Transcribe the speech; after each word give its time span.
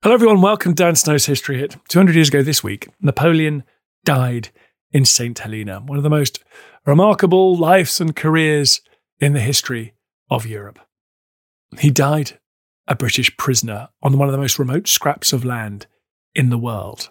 Hello, 0.00 0.14
everyone. 0.14 0.40
Welcome 0.40 0.76
to 0.76 0.84
Dan 0.84 0.94
Snow's 0.94 1.26
History 1.26 1.58
Hit. 1.58 1.74
200 1.88 2.14
years 2.14 2.28
ago 2.28 2.40
this 2.40 2.62
week, 2.62 2.86
Napoleon 3.00 3.64
died 4.04 4.50
in 4.92 5.04
St. 5.04 5.36
Helena, 5.36 5.80
one 5.80 5.96
of 5.96 6.04
the 6.04 6.08
most 6.08 6.38
remarkable 6.86 7.56
lives 7.56 8.00
and 8.00 8.14
careers 8.14 8.80
in 9.18 9.32
the 9.32 9.40
history 9.40 9.94
of 10.30 10.46
Europe. 10.46 10.78
He 11.80 11.90
died 11.90 12.38
a 12.86 12.94
British 12.94 13.36
prisoner 13.38 13.88
on 14.00 14.16
one 14.16 14.28
of 14.28 14.32
the 14.32 14.38
most 14.38 14.56
remote 14.56 14.86
scraps 14.86 15.32
of 15.32 15.44
land 15.44 15.88
in 16.32 16.50
the 16.50 16.58
world. 16.58 17.08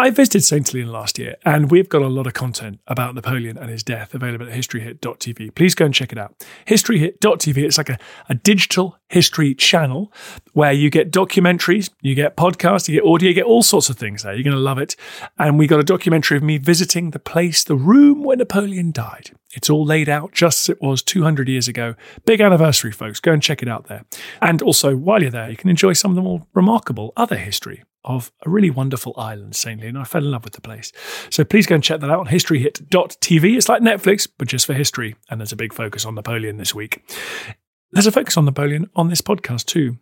I 0.00 0.08
visited 0.08 0.44
St. 0.44 0.66
Helena 0.66 0.90
last 0.90 1.18
year, 1.18 1.36
and 1.44 1.70
we've 1.70 1.90
got 1.90 2.00
a 2.00 2.08
lot 2.08 2.26
of 2.26 2.32
content 2.32 2.80
about 2.86 3.14
Napoleon 3.14 3.58
and 3.58 3.68
his 3.68 3.82
death 3.82 4.14
available 4.14 4.48
at 4.48 4.54
historyhit.tv. 4.54 5.54
Please 5.54 5.74
go 5.74 5.84
and 5.84 5.92
check 5.92 6.10
it 6.10 6.16
out. 6.16 6.42
Historyhit.tv, 6.66 7.58
it's 7.58 7.76
like 7.76 7.90
a, 7.90 7.98
a 8.30 8.34
digital 8.34 8.96
history 9.08 9.54
channel 9.54 10.10
where 10.54 10.72
you 10.72 10.88
get 10.88 11.12
documentaries, 11.12 11.90
you 12.00 12.14
get 12.14 12.34
podcasts, 12.34 12.88
you 12.88 12.98
get 12.98 13.06
audio, 13.06 13.28
you 13.28 13.34
get 13.34 13.44
all 13.44 13.62
sorts 13.62 13.90
of 13.90 13.98
things 13.98 14.22
there. 14.22 14.32
You're 14.32 14.42
going 14.42 14.56
to 14.56 14.62
love 14.62 14.78
it. 14.78 14.96
And 15.38 15.58
we 15.58 15.66
got 15.66 15.80
a 15.80 15.84
documentary 15.84 16.38
of 16.38 16.42
me 16.42 16.56
visiting 16.56 17.10
the 17.10 17.18
place, 17.18 17.62
the 17.62 17.76
room 17.76 18.22
where 18.22 18.38
Napoleon 18.38 18.92
died. 18.92 19.32
It's 19.52 19.68
all 19.68 19.84
laid 19.84 20.08
out 20.08 20.32
just 20.32 20.62
as 20.62 20.76
it 20.76 20.80
was 20.80 21.02
200 21.02 21.46
years 21.46 21.68
ago. 21.68 21.94
Big 22.24 22.40
anniversary, 22.40 22.92
folks. 22.92 23.20
Go 23.20 23.32
and 23.32 23.42
check 23.42 23.60
it 23.60 23.68
out 23.68 23.88
there. 23.88 24.06
And 24.40 24.62
also, 24.62 24.96
while 24.96 25.20
you're 25.20 25.30
there, 25.30 25.50
you 25.50 25.58
can 25.58 25.68
enjoy 25.68 25.92
some 25.92 26.10
of 26.10 26.14
the 26.14 26.22
more 26.22 26.46
remarkable 26.54 27.12
other 27.18 27.36
history 27.36 27.82
of 28.04 28.32
a 28.46 28.50
really 28.50 28.70
wonderful 28.70 29.14
island, 29.16 29.54
St. 29.54 29.80
Helena. 29.80 30.00
I 30.00 30.04
fell 30.04 30.24
in 30.24 30.30
love 30.30 30.44
with 30.44 30.54
the 30.54 30.60
place. 30.60 30.92
So 31.30 31.44
please 31.44 31.66
go 31.66 31.74
and 31.74 31.84
check 31.84 32.00
that 32.00 32.10
out 32.10 32.20
on 32.20 32.26
historyhit.tv. 32.26 33.56
It's 33.56 33.68
like 33.68 33.82
Netflix, 33.82 34.28
but 34.38 34.48
just 34.48 34.66
for 34.66 34.74
history. 34.74 35.16
And 35.28 35.40
there's 35.40 35.52
a 35.52 35.56
big 35.56 35.72
focus 35.72 36.04
on 36.04 36.14
Napoleon 36.14 36.56
this 36.56 36.74
week. 36.74 37.02
There's 37.92 38.06
a 38.06 38.12
focus 38.12 38.36
on 38.36 38.44
Napoleon 38.44 38.88
on 38.94 39.08
this 39.08 39.20
podcast 39.20 39.66
too. 39.66 39.98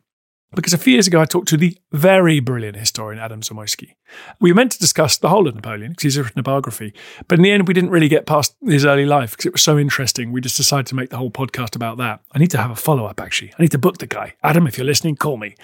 Because 0.54 0.72
a 0.72 0.78
few 0.78 0.94
years 0.94 1.06
ago, 1.06 1.20
I 1.20 1.26
talked 1.26 1.48
to 1.48 1.58
the 1.58 1.76
very 1.92 2.40
brilliant 2.40 2.76
historian 2.76 3.20
Adam 3.20 3.42
Zamoyski. 3.42 3.94
We 4.40 4.50
were 4.50 4.56
meant 4.56 4.72
to 4.72 4.78
discuss 4.78 5.18
the 5.18 5.28
whole 5.28 5.46
of 5.46 5.54
Napoleon 5.54 5.92
because 5.92 6.04
he's 6.04 6.18
written 6.18 6.38
a 6.38 6.42
biography, 6.42 6.94
but 7.28 7.38
in 7.38 7.42
the 7.42 7.50
end, 7.50 7.68
we 7.68 7.74
didn't 7.74 7.90
really 7.90 8.08
get 8.08 8.24
past 8.24 8.56
his 8.64 8.86
early 8.86 9.04
life 9.04 9.32
because 9.32 9.46
it 9.46 9.52
was 9.52 9.62
so 9.62 9.78
interesting. 9.78 10.32
We 10.32 10.40
just 10.40 10.56
decided 10.56 10.86
to 10.86 10.94
make 10.94 11.10
the 11.10 11.18
whole 11.18 11.30
podcast 11.30 11.76
about 11.76 11.98
that. 11.98 12.22
I 12.32 12.38
need 12.38 12.50
to 12.52 12.58
have 12.58 12.70
a 12.70 12.76
follow 12.76 13.04
up, 13.04 13.20
actually. 13.20 13.52
I 13.58 13.62
need 13.62 13.72
to 13.72 13.78
book 13.78 13.98
the 13.98 14.06
guy. 14.06 14.34
Adam, 14.42 14.66
if 14.66 14.78
you're 14.78 14.86
listening, 14.86 15.16
call 15.16 15.36
me. 15.36 15.54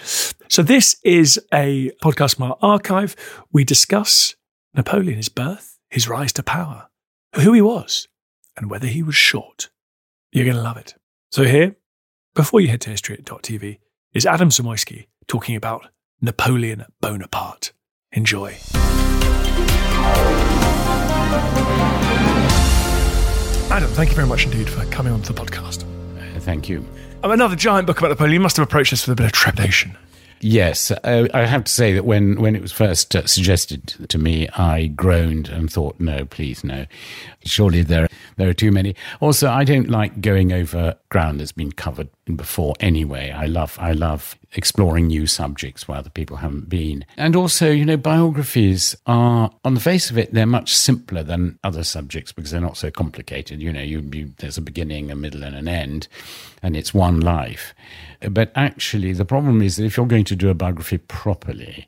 So, 0.49 0.61
this 0.61 0.97
is 1.03 1.39
a 1.51 1.89
podcast 2.03 2.35
from 2.35 2.51
our 2.51 2.57
archive. 2.61 3.15
We 3.51 3.63
discuss 3.63 4.35
Napoleon, 4.75 5.17
his 5.17 5.29
birth, 5.29 5.79
his 5.89 6.07
rise 6.07 6.33
to 6.33 6.43
power, 6.43 6.89
who 7.33 7.53
he 7.53 7.61
was, 7.61 8.07
and 8.55 8.69
whether 8.69 8.87
he 8.87 9.01
was 9.01 9.15
short. 9.15 9.69
You're 10.31 10.45
going 10.45 10.57
to 10.57 10.61
love 10.61 10.77
it. 10.77 10.93
So, 11.31 11.43
here, 11.43 11.75
before 12.35 12.61
you 12.61 12.67
head 12.67 12.81
to 12.81 12.91
history.tv, 12.91 13.79
is 14.15 14.25
Adam 14.25 14.49
Zamoyski 14.49 15.07
talking 15.27 15.57
about 15.57 15.87
Napoleon 16.21 16.85
Bonaparte. 17.01 17.73
Enjoy. 18.13 18.55
Adam, 23.69 23.89
thank 23.91 24.09
you 24.09 24.15
very 24.15 24.27
much 24.27 24.45
indeed 24.45 24.69
for 24.69 24.85
coming 24.85 25.11
onto 25.11 25.33
the 25.33 25.39
podcast. 25.39 25.83
Uh, 25.83 26.39
Thank 26.39 26.69
you. 26.69 26.85
Um, 27.23 27.31
another 27.31 27.57
giant 27.57 27.87
book 27.87 27.97
about 27.97 28.07
Napoleon. 28.07 28.35
You 28.35 28.39
must 28.39 28.55
have 28.55 28.65
approached 28.65 28.91
this 28.91 29.05
with 29.05 29.19
a 29.19 29.21
bit 29.21 29.25
of 29.25 29.33
trepidation. 29.33 29.97
Yes, 30.39 30.91
uh, 30.91 31.27
I 31.33 31.45
have 31.45 31.65
to 31.65 31.71
say 31.71 31.91
that 31.93 32.05
when, 32.05 32.39
when 32.39 32.55
it 32.55 32.61
was 32.61 32.71
first 32.71 33.15
uh, 33.15 33.25
suggested 33.25 33.87
to 34.07 34.17
me, 34.17 34.47
I 34.49 34.87
groaned 34.87 35.49
and 35.49 35.69
thought, 35.71 35.99
no, 35.99 36.23
please, 36.23 36.63
no. 36.63 36.85
Surely 37.43 37.81
there, 37.81 38.07
there 38.37 38.47
are 38.47 38.53
too 38.53 38.71
many. 38.71 38.95
Also, 39.19 39.49
I 39.49 39.65
don't 39.65 39.89
like 39.89 40.21
going 40.21 40.53
over 40.53 40.95
ground 41.09 41.39
that's 41.39 41.51
been 41.51 41.71
covered 41.71 42.09
before 42.33 42.73
anyway. 42.79 43.29
I 43.29 43.45
love, 43.45 43.77
I 43.79 43.91
love 43.91 44.35
exploring 44.53 45.07
new 45.07 45.27
subjects 45.27 45.87
where 45.87 45.97
other 45.97 46.09
people 46.09 46.37
haven't 46.37 46.69
been. 46.69 47.05
And 47.17 47.35
also, 47.35 47.69
you 47.69 47.85
know, 47.85 47.97
biographies 47.97 48.95
are, 49.05 49.51
on 49.63 49.75
the 49.75 49.79
face 49.79 50.09
of 50.09 50.17
it, 50.17 50.33
they're 50.33 50.45
much 50.45 50.75
simpler 50.75 51.21
than 51.21 51.59
other 51.63 51.83
subjects 51.83 52.31
because 52.31 52.51
they're 52.51 52.61
not 52.61 52.77
so 52.77 52.89
complicated. 52.89 53.61
You 53.61 53.71
know, 53.71 53.81
you, 53.81 53.99
you, 54.11 54.33
there's 54.37 54.57
a 54.57 54.61
beginning, 54.61 55.11
a 55.11 55.15
middle, 55.15 55.43
and 55.43 55.55
an 55.55 55.67
end, 55.67 56.07
and 56.63 56.75
it's 56.75 56.93
one 56.93 57.19
life. 57.19 57.75
But 58.31 58.51
actually, 58.55 59.13
the 59.13 59.25
problem 59.25 59.61
is 59.61 59.75
that 59.75 59.85
if 59.85 59.97
you're 59.97 60.07
going 60.07 60.25
to 60.25 60.35
do 60.35 60.49
a 60.49 60.55
biography 60.55 60.97
properly, 60.97 61.87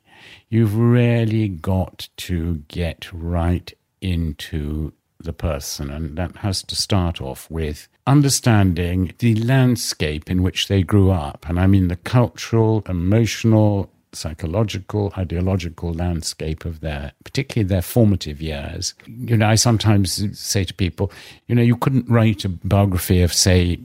you've 0.49 0.77
really 0.77 1.47
got 1.47 2.09
to 2.17 2.63
get 2.67 3.11
right 3.11 3.73
into 4.01 4.93
the 5.19 5.33
person, 5.33 5.89
and 5.89 6.15
that 6.17 6.37
has 6.37 6.61
to 6.63 6.75
start 6.75 7.21
off 7.21 7.49
with 7.49 7.87
understanding 8.07 9.13
the 9.19 9.35
landscape 9.35 10.31
in 10.31 10.41
which 10.41 10.69
they 10.69 10.81
grew 10.81 11.11
up. 11.11 11.45
And 11.47 11.59
I 11.59 11.67
mean 11.67 11.89
the 11.89 11.97
cultural, 11.97 12.83
emotional, 12.87 13.91
psychological, 14.13 15.13
ideological 15.17 15.93
landscape 15.93 16.65
of 16.65 16.79
their, 16.79 17.11
particularly 17.23 17.67
their 17.67 17.81
formative 17.81 18.41
years. 18.41 18.95
You 19.05 19.37
know, 19.37 19.47
I 19.47 19.55
sometimes 19.55 20.39
say 20.39 20.63
to 20.63 20.73
people, 20.73 21.11
you 21.47 21.55
know, 21.55 21.61
you 21.61 21.75
couldn't 21.75 22.09
write 22.09 22.45
a 22.45 22.49
biography 22.49 23.21
of, 23.21 23.33
say, 23.33 23.79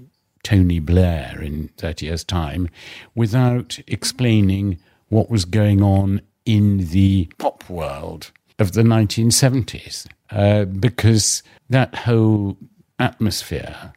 Tony 0.45 0.79
Blair 0.79 1.41
in 1.41 1.69
30 1.77 2.07
years' 2.07 2.25
time 2.25 2.69
without 3.15 3.79
explaining 3.87 4.79
what 5.09 5.31
was 5.31 5.45
going 5.45 5.83
on 5.83 6.21
in 6.45 6.89
the 6.89 7.31
pop 7.39 7.69
world 7.69 8.31
of 8.59 8.73
the 8.73 8.83
1970s. 8.83 10.07
Uh, 10.31 10.65
because 10.65 11.43
that 11.69 11.95
whole 11.95 12.57
atmosphere 12.99 13.93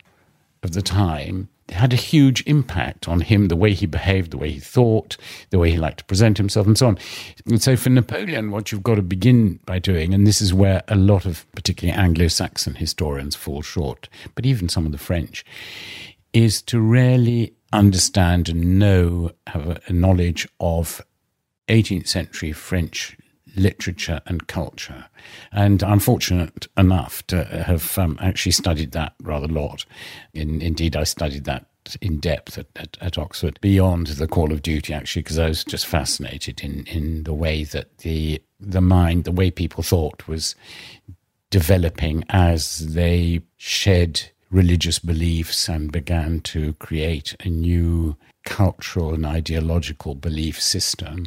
of 0.66 0.74
the 0.74 0.82
time 0.82 1.48
had 1.70 1.94
a 1.94 1.96
huge 1.96 2.44
impact 2.46 3.08
on 3.08 3.22
him, 3.22 3.48
the 3.48 3.56
way 3.56 3.74
he 3.74 3.86
behaved, 3.86 4.32
the 4.32 4.38
way 4.38 4.52
he 4.52 4.60
thought, 4.60 5.18
the 5.50 5.58
way 5.58 5.72
he 5.72 5.78
liked 5.78 6.00
to 6.00 6.06
present 6.06 6.38
himself, 6.38 6.68
and 6.68 6.78
so 6.78 6.88
on. 6.88 6.98
And 7.46 7.62
so 7.62 7.76
for 7.76 7.90
Napoleon, 7.90 8.52
what 8.52 8.72
you've 8.72 8.84
got 8.84 8.96
to 8.96 9.02
begin 9.02 9.60
by 9.66 9.80
doing, 9.80 10.14
and 10.14 10.28
this 10.28 10.42
is 10.42 10.54
where 10.54 10.84
a 10.88 10.96
lot 10.96 11.26
of 11.26 11.50
particularly 11.54 11.98
Anglo 11.98 12.28
Saxon 12.28 12.76
historians 12.76 13.36
fall 13.36 13.62
short, 13.62 14.10
but 14.36 14.46
even 14.46 14.70
some 14.70 14.86
of 14.86 14.92
the 14.92 14.98
French, 14.98 15.46
is 16.34 16.62
to 16.64 16.80
really 16.80 17.54
understand 17.72 18.50
and 18.50 18.78
know, 18.78 19.32
have 19.48 19.82
a, 19.88 19.94
knowledge 19.94 20.48
of 20.60 21.02
18th 21.68 22.08
century 22.08 22.52
French 22.52 23.18
literature 23.56 24.22
and 24.26 24.48
culture. 24.48 25.06
And 25.52 25.84
I'm 25.84 26.00
fortunate 26.00 26.68
enough 26.78 27.26
to 27.28 27.44
have 27.46 27.98
um, 27.98 28.18
actually 28.22 28.52
studied 28.52 28.92
that 28.92 29.14
rather 29.22 29.46
a 29.48 29.50
lot. 29.50 29.86
In, 30.34 30.62
indeed, 30.62 30.96
I 30.96 31.04
studied 31.04 31.46
that 31.46 31.66
in 32.02 32.20
depth 32.20 32.58
at, 32.58 32.68
at, 32.76 32.98
at 33.00 33.18
Oxford, 33.18 33.60
beyond 33.62 34.08
the 34.08 34.28
call 34.28 34.52
of 34.52 34.62
duty, 34.62 34.94
actually, 34.94 35.22
because 35.22 35.40
I 35.40 35.48
was 35.48 35.64
just 35.64 35.86
fascinated 35.86 36.62
in, 36.62 36.86
in 36.86 37.24
the 37.24 37.34
way 37.34 37.64
that 37.64 38.00
the 38.00 38.42
the 38.60 38.82
mind, 38.82 39.26
the 39.26 39.32
way 39.32 39.52
people 39.52 39.84
thought 39.84 40.28
was 40.28 40.56
developing 41.50 42.24
as 42.30 42.94
they 42.94 43.42
shed 43.58 44.32
religious 44.50 45.00
beliefs 45.00 45.68
and 45.68 45.92
began 45.92 46.40
to 46.42 46.74
create 46.74 47.36
a 47.42 47.50
new 47.50 48.16
cultural 48.46 49.14
and 49.14 49.26
ideological 49.26 50.16
belief 50.16 50.62
system, 50.62 51.26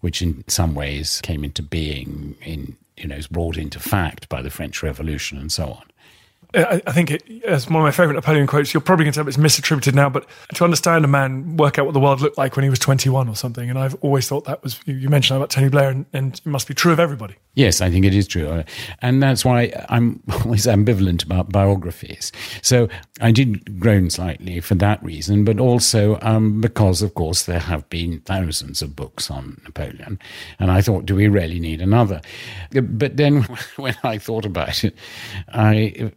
which 0.00 0.22
in 0.22 0.44
some 0.48 0.74
ways 0.74 1.20
came 1.22 1.44
into 1.44 1.62
being 1.62 2.36
in 2.42 2.76
you 3.00 3.08
know, 3.08 3.16
is 3.16 3.26
brought 3.26 3.56
into 3.56 3.80
fact 3.80 4.28
by 4.28 4.42
the 4.42 4.50
French 4.50 4.82
Revolution 4.82 5.38
and 5.38 5.50
so 5.50 5.70
on. 5.72 5.89
I, 6.52 6.92
think 6.92 7.10
it, 7.12 7.22
it's 7.26 7.66
one 7.66 7.76
of 7.76 7.82
my 7.82 7.90
favourite 7.90 8.16
Napoleon 8.16 8.46
quotes. 8.46 8.74
You're 8.74 8.80
probably 8.80 9.04
going 9.04 9.12
to 9.12 9.22
say 9.22 9.28
it's 9.28 9.36
misattributed 9.36 9.94
now, 9.94 10.08
but 10.08 10.26
to 10.54 10.64
understand 10.64 11.04
a 11.04 11.08
man, 11.08 11.56
work 11.56 11.78
out 11.78 11.84
what 11.84 11.94
the 11.94 12.00
world 12.00 12.20
looked 12.20 12.38
like 12.38 12.56
when 12.56 12.64
he 12.64 12.70
was 12.70 12.78
21 12.78 13.28
or 13.28 13.36
something. 13.36 13.70
And 13.70 13.78
I've 13.78 13.94
always 14.02 14.28
thought 14.28 14.44
that 14.46 14.62
was, 14.62 14.80
you 14.84 15.08
mentioned 15.08 15.36
about 15.36 15.50
Tony 15.50 15.68
Blair, 15.68 15.90
and, 15.90 16.06
and 16.12 16.34
it 16.34 16.46
must 16.46 16.66
be 16.66 16.74
true 16.74 16.92
of 16.92 16.98
everybody. 16.98 17.36
Yes, 17.54 17.80
I 17.80 17.90
think 17.90 18.04
it 18.04 18.14
is 18.14 18.26
true. 18.26 18.64
And 19.00 19.22
that's 19.22 19.44
why 19.44 19.72
I'm 19.88 20.22
always 20.44 20.66
ambivalent 20.66 21.24
about 21.24 21.50
biographies. 21.50 22.32
So 22.62 22.88
I 23.20 23.30
did 23.30 23.78
groan 23.78 24.10
slightly 24.10 24.60
for 24.60 24.74
that 24.76 25.02
reason, 25.04 25.44
but 25.44 25.60
also 25.60 26.18
um, 26.22 26.60
because, 26.60 27.00
of 27.00 27.14
course, 27.14 27.44
there 27.44 27.60
have 27.60 27.88
been 27.90 28.20
thousands 28.20 28.82
of 28.82 28.96
books 28.96 29.30
on 29.30 29.60
Napoleon. 29.64 30.18
And 30.58 30.72
I 30.72 30.80
thought, 30.80 31.06
do 31.06 31.14
we 31.14 31.28
really 31.28 31.60
need 31.60 31.80
another? 31.80 32.20
But 32.72 33.16
then 33.16 33.42
when 33.76 33.96
I 34.02 34.18
thought 34.18 34.44
about 34.44 34.82
it, 34.82 34.96
I 35.52 36.10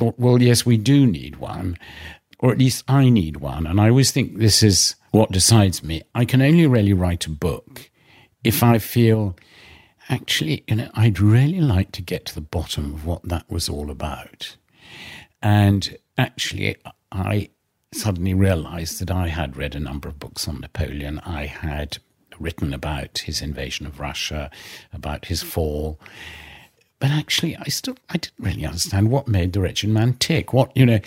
thought, 0.00 0.18
well, 0.18 0.40
yes, 0.40 0.64
we 0.64 0.78
do 0.78 1.06
need 1.06 1.36
one, 1.36 1.76
or 2.38 2.50
at 2.50 2.58
least 2.58 2.84
I 2.88 3.10
need 3.10 3.36
one. 3.36 3.66
And 3.66 3.78
I 3.78 3.90
always 3.90 4.10
think 4.10 4.38
this 4.38 4.62
is 4.62 4.96
what 5.10 5.30
decides 5.30 5.82
me. 5.82 6.00
I 6.14 6.24
can 6.24 6.40
only 6.40 6.66
really 6.66 6.94
write 6.94 7.26
a 7.26 7.30
book 7.30 7.90
if 8.42 8.62
I 8.62 8.78
feel 8.78 9.36
actually, 10.08 10.64
you 10.66 10.76
know, 10.76 10.90
I'd 10.94 11.20
really 11.20 11.60
like 11.60 11.92
to 11.92 12.02
get 12.02 12.24
to 12.26 12.34
the 12.34 12.40
bottom 12.40 12.94
of 12.94 13.04
what 13.04 13.22
that 13.24 13.44
was 13.50 13.68
all 13.68 13.90
about. 13.90 14.56
And 15.42 15.98
actually, 16.16 16.76
I 17.12 17.50
suddenly 17.92 18.32
realized 18.32 19.00
that 19.00 19.10
I 19.10 19.28
had 19.28 19.58
read 19.58 19.74
a 19.74 19.80
number 19.80 20.08
of 20.08 20.18
books 20.18 20.48
on 20.48 20.60
Napoleon. 20.60 21.18
I 21.26 21.44
had 21.44 21.98
written 22.38 22.72
about 22.72 23.18
his 23.18 23.42
invasion 23.42 23.86
of 23.86 24.00
Russia, 24.00 24.50
about 24.94 25.26
his 25.26 25.42
fall. 25.42 26.00
But 27.00 27.10
actually, 27.10 27.56
I 27.56 27.64
still 27.64 27.96
I 28.10 28.18
didn't 28.18 28.38
really 28.38 28.66
understand 28.66 29.10
what 29.10 29.26
made 29.26 29.54
the 29.54 29.60
wretched 29.60 29.88
man 29.88 30.14
tick. 30.14 30.52
What 30.52 30.70
you 30.76 30.84
know, 30.84 31.00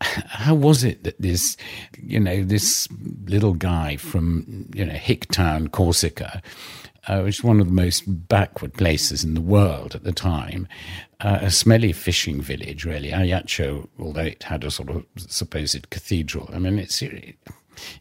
how 0.00 0.54
was 0.54 0.82
it 0.82 1.04
that 1.04 1.20
this 1.20 1.56
you 2.02 2.18
know 2.18 2.42
this 2.42 2.88
little 3.26 3.52
guy 3.52 3.96
from 3.96 4.68
you 4.74 4.86
know 4.86 4.94
Hicktown, 4.94 5.70
Corsica, 5.70 6.42
uh, 7.08 7.20
which 7.20 7.38
is 7.38 7.44
one 7.44 7.60
of 7.60 7.66
the 7.66 7.72
most 7.72 8.04
backward 8.28 8.72
places 8.72 9.22
in 9.22 9.34
the 9.34 9.42
world 9.42 9.94
at 9.94 10.02
the 10.02 10.12
time, 10.12 10.66
uh, 11.20 11.38
a 11.42 11.50
smelly 11.50 11.92
fishing 11.92 12.40
village, 12.40 12.86
really. 12.86 13.12
Ajaccio, 13.12 13.86
although 13.98 14.22
it 14.22 14.44
had 14.44 14.64
a 14.64 14.70
sort 14.70 14.88
of 14.88 15.04
supposed 15.16 15.90
cathedral, 15.90 16.48
I 16.54 16.58
mean, 16.58 16.78
it's 16.78 17.02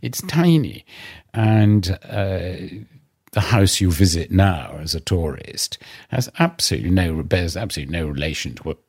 it's 0.01 0.21
tiny, 0.23 0.85
and 1.33 1.99
uh, 2.03 2.55
the 3.37 3.41
house 3.41 3.79
you 3.79 3.91
visit 3.91 4.31
now 4.31 4.79
as 4.81 4.95
a 4.95 4.99
tourist 4.99 5.77
has 6.09 6.27
absolutely 6.39 6.89
no 6.89 7.21
bears 7.21 7.55
absolutely 7.55 7.95
no 7.95 8.07
relation 8.07 8.55
to 8.55 8.63
what 8.63 8.79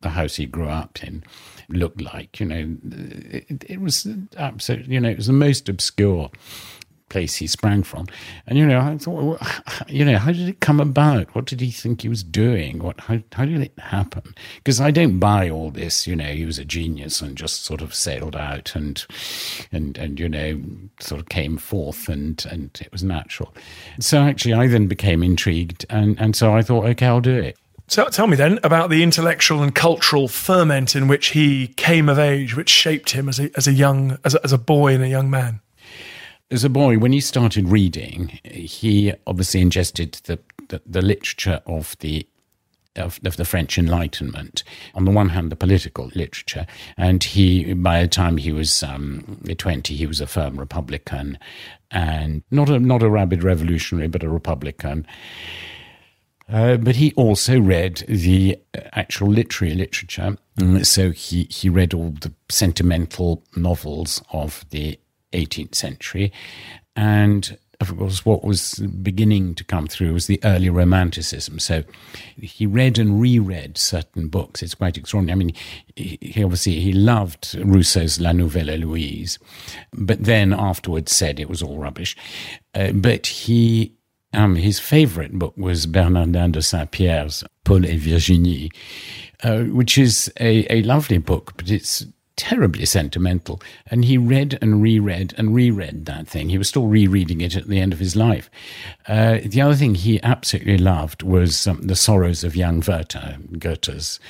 the 0.00 0.08
house 0.08 0.36
he 0.36 0.46
grew 0.46 0.66
up 0.66 1.04
in 1.04 1.22
looked 1.68 2.00
like. 2.00 2.40
You 2.40 2.46
know, 2.46 2.76
it, 2.86 3.64
it 3.68 3.82
was 3.82 4.08
absolutely 4.38 4.94
you 4.94 5.00
know 5.00 5.10
it 5.10 5.18
was 5.18 5.26
the 5.26 5.34
most 5.34 5.68
obscure 5.68 6.30
place 7.08 7.36
he 7.36 7.46
sprang 7.46 7.82
from. 7.82 8.06
And, 8.46 8.58
you 8.58 8.66
know, 8.66 8.80
I 8.80 8.96
thought, 8.98 9.40
you 9.88 10.04
know, 10.04 10.18
how 10.18 10.32
did 10.32 10.48
it 10.48 10.60
come 10.60 10.80
about? 10.80 11.34
What 11.34 11.46
did 11.46 11.60
he 11.60 11.70
think 11.70 12.02
he 12.02 12.08
was 12.08 12.22
doing? 12.22 12.78
What, 12.78 13.00
how, 13.00 13.20
how 13.32 13.44
did 13.44 13.60
it 13.60 13.72
happen? 13.78 14.34
Because 14.56 14.80
I 14.80 14.90
don't 14.90 15.18
buy 15.18 15.48
all 15.48 15.70
this, 15.70 16.06
you 16.06 16.16
know, 16.16 16.24
he 16.24 16.44
was 16.44 16.58
a 16.58 16.64
genius 16.64 17.20
and 17.20 17.36
just 17.36 17.64
sort 17.64 17.80
of 17.80 17.94
sailed 17.94 18.36
out 18.36 18.74
and, 18.74 19.04
and, 19.72 19.96
and, 19.98 20.18
you 20.18 20.28
know, 20.28 20.60
sort 21.00 21.20
of 21.20 21.28
came 21.28 21.56
forth 21.56 22.08
and, 22.08 22.44
and 22.50 22.78
it 22.80 22.92
was 22.92 23.02
natural. 23.02 23.54
So 24.00 24.20
actually, 24.22 24.54
I 24.54 24.66
then 24.66 24.86
became 24.86 25.22
intrigued. 25.22 25.86
And, 25.90 26.18
and 26.20 26.36
so 26.36 26.54
I 26.54 26.62
thought, 26.62 26.86
okay, 26.86 27.06
I'll 27.06 27.20
do 27.20 27.36
it. 27.36 27.56
So 27.90 28.04
tell 28.10 28.26
me 28.26 28.36
then 28.36 28.58
about 28.62 28.90
the 28.90 29.02
intellectual 29.02 29.62
and 29.62 29.74
cultural 29.74 30.28
ferment 30.28 30.94
in 30.94 31.08
which 31.08 31.28
he 31.28 31.68
came 31.68 32.10
of 32.10 32.18
age, 32.18 32.54
which 32.54 32.68
shaped 32.68 33.12
him 33.12 33.30
as 33.30 33.40
a, 33.40 33.50
as 33.56 33.66
a 33.66 33.72
young, 33.72 34.18
as 34.24 34.34
a, 34.34 34.44
as 34.44 34.52
a 34.52 34.58
boy 34.58 34.94
and 34.94 35.02
a 35.02 35.08
young 35.08 35.30
man 35.30 35.62
as 36.50 36.64
a 36.64 36.70
boy, 36.70 36.98
when 36.98 37.12
he 37.12 37.20
started 37.20 37.68
reading, 37.68 38.38
he 38.44 39.12
obviously 39.26 39.60
ingested 39.60 40.12
the, 40.24 40.38
the, 40.68 40.80
the 40.86 41.02
literature 41.02 41.60
of 41.66 41.96
the 42.00 42.26
of, 42.96 43.20
of, 43.24 43.36
the 43.36 43.44
French 43.44 43.78
Enlightenment. 43.78 44.64
On 44.94 45.04
the 45.04 45.12
one 45.12 45.28
hand, 45.28 45.52
the 45.52 45.56
political 45.56 46.10
literature, 46.16 46.66
and 46.96 47.22
he, 47.22 47.72
by 47.74 48.02
the 48.02 48.08
time 48.08 48.38
he 48.38 48.50
was 48.50 48.82
um, 48.82 49.40
twenty, 49.56 49.94
he 49.94 50.06
was 50.06 50.20
a 50.20 50.26
firm 50.26 50.58
Republican, 50.58 51.38
and 51.92 52.42
not 52.50 52.68
a 52.68 52.80
not 52.80 53.02
a 53.02 53.10
rabid 53.10 53.44
revolutionary, 53.44 54.08
but 54.08 54.24
a 54.24 54.28
Republican. 54.28 55.06
Uh, 56.48 56.78
but 56.78 56.96
he 56.96 57.12
also 57.12 57.60
read 57.60 58.02
the 58.08 58.58
actual 58.92 59.28
literary 59.28 59.74
literature. 59.74 60.36
Mm, 60.58 60.84
so 60.84 61.10
he, 61.10 61.44
he 61.50 61.68
read 61.68 61.92
all 61.92 62.10
the 62.10 62.32
sentimental 62.48 63.44
novels 63.54 64.22
of 64.32 64.64
the 64.70 64.98
18th 65.32 65.74
century. 65.74 66.32
And 66.96 67.56
of 67.80 67.96
course, 67.96 68.26
what 68.26 68.42
was 68.42 68.74
beginning 69.02 69.54
to 69.54 69.62
come 69.62 69.86
through 69.86 70.12
was 70.12 70.26
the 70.26 70.40
early 70.42 70.68
Romanticism. 70.68 71.60
So 71.60 71.84
he 72.36 72.66
read 72.66 72.98
and 72.98 73.20
reread 73.20 73.78
certain 73.78 74.28
books. 74.28 74.62
It's 74.62 74.74
quite 74.74 74.98
extraordinary. 74.98 75.34
I 75.34 75.38
mean, 75.38 75.54
he, 75.94 76.42
obviously 76.42 76.80
he 76.80 76.92
loved 76.92 77.56
Rousseau's 77.62 78.20
La 78.20 78.32
Nouvelle 78.32 78.66
Heloise, 78.66 79.38
but 79.92 80.24
then 80.24 80.52
afterwards 80.52 81.12
said 81.12 81.38
it 81.38 81.48
was 81.48 81.62
all 81.62 81.78
rubbish. 81.78 82.16
Uh, 82.74 82.90
but 82.92 83.26
he 83.26 83.94
um, 84.34 84.56
his 84.56 84.78
favorite 84.78 85.32
book 85.32 85.56
was 85.56 85.86
Bernardin 85.86 86.52
de 86.52 86.60
Saint 86.60 86.90
Pierre's 86.90 87.44
Paul 87.64 87.86
et 87.86 87.98
Virginie, 87.98 88.70
uh, 89.42 89.60
which 89.60 89.96
is 89.96 90.30
a, 90.40 90.70
a 90.70 90.82
lovely 90.82 91.18
book, 91.18 91.52
but 91.56 91.70
it's 91.70 92.04
terribly 92.38 92.86
sentimental. 92.86 93.60
And 93.88 94.04
he 94.04 94.16
read 94.16 94.56
and 94.62 94.80
reread 94.80 95.34
and 95.36 95.54
reread 95.54 96.06
that 96.06 96.26
thing. 96.26 96.48
He 96.48 96.56
was 96.56 96.68
still 96.68 96.86
rereading 96.86 97.42
it 97.42 97.56
at 97.56 97.66
the 97.66 97.80
end 97.80 97.92
of 97.92 97.98
his 97.98 98.16
life. 98.16 98.48
Uh, 99.06 99.40
the 99.44 99.60
other 99.60 99.74
thing 99.74 99.96
he 99.96 100.22
absolutely 100.22 100.78
loved 100.78 101.22
was 101.22 101.66
um, 101.66 101.82
The 101.82 101.96
Sorrows 101.96 102.44
of 102.44 102.56
Young 102.56 102.80
Werther, 102.80 103.36
Goethe's 103.58 104.20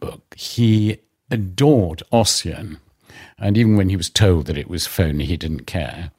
book. 0.00 0.34
He 0.36 0.98
adored 1.30 2.02
Ossian. 2.10 2.78
And 3.38 3.56
even 3.56 3.76
when 3.76 3.90
he 3.90 3.96
was 3.96 4.10
told 4.10 4.46
that 4.46 4.58
it 4.58 4.68
was 4.68 4.86
phony, 4.86 5.26
he 5.26 5.36
didn't 5.36 5.66
care. 5.66 6.10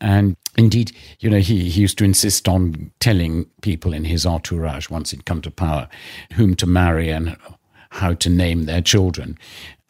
And 0.00 0.36
indeed, 0.56 0.92
you 1.18 1.28
know, 1.28 1.38
he, 1.40 1.68
he 1.68 1.80
used 1.80 1.98
to 1.98 2.04
insist 2.04 2.48
on 2.48 2.92
telling 3.00 3.46
people 3.62 3.92
in 3.92 4.04
his 4.04 4.24
entourage, 4.24 4.88
once 4.88 5.10
he'd 5.10 5.24
come 5.24 5.42
to 5.42 5.50
power, 5.50 5.88
whom 6.34 6.54
to 6.56 6.66
marry 6.66 7.10
and 7.10 7.36
how 7.90 8.14
to 8.14 8.30
name 8.30 8.64
their 8.64 8.82
children. 8.82 9.36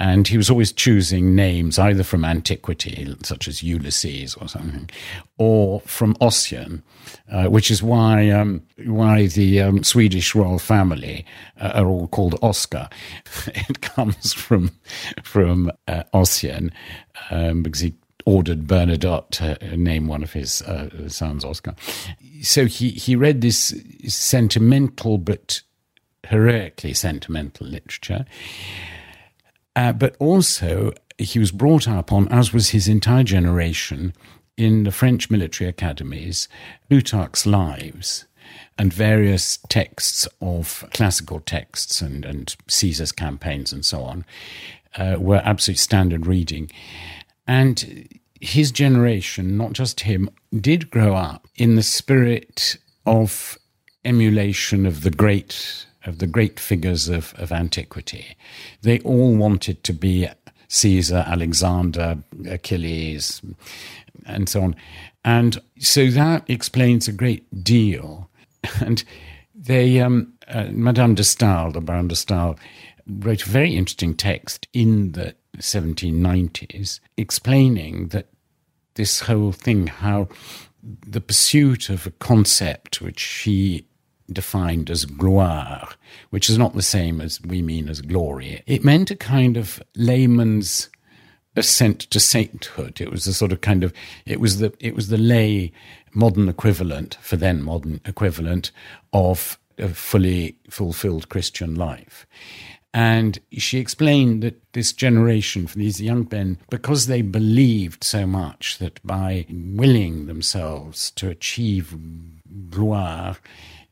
And 0.00 0.28
he 0.28 0.36
was 0.36 0.48
always 0.48 0.72
choosing 0.72 1.34
names 1.34 1.78
either 1.78 2.04
from 2.04 2.24
antiquity, 2.24 3.16
such 3.24 3.48
as 3.48 3.64
Ulysses 3.64 4.36
or 4.36 4.46
something, 4.46 4.88
or 5.38 5.80
from 5.80 6.14
Ossian, 6.20 6.82
uh, 7.32 7.46
which 7.46 7.68
is 7.68 7.82
why 7.82 8.30
um, 8.30 8.62
why 8.84 9.26
the 9.26 9.60
um, 9.60 9.82
Swedish 9.82 10.36
royal 10.36 10.60
family 10.60 11.26
uh, 11.60 11.72
are 11.74 11.88
all 11.88 12.06
called 12.08 12.38
Oscar. 12.42 12.88
it 13.46 13.80
comes 13.80 14.32
from 14.32 14.70
from 15.24 15.72
uh, 15.88 16.04
Ossian 16.14 16.70
um, 17.30 17.64
because 17.64 17.80
he 17.80 17.94
ordered 18.24 18.66
Bernadotte 18.66 19.30
to 19.30 19.76
name 19.76 20.06
one 20.06 20.22
of 20.22 20.34
his 20.34 20.60
uh, 20.62 21.08
sons 21.08 21.44
Oscar. 21.44 21.74
So 22.42 22.66
he 22.66 22.90
he 22.90 23.16
read 23.16 23.40
this 23.40 23.74
sentimental 24.06 25.18
but 25.18 25.62
heroically 26.24 26.94
sentimental 26.94 27.66
literature. 27.66 28.26
Uh, 29.78 29.92
but 29.92 30.16
also, 30.18 30.92
he 31.18 31.38
was 31.38 31.52
brought 31.52 31.86
up 31.86 32.10
on, 32.10 32.26
as 32.32 32.52
was 32.52 32.70
his 32.70 32.88
entire 32.88 33.22
generation, 33.22 34.12
in 34.56 34.82
the 34.82 34.90
French 34.90 35.30
military 35.30 35.70
academies, 35.70 36.48
Plutarch's 36.88 37.46
Lives 37.46 38.26
and 38.76 38.92
various 38.92 39.58
texts 39.68 40.26
of 40.40 40.84
classical 40.92 41.38
texts 41.38 42.00
and, 42.00 42.24
and 42.24 42.56
Caesar's 42.66 43.12
campaigns 43.12 43.72
and 43.72 43.84
so 43.84 44.02
on 44.02 44.24
uh, 44.96 45.14
were 45.16 45.42
absolute 45.44 45.78
standard 45.78 46.26
reading. 46.26 46.68
And 47.46 48.08
his 48.40 48.72
generation, 48.72 49.56
not 49.56 49.74
just 49.74 50.00
him, 50.00 50.28
did 50.60 50.90
grow 50.90 51.14
up 51.14 51.46
in 51.54 51.76
the 51.76 51.84
spirit 51.84 52.78
of 53.06 53.56
emulation 54.04 54.86
of 54.86 55.02
the 55.04 55.12
great 55.12 55.86
of 56.06 56.18
the 56.18 56.26
great 56.26 56.60
figures 56.60 57.08
of, 57.08 57.34
of 57.36 57.52
antiquity. 57.52 58.36
They 58.82 59.00
all 59.00 59.34
wanted 59.36 59.84
to 59.84 59.92
be 59.92 60.28
Caesar, 60.68 61.24
Alexander, 61.26 62.18
Achilles, 62.48 63.42
and 64.26 64.48
so 64.48 64.62
on. 64.62 64.76
And 65.24 65.60
so 65.78 66.10
that 66.10 66.48
explains 66.48 67.08
a 67.08 67.12
great 67.12 67.64
deal. 67.64 68.30
And 68.80 69.04
they, 69.54 70.00
um, 70.00 70.32
uh, 70.48 70.66
Madame 70.70 71.14
de 71.14 71.24
Stael, 71.24 71.72
the 71.72 71.80
Baron 71.80 72.08
de 72.08 72.16
Stael, 72.16 72.58
wrote 73.06 73.46
a 73.46 73.48
very 73.48 73.74
interesting 73.74 74.14
text 74.14 74.68
in 74.72 75.12
the 75.12 75.34
1790s 75.58 77.00
explaining 77.16 78.08
that 78.08 78.26
this 78.94 79.20
whole 79.20 79.52
thing, 79.52 79.86
how 79.86 80.28
the 80.82 81.20
pursuit 81.20 81.88
of 81.88 82.06
a 82.06 82.10
concept 82.12 83.00
which 83.00 83.20
she 83.20 83.86
defined 84.30 84.90
as 84.90 85.04
gloire, 85.04 85.88
which 86.30 86.50
is 86.50 86.58
not 86.58 86.74
the 86.74 86.82
same 86.82 87.20
as 87.20 87.40
we 87.42 87.62
mean 87.62 87.88
as 87.88 88.00
glory. 88.00 88.62
It 88.66 88.84
meant 88.84 89.10
a 89.10 89.16
kind 89.16 89.56
of 89.56 89.82
layman's 89.96 90.88
ascent 91.56 92.00
to 92.00 92.20
sainthood. 92.20 93.00
It 93.00 93.10
was 93.10 93.26
a 93.26 93.34
sort 93.34 93.52
of 93.52 93.60
kind 93.60 93.82
of 93.82 93.92
it 94.26 94.40
was 94.40 94.58
the 94.58 94.72
it 94.80 94.94
was 94.94 95.08
the 95.08 95.18
lay 95.18 95.72
modern 96.14 96.48
equivalent 96.48 97.16
for 97.20 97.36
then 97.36 97.62
modern 97.62 98.00
equivalent 98.04 98.70
of 99.12 99.58
a 99.78 99.88
fully 99.88 100.56
fulfilled 100.70 101.28
Christian 101.28 101.74
life. 101.74 102.26
And 102.94 103.38
she 103.52 103.78
explained 103.78 104.42
that 104.42 104.72
this 104.72 104.92
generation, 104.92 105.66
for 105.66 105.78
these 105.78 106.00
young 106.00 106.26
men, 106.30 106.58
because 106.70 107.06
they 107.06 107.22
believed 107.22 108.02
so 108.02 108.26
much 108.26 108.78
that 108.78 109.04
by 109.06 109.46
willing 109.50 110.26
themselves 110.26 111.10
to 111.12 111.28
achieve 111.28 111.94
gloire, 112.70 113.36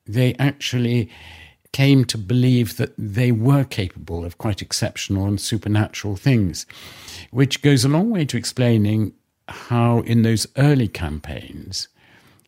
they 0.07 0.35
actually 0.39 1.11
came 1.73 2.05
to 2.07 2.17
believe 2.17 2.77
that 2.79 2.95
they 2.97 3.31
were 3.31 3.65
capable 3.65 4.25
of 4.25 4.39
quite 4.39 4.63
exceptional 4.63 5.27
and 5.27 5.41
supernatural 5.41 6.17
things, 6.17 6.65
which 7.31 7.61
goes 7.61 7.85
a 7.85 7.89
long 7.89 8.11
way 8.11 8.25
to 8.25 8.37
explaining 8.37 9.13
how, 9.49 10.01
in 10.01 10.23
those 10.23 10.47
early 10.57 10.89
campaigns, 10.89 11.89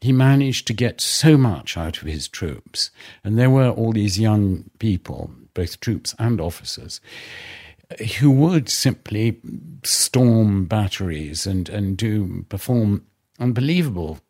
he 0.00 0.12
managed 0.12 0.66
to 0.66 0.72
get 0.72 1.00
so 1.00 1.36
much 1.36 1.76
out 1.76 2.00
of 2.00 2.08
his 2.08 2.28
troops. 2.28 2.90
And 3.24 3.38
there 3.38 3.50
were 3.50 3.70
all 3.70 3.92
these 3.92 4.18
young 4.18 4.64
people, 4.78 5.30
both 5.54 5.80
troops 5.80 6.14
and 6.18 6.40
officers, 6.40 7.00
who 8.18 8.30
would 8.30 8.68
simply 8.68 9.38
storm 9.82 10.66
batteries 10.66 11.46
and, 11.46 11.68
and 11.68 11.96
do 11.96 12.44
perform 12.48 13.04
unbelievable 13.40 14.20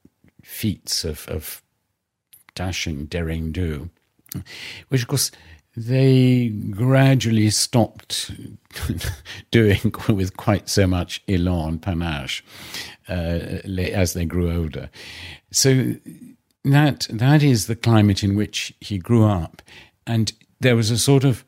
feats 0.43 1.05
of, 1.05 1.27
of 1.29 1.63
dashing, 2.59 3.07
daring 3.07 3.53
do 3.53 3.89
which 4.89 5.03
of 5.03 5.09
course 5.09 5.31
they 5.77 6.49
gradually 6.71 7.51
stopped 7.51 8.33
doing 9.51 9.95
with 10.09 10.37
quite 10.37 10.69
so 10.69 10.87
much 10.87 11.23
elan 11.29 11.79
panache 11.79 12.43
uh, 13.09 13.13
as 13.13 14.13
they 14.13 14.25
grew 14.25 14.53
older. 14.53 14.91
So 15.51 15.95
that 16.65 17.07
that 17.11 17.43
is 17.43 17.67
the 17.67 17.77
climate 17.77 18.25
in 18.25 18.37
which 18.37 18.75
he 18.81 18.99
grew 18.99 19.25
up, 19.25 19.63
and 20.07 20.33
there 20.61 20.77
was 20.77 20.91
a 20.91 20.99
sort 20.99 21.25
of 21.25 21.45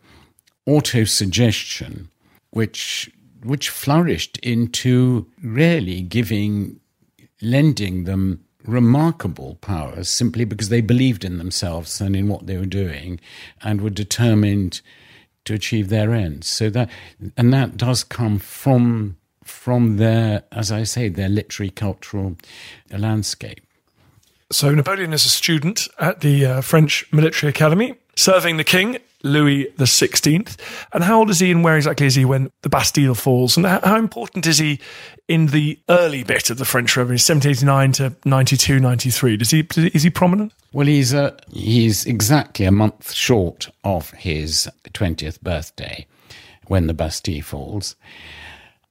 auto 0.67 1.05
suggestion 1.05 2.09
which 2.51 3.11
which 3.43 3.69
flourished 3.69 4.37
into 4.39 5.27
really 5.43 6.03
giving 6.03 6.79
lending 7.43 8.05
them 8.05 8.45
remarkable 8.65 9.57
powers 9.61 10.09
simply 10.09 10.45
because 10.45 10.69
they 10.69 10.81
believed 10.81 11.25
in 11.25 11.39
themselves 11.39 12.01
and 12.01 12.15
in 12.15 12.29
what 12.29 12.47
they 12.47 12.57
were 12.57 12.67
doing 12.67 13.21
and 13.63 13.81
were 13.81 13.91
determined 13.91 14.81
to 15.45 15.55
achieve 15.55 15.89
their 15.89 16.13
ends. 16.13 16.47
So 16.47 16.71
that 16.71 16.91
and 17.37 17.53
that 17.53 17.77
does 17.77 18.05
come 18.05 18.39
from 18.39 19.17
from 19.45 19.97
their, 19.97 20.45
as 20.53 20.71
I 20.71 20.85
say, 20.85 21.09
their 21.09 21.29
literary 21.29 21.71
cultural 21.71 22.37
landscape. 22.91 23.61
So 24.53 24.75
Napoleon 24.75 25.13
is 25.13 25.27
a 25.27 25.29
student 25.29 25.89
at 25.99 26.21
the 26.21 26.47
uh, 26.47 26.61
French 26.61 27.07
Military 27.13 27.51
Academy, 27.51 27.95
serving 28.17 28.57
the 28.57 28.65
king 28.65 28.99
Louis 29.23 29.69
the 29.77 29.87
Sixteenth. 29.87 30.57
And 30.93 31.05
how 31.05 31.19
old 31.19 31.31
is 31.31 31.41
he, 31.41 31.51
and 31.51 31.65
where 31.65 31.77
exactly 31.77 32.07
is 32.07 32.15
he 32.15 32.25
when 32.25 32.51
the 32.63 32.69
Bastille 32.69 33.15
falls? 33.15 33.57
And 33.57 33.67
how, 33.67 33.97
important 33.97 34.47
is 34.47 34.59
he 34.59 34.81
in 35.29 35.47
the 35.47 35.79
early 35.89 36.23
bit 36.23 36.51
of 36.51 36.59
the 36.59 36.65
French 36.65 36.97
Revolution, 36.97 37.37
1789 37.37 37.93
to 37.93 38.29
92, 38.29 38.81
93? 38.81 39.37
Does 39.37 39.51
he 39.51 39.67
is 39.95 40.03
he 40.03 40.11
prominent? 40.11 40.53
Well, 40.73 40.87
he's 40.87 41.13
a, 41.13 41.37
he's 41.53 42.07
exactly 42.07 42.65
a 42.65 42.73
month 42.73 43.13
short 43.13 43.69
of 43.85 44.11
his 44.13 44.69
twentieth 44.93 45.43
birthday 45.43 46.07
when 46.67 46.87
the 46.87 46.95
Bastille 46.95 47.43
falls. 47.43 47.97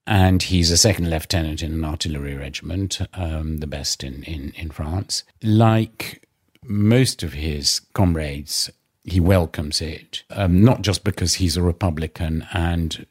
And 0.05 0.41
he's 0.41 0.71
a 0.71 0.77
second 0.77 1.12
lieutenant 1.12 1.62
in 1.62 1.71
an 1.71 1.86
artillery 1.86 2.36
regiment, 2.36 3.00
um, 3.13 3.57
the 3.57 3.67
best 3.67 4.03
in, 4.03 4.24
in, 4.24 4.53
in 4.55 4.71
France. 4.71 5.24
Like 5.43 6.27
most 6.63 7.21
of 7.21 7.33
his 7.33 7.81
comrades 7.93 8.71
he 9.12 9.20
welcomes 9.20 9.82
it, 9.82 10.24
um, 10.30 10.63
not 10.63 10.82
just 10.82 11.04
because 11.04 11.36
he's 11.36 11.58
a 11.58 11.62
Republican 11.62 12.48
and 12.54 13.06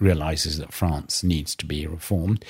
realizes 0.00 0.58
that 0.58 0.72
France 0.72 1.24
needs 1.24 1.54
to 1.56 1.66
be 1.66 1.86
reformed, 1.86 2.44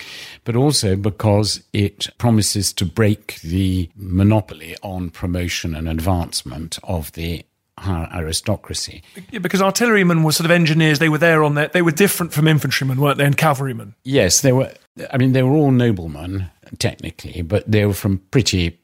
but 0.44 0.56
also 0.56 0.96
because 0.96 1.62
it 1.72 2.08
promises 2.18 2.72
to 2.74 2.84
break 2.84 3.40
the 3.40 3.88
monopoly 3.96 4.76
on 4.82 5.10
promotion 5.10 5.74
and 5.74 5.88
advancement 5.88 6.78
of 6.84 7.12
the 7.12 7.44
higher 7.78 8.08
aristocracy. 8.12 9.02
Yeah, 9.30 9.38
because 9.38 9.62
artillerymen 9.62 10.22
were 10.22 10.32
sort 10.32 10.44
of 10.44 10.50
engineers. 10.50 10.98
They 10.98 11.08
were 11.08 11.18
there 11.18 11.42
on 11.42 11.54
their. 11.54 11.68
They 11.68 11.82
were 11.82 11.92
different 11.92 12.32
from 12.32 12.48
infantrymen, 12.48 13.00
weren't 13.00 13.18
they? 13.18 13.24
And 13.24 13.36
cavalrymen. 13.36 13.94
Yes, 14.04 14.40
they 14.40 14.52
were. 14.52 14.72
I 15.12 15.16
mean, 15.16 15.32
they 15.32 15.42
were 15.42 15.54
all 15.54 15.70
noblemen 15.70 16.50
technically, 16.78 17.42
but 17.42 17.70
they 17.70 17.86
were 17.86 17.94
from 17.94 18.18
pretty 18.30 18.77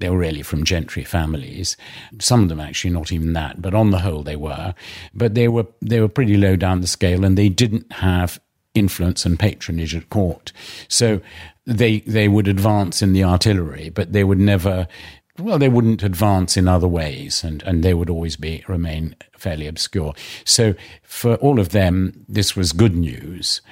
they 0.00 0.10
were 0.10 0.18
really 0.18 0.42
from 0.42 0.64
gentry 0.64 1.04
families. 1.04 1.76
Some 2.18 2.42
of 2.42 2.48
them 2.48 2.60
actually 2.60 2.90
not 2.90 3.12
even 3.12 3.32
that, 3.34 3.62
but 3.62 3.74
on 3.74 3.90
the 3.90 4.00
whole 4.00 4.22
they 4.22 4.36
were. 4.36 4.74
But 5.14 5.34
they 5.34 5.46
were 5.48 5.66
they 5.80 6.00
were 6.00 6.08
pretty 6.08 6.36
low 6.36 6.56
down 6.56 6.80
the 6.80 6.86
scale, 6.86 7.24
and 7.24 7.38
they 7.38 7.48
didn't 7.48 7.92
have 7.92 8.40
influence 8.74 9.24
and 9.26 9.38
patronage 9.38 9.94
at 9.94 10.10
court. 10.10 10.52
So 10.88 11.20
they 11.66 12.00
they 12.00 12.28
would 12.28 12.48
advance 12.48 13.02
in 13.02 13.12
the 13.12 13.24
artillery, 13.24 13.90
but 13.90 14.12
they 14.12 14.24
would 14.24 14.40
never. 14.40 14.88
Well, 15.38 15.58
they 15.58 15.70
wouldn't 15.70 16.02
advance 16.02 16.58
in 16.58 16.68
other 16.68 16.88
ways, 16.88 17.44
and, 17.44 17.62
and 17.62 17.82
they 17.82 17.94
would 17.94 18.10
always 18.10 18.36
be 18.36 18.62
remain 18.68 19.16
fairly 19.38 19.66
obscure. 19.66 20.12
So 20.44 20.74
for 21.02 21.36
all 21.36 21.58
of 21.58 21.70
them, 21.70 22.26
this 22.28 22.54
was 22.54 22.72
good 22.72 22.94
news. 22.94 23.62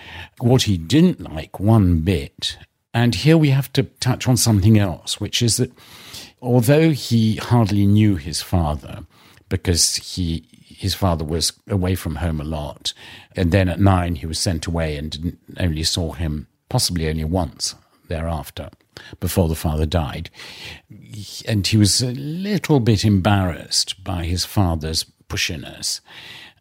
What 0.40 0.62
he 0.62 0.78
didn't 0.78 1.30
like 1.30 1.60
one 1.60 2.00
bit, 2.00 2.56
and 2.94 3.14
here 3.14 3.36
we 3.36 3.50
have 3.50 3.70
to 3.74 3.82
touch 3.82 4.26
on 4.26 4.38
something 4.38 4.78
else, 4.78 5.20
which 5.20 5.42
is 5.42 5.58
that 5.58 5.70
although 6.40 6.90
he 6.90 7.36
hardly 7.36 7.86
knew 7.86 8.16
his 8.16 8.42
father 8.42 9.04
because 9.48 9.96
he 9.96 10.44
his 10.52 10.94
father 10.94 11.24
was 11.24 11.52
away 11.68 11.96
from 11.96 12.16
home 12.16 12.40
a 12.40 12.44
lot, 12.44 12.92
and 13.34 13.50
then 13.50 13.68
at 13.68 13.80
nine 13.80 14.14
he 14.14 14.26
was 14.26 14.38
sent 14.38 14.66
away 14.66 14.96
and 14.96 15.36
only 15.58 15.82
saw 15.82 16.12
him 16.12 16.46
possibly 16.68 17.08
only 17.08 17.24
once 17.24 17.74
thereafter 18.06 18.70
before 19.18 19.48
the 19.48 19.56
father 19.56 19.86
died. 19.86 20.30
And 21.46 21.66
he 21.66 21.76
was 21.76 22.00
a 22.00 22.12
little 22.12 22.78
bit 22.78 23.04
embarrassed 23.04 24.04
by 24.04 24.24
his 24.24 24.44
father's 24.44 25.04
pushiness 25.28 26.00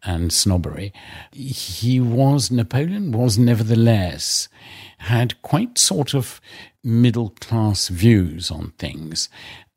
and 0.04 0.32
snobbery. 0.32 0.92
He 1.32 2.00
was, 2.00 2.50
Napoleon 2.50 3.12
was 3.12 3.38
nevertheless, 3.38 4.48
had 4.98 5.40
quite 5.42 5.78
sort 5.78 6.14
of 6.14 6.40
middle 6.82 7.30
class 7.40 7.88
views 7.88 8.50
on 8.50 8.72
things 8.78 9.28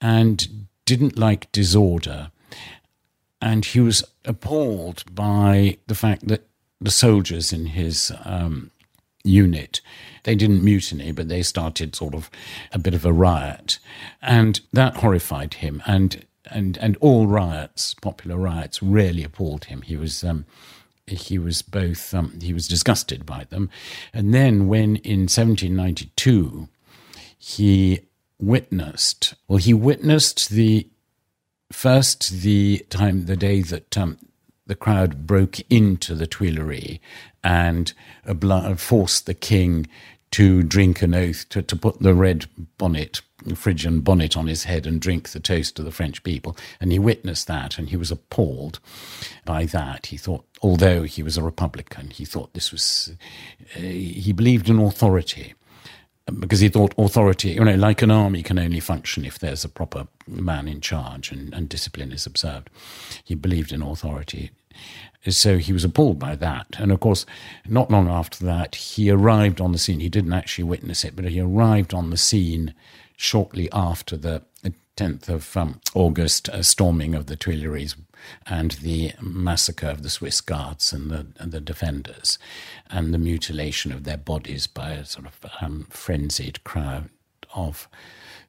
and 0.02 0.68
didn't 0.86 1.18
like 1.18 1.52
disorder. 1.52 2.32
And 3.42 3.66
he 3.66 3.80
was 3.80 4.04
appalled 4.26 5.04
by 5.14 5.78
the 5.88 5.96
fact 5.96 6.28
that 6.28 6.48
the 6.80 6.92
soldiers 6.92 7.54
in 7.54 7.68
his 7.68 8.12
um, 8.26 8.72
unit 9.24 9.82
they 10.24 10.36
didn't 10.36 10.64
mutiny, 10.64 11.12
but 11.12 11.28
they 11.30 11.42
started 11.42 11.96
sort 11.96 12.14
of 12.14 12.30
a 12.72 12.80
bit 12.80 12.94
of 12.94 13.06
a 13.06 13.14
riot, 13.14 13.80
and 14.22 14.62
that 14.72 14.98
horrified 14.98 15.56
him. 15.56 15.82
And 15.86 16.26
and 16.46 16.78
and 16.78 16.98
all 16.98 17.28
riots, 17.28 17.94
popular 17.96 18.38
riots, 18.38 18.84
really 18.84 19.24
appalled 19.24 19.66
him. 19.66 19.82
He 19.82 19.96
was. 19.98 20.24
Um, 20.24 20.46
he 21.08 21.38
was 21.38 21.62
both 21.62 22.14
um, 22.14 22.40
he 22.40 22.54
was 22.54 22.70
disgusted 22.70 23.26
by 23.26 23.44
them, 23.46 23.70
and 24.14 24.34
then 24.34 24.68
when 24.68 24.98
in 24.98 25.22
1792 25.22 26.70
he 27.38 28.00
witnessed, 28.42 29.36
well, 29.48 29.58
he 29.58 29.74
witnessed 29.74 30.50
the 30.50 30.88
first 31.72 32.30
the 32.30 32.86
time, 32.90 33.26
the 33.26 33.38
day 33.38 33.62
that 33.62 33.98
um, 33.98 34.18
the 34.68 34.76
crowd 34.76 35.26
broke 35.26 35.60
into 35.72 36.16
the 36.16 36.28
Tuileries 36.28 37.00
and 37.44 37.94
forced 38.78 39.26
the 39.26 39.34
king 39.34 39.88
to 40.32 40.64
drink 40.64 41.02
an 41.02 41.14
oath, 41.14 41.48
to, 41.50 41.62
to 41.62 41.76
put 41.76 42.00
the 42.00 42.14
red 42.14 42.46
bonnet, 42.78 43.22
Phrygian 43.54 44.00
bonnet 44.00 44.38
on 44.38 44.48
his 44.48 44.64
head 44.64 44.86
and 44.88 45.02
drink 45.02 45.30
the 45.30 45.40
toast 45.40 45.76
to 45.76 45.84
the 45.84 45.92
French 45.92 46.24
people. 46.24 46.56
And 46.80 46.92
he 46.92 47.00
witnessed 47.00 47.48
that 47.48 47.78
and 47.78 47.90
he 47.90 47.98
was 47.98 48.12
appalled 48.12 48.80
by 49.44 49.66
that. 49.66 50.08
He 50.08 50.18
thought, 50.18 50.46
although 50.62 51.04
he 51.04 51.22
was 51.22 51.38
a 51.38 51.44
Republican, 51.44 52.12
he 52.12 52.24
thought 52.24 52.54
this 52.54 52.72
was, 52.72 53.14
uh, 53.76 53.80
he 53.80 54.32
believed 54.32 54.70
in 54.70 54.80
authority 54.80 55.54
because 56.40 56.60
he 56.60 56.70
thought 56.70 56.94
authority, 56.98 57.52
you 57.52 57.64
know, 57.64 57.76
like 57.76 58.02
an 58.02 58.12
army 58.12 58.44
can 58.44 58.60
only 58.60 58.80
function 58.80 59.26
if 59.26 59.40
there's 59.40 59.64
a 59.64 59.70
proper 59.70 60.08
man 60.28 60.68
in 60.68 60.82
charge 60.82 61.32
and, 61.32 61.54
and 61.54 61.70
discipline 61.70 62.12
is 62.12 62.26
observed. 62.26 62.70
He 63.24 63.36
believed 63.36 63.72
in 63.72 63.82
authority. 63.82 64.52
So 65.30 65.58
he 65.58 65.74
was 65.74 65.84
appalled 65.84 66.18
by 66.18 66.36
that. 66.36 66.68
And 66.78 66.92
of 66.92 67.00
course, 67.00 67.26
not 67.68 67.92
long 67.92 68.08
after 68.08 68.44
that, 68.46 68.76
he 68.76 69.12
arrived 69.12 69.62
on 69.62 69.72
the 69.72 69.78
scene. 69.78 70.00
He 70.00 70.10
didn't 70.10 70.34
actually 70.34 70.64
witness 70.64 71.04
it, 71.04 71.16
but 71.16 71.26
he 71.26 71.40
arrived 71.40 71.94
on 71.94 72.10
the 72.10 72.18
scene 72.18 72.74
shortly 73.16 73.70
after 73.72 74.18
the 74.18 74.44
10th 74.98 75.30
of 75.30 75.58
um, 75.58 75.80
August 75.94 76.50
uh, 76.50 76.62
storming 76.62 77.16
of 77.16 77.28
the 77.28 77.36
Tuileries 77.36 77.96
and 78.46 78.72
the 78.72 79.14
massacre 79.22 79.88
of 79.88 80.04
the 80.04 80.10
Swiss 80.10 80.42
guards 80.42 80.94
and 80.94 81.10
the, 81.10 81.28
and 81.38 81.52
the 81.52 81.62
defenders 81.62 82.38
and 82.90 83.14
the 83.14 83.18
mutilation 83.18 83.92
of 83.92 84.04
their 84.04 84.18
bodies 84.18 84.68
by 84.68 84.92
a 84.92 85.06
sort 85.06 85.28
of 85.28 85.40
um, 85.62 85.88
frenzied 85.90 86.64
crowd 86.64 87.10
of 87.54 87.88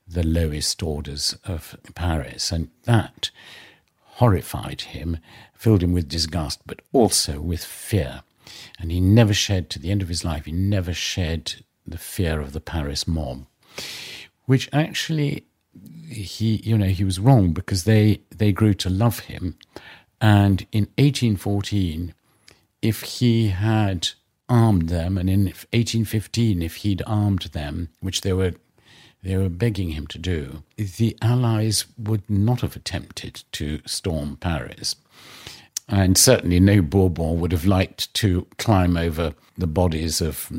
the 0.07 0.27
lowest 0.27 0.83
orders 0.83 1.37
of 1.45 1.77
Paris. 1.95 2.53
And 2.53 2.71
that 2.85 3.31
horrified 4.17 4.83
him, 4.83 5.19
filled 5.55 5.83
him 5.83 5.93
with 5.93 6.09
disgust, 6.09 6.61
but 6.67 6.81
also 6.93 7.41
with 7.41 7.65
fear. 7.65 8.23
And 8.79 8.91
he 8.91 9.01
never 9.01 9.33
shed, 9.35 9.71
to 9.71 9.79
the 9.79 9.91
end 9.91 10.03
of 10.03 10.09
his 10.09 10.25
life, 10.25 10.45
he 10.45 10.53
never 10.53 10.93
shed 10.93 11.65
the 11.87 11.99
fear 11.99 12.41
of 12.41 12.53
the 12.53 12.61
Paris 12.61 13.07
mob, 13.09 13.47
which 14.47 14.69
actually 14.73 15.47
he, 16.09 16.57
you 16.65 16.77
know, 16.77 16.87
he 16.87 17.05
was 17.05 17.19
wrong 17.19 17.53
because 17.53 17.85
they, 17.85 18.21
they 18.31 18.53
grew 18.53 18.75
to 18.75 18.91
love 18.91 19.21
him. 19.21 19.57
And 20.21 20.67
in 20.73 20.85
1814, 20.99 22.15
if 22.81 23.03
he 23.03 23.49
had 23.49 24.11
armed 24.49 24.89
them, 24.89 25.17
and 25.17 25.31
in 25.31 25.45
1815, 25.45 26.63
if 26.63 26.77
he'd 26.77 27.03
armed 27.07 27.43
them, 27.53 27.89
which 28.01 28.21
they 28.21 28.33
were 28.33 28.53
they 29.23 29.37
were 29.37 29.49
begging 29.49 29.91
him 29.91 30.07
to 30.09 30.19
do, 30.19 30.65
the 30.77 31.17
Allies 31.23 31.85
would 31.97 32.29
not 32.29 32.61
have 32.61 32.75
attempted 32.75 33.45
to 33.53 33.81
storm 33.87 34.37
Paris. 34.37 34.97
And 35.89 36.19
certainly 36.19 36.59
no 36.59 36.83
Bourbon 36.83 37.39
would 37.39 37.53
have 37.53 37.65
liked 37.65 38.13
to 38.15 38.47
climb 38.59 38.97
over 38.97 39.35
the 39.57 39.69
bodies 39.69 40.21
of 40.21 40.51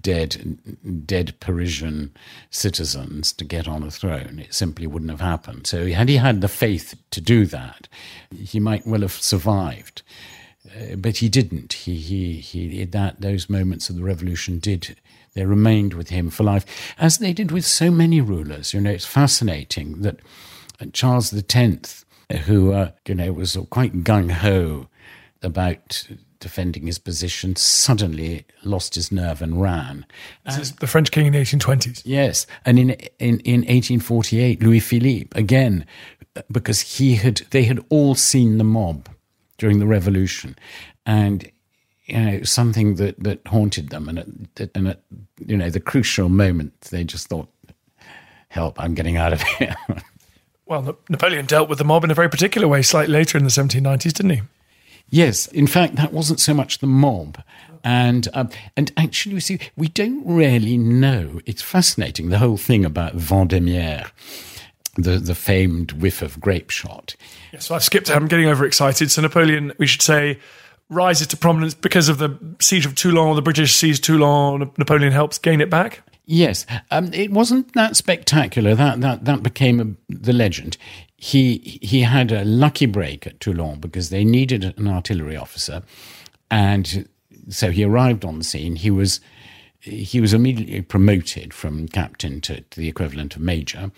dead, 0.00 0.58
dead 1.06 1.38
Parisian 1.40 2.12
citizens 2.50 3.32
to 3.32 3.44
get 3.44 3.68
on 3.68 3.82
a 3.82 3.90
throne. 3.90 4.38
It 4.38 4.54
simply 4.54 4.86
wouldn't 4.86 5.10
have 5.10 5.20
happened. 5.20 5.66
So, 5.66 5.86
had 5.86 6.08
he 6.08 6.16
had 6.16 6.40
the 6.40 6.48
faith 6.48 6.94
to 7.10 7.20
do 7.20 7.46
that, 7.46 7.88
he 8.34 8.60
might 8.60 8.86
well 8.86 9.02
have 9.02 9.12
survived. 9.12 10.02
Uh, 10.66 10.96
but 10.96 11.18
he 11.18 11.28
didn't. 11.28 11.72
He, 11.74 11.96
he, 11.96 12.34
he, 12.36 12.84
that 12.84 13.20
those 13.20 13.50
moments 13.50 13.90
of 13.90 13.96
the 13.96 14.02
revolution 14.02 14.58
did 14.58 14.96
they 15.34 15.44
remained 15.44 15.94
with 15.94 16.10
him 16.10 16.30
for 16.30 16.44
life, 16.44 16.64
as 16.96 17.18
they 17.18 17.32
did 17.32 17.50
with 17.50 17.64
so 17.64 17.90
many 17.90 18.20
rulers. 18.20 18.72
You 18.72 18.80
know, 18.80 18.90
it's 18.90 19.04
fascinating 19.04 20.02
that 20.02 20.20
Charles 20.92 21.34
X, 21.34 22.04
who 22.46 22.72
uh, 22.72 22.92
you 23.06 23.16
know 23.16 23.32
was 23.32 23.56
quite 23.70 24.04
gung 24.04 24.30
ho 24.30 24.88
about 25.42 26.08
defending 26.40 26.86
his 26.86 26.98
position, 26.98 27.56
suddenly 27.56 28.46
lost 28.64 28.94
his 28.94 29.10
nerve 29.10 29.42
and 29.42 29.60
ran. 29.60 30.06
This 30.44 30.58
is 30.58 30.72
the 30.76 30.86
French 30.86 31.10
king 31.10 31.26
in 31.26 31.32
the 31.32 31.40
1820s. 31.40 32.02
Yes, 32.04 32.46
and 32.64 32.78
in 32.78 32.90
in 33.18 33.40
in 33.40 33.60
1848, 33.60 34.62
Louis 34.62 34.80
Philippe 34.80 35.38
again, 35.38 35.86
because 36.50 36.80
he 36.80 37.16
had 37.16 37.42
they 37.50 37.64
had 37.64 37.84
all 37.88 38.14
seen 38.14 38.58
the 38.58 38.64
mob 38.64 39.08
during 39.58 39.78
the 39.78 39.86
revolution, 39.86 40.56
and 41.06 41.50
you 42.04 42.20
know 42.20 42.42
something 42.42 42.96
that 42.96 43.22
that 43.22 43.46
haunted 43.46 43.90
them, 43.90 44.08
and 44.08 44.48
at, 44.58 44.70
and 44.74 44.88
at 44.88 45.02
you 45.46 45.56
know 45.56 45.70
the 45.70 45.80
crucial 45.80 46.28
moment, 46.28 46.80
they 46.82 47.04
just 47.04 47.28
thought, 47.28 47.48
"Help! 48.48 48.80
I'm 48.80 48.94
getting 48.94 49.16
out 49.16 49.32
of 49.32 49.42
here." 49.42 49.76
well, 50.66 50.98
Napoleon 51.08 51.46
dealt 51.46 51.68
with 51.68 51.78
the 51.78 51.84
mob 51.84 52.04
in 52.04 52.10
a 52.10 52.14
very 52.14 52.28
particular 52.28 52.68
way 52.68 52.82
slightly 52.82 53.12
later 53.12 53.38
in 53.38 53.44
the 53.44 53.50
1790s, 53.50 54.12
didn't 54.12 54.30
he? 54.30 54.42
Yes, 55.10 55.46
in 55.46 55.66
fact, 55.66 55.96
that 55.96 56.12
wasn't 56.12 56.40
so 56.40 56.54
much 56.54 56.78
the 56.78 56.86
mob. 56.86 57.42
And 57.84 58.28
um, 58.32 58.48
and 58.76 58.90
actually, 58.96 59.34
you 59.34 59.40
see, 59.40 59.58
we 59.76 59.88
don't 59.88 60.26
really 60.26 60.78
know. 60.78 61.40
It's 61.44 61.60
fascinating 61.60 62.30
the 62.30 62.38
whole 62.38 62.56
thing 62.56 62.84
about 62.84 63.14
Vendémiaire, 63.14 64.10
the 64.96 65.18
the 65.18 65.34
famed 65.34 65.92
whiff 65.92 66.22
of 66.22 66.40
grape 66.40 66.70
shot. 66.70 67.14
Yes, 67.52 67.66
so 67.66 67.74
I've 67.74 67.84
skipped. 67.84 68.10
I'm 68.10 68.26
getting 68.26 68.48
overexcited. 68.48 69.10
So 69.10 69.20
Napoleon, 69.20 69.72
we 69.78 69.86
should 69.86 70.00
say, 70.00 70.38
rises 70.88 71.26
to 71.28 71.36
prominence 71.36 71.74
because 71.74 72.08
of 72.08 72.16
the 72.16 72.38
siege 72.58 72.86
of 72.86 72.94
Toulon. 72.94 73.36
The 73.36 73.42
British 73.42 73.74
seize 73.74 74.00
Toulon. 74.00 74.70
Napoleon 74.78 75.12
helps 75.12 75.36
gain 75.36 75.60
it 75.60 75.68
back. 75.68 76.02
Yes, 76.26 76.64
um, 76.90 77.12
it 77.12 77.30
wasn't 77.30 77.74
that 77.74 77.96
spectacular. 77.96 78.74
That 78.74 79.02
that 79.02 79.26
that 79.26 79.42
became 79.42 79.78
a, 79.80 80.14
the 80.14 80.32
legend. 80.32 80.78
He 81.24 81.78
he 81.80 82.02
had 82.02 82.32
a 82.32 82.44
lucky 82.44 82.84
break 82.84 83.26
at 83.26 83.40
Toulon 83.40 83.80
because 83.80 84.10
they 84.10 84.26
needed 84.26 84.62
an 84.76 84.86
artillery 84.86 85.36
officer, 85.36 85.82
and 86.50 87.08
so 87.48 87.70
he 87.70 87.82
arrived 87.82 88.26
on 88.26 88.36
the 88.36 88.44
scene. 88.44 88.76
He 88.76 88.90
was 88.90 89.22
he 89.80 90.20
was 90.20 90.34
immediately 90.34 90.82
promoted 90.82 91.54
from 91.54 91.88
captain 91.88 92.42
to, 92.42 92.60
to 92.60 92.78
the 92.78 92.88
equivalent 92.88 93.36
of 93.36 93.40
major, 93.40 93.90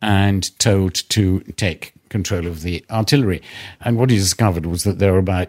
and 0.00 0.56
told 0.60 0.94
to 0.94 1.40
take 1.56 1.92
control 2.08 2.46
of 2.46 2.62
the 2.62 2.84
artillery. 2.88 3.42
And 3.80 3.98
what 3.98 4.10
he 4.10 4.16
discovered 4.16 4.64
was 4.64 4.84
that 4.84 5.00
there 5.00 5.12
were 5.12 5.18
about 5.18 5.48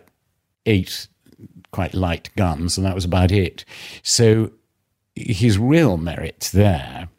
eight 0.66 1.08
quite 1.70 1.94
light 1.94 2.32
guns, 2.36 2.80
and 2.80 2.88
that 2.88 2.96
was 2.96 3.06
about 3.06 3.32
it. 3.32 3.64
So 4.02 4.54
his 5.16 5.60
real 5.60 5.98
merit 5.98 6.50
there 6.52 7.10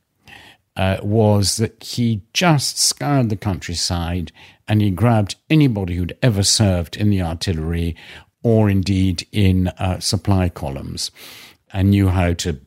uh, 0.76 0.98
was 1.02 1.56
that 1.56 1.82
he 1.82 2.22
just 2.32 2.78
scoured 2.78 3.28
the 3.28 3.37
countryside 3.37 4.32
and 4.66 4.80
he 4.80 4.90
grabbed 4.90 5.37
anybody 5.50 5.94
who'd 5.96 6.16
ever 6.22 6.42
served 6.42 6.96
in 6.96 7.11
the 7.11 7.22
artillery 7.22 7.94
or 8.42 8.70
indeed 8.70 9.26
in 9.32 9.68
uh, 9.68 10.00
supply 10.00 10.48
columns 10.48 11.11
and 11.72 11.90
knew 11.90 12.08
how 12.08 12.32
to 12.32 12.58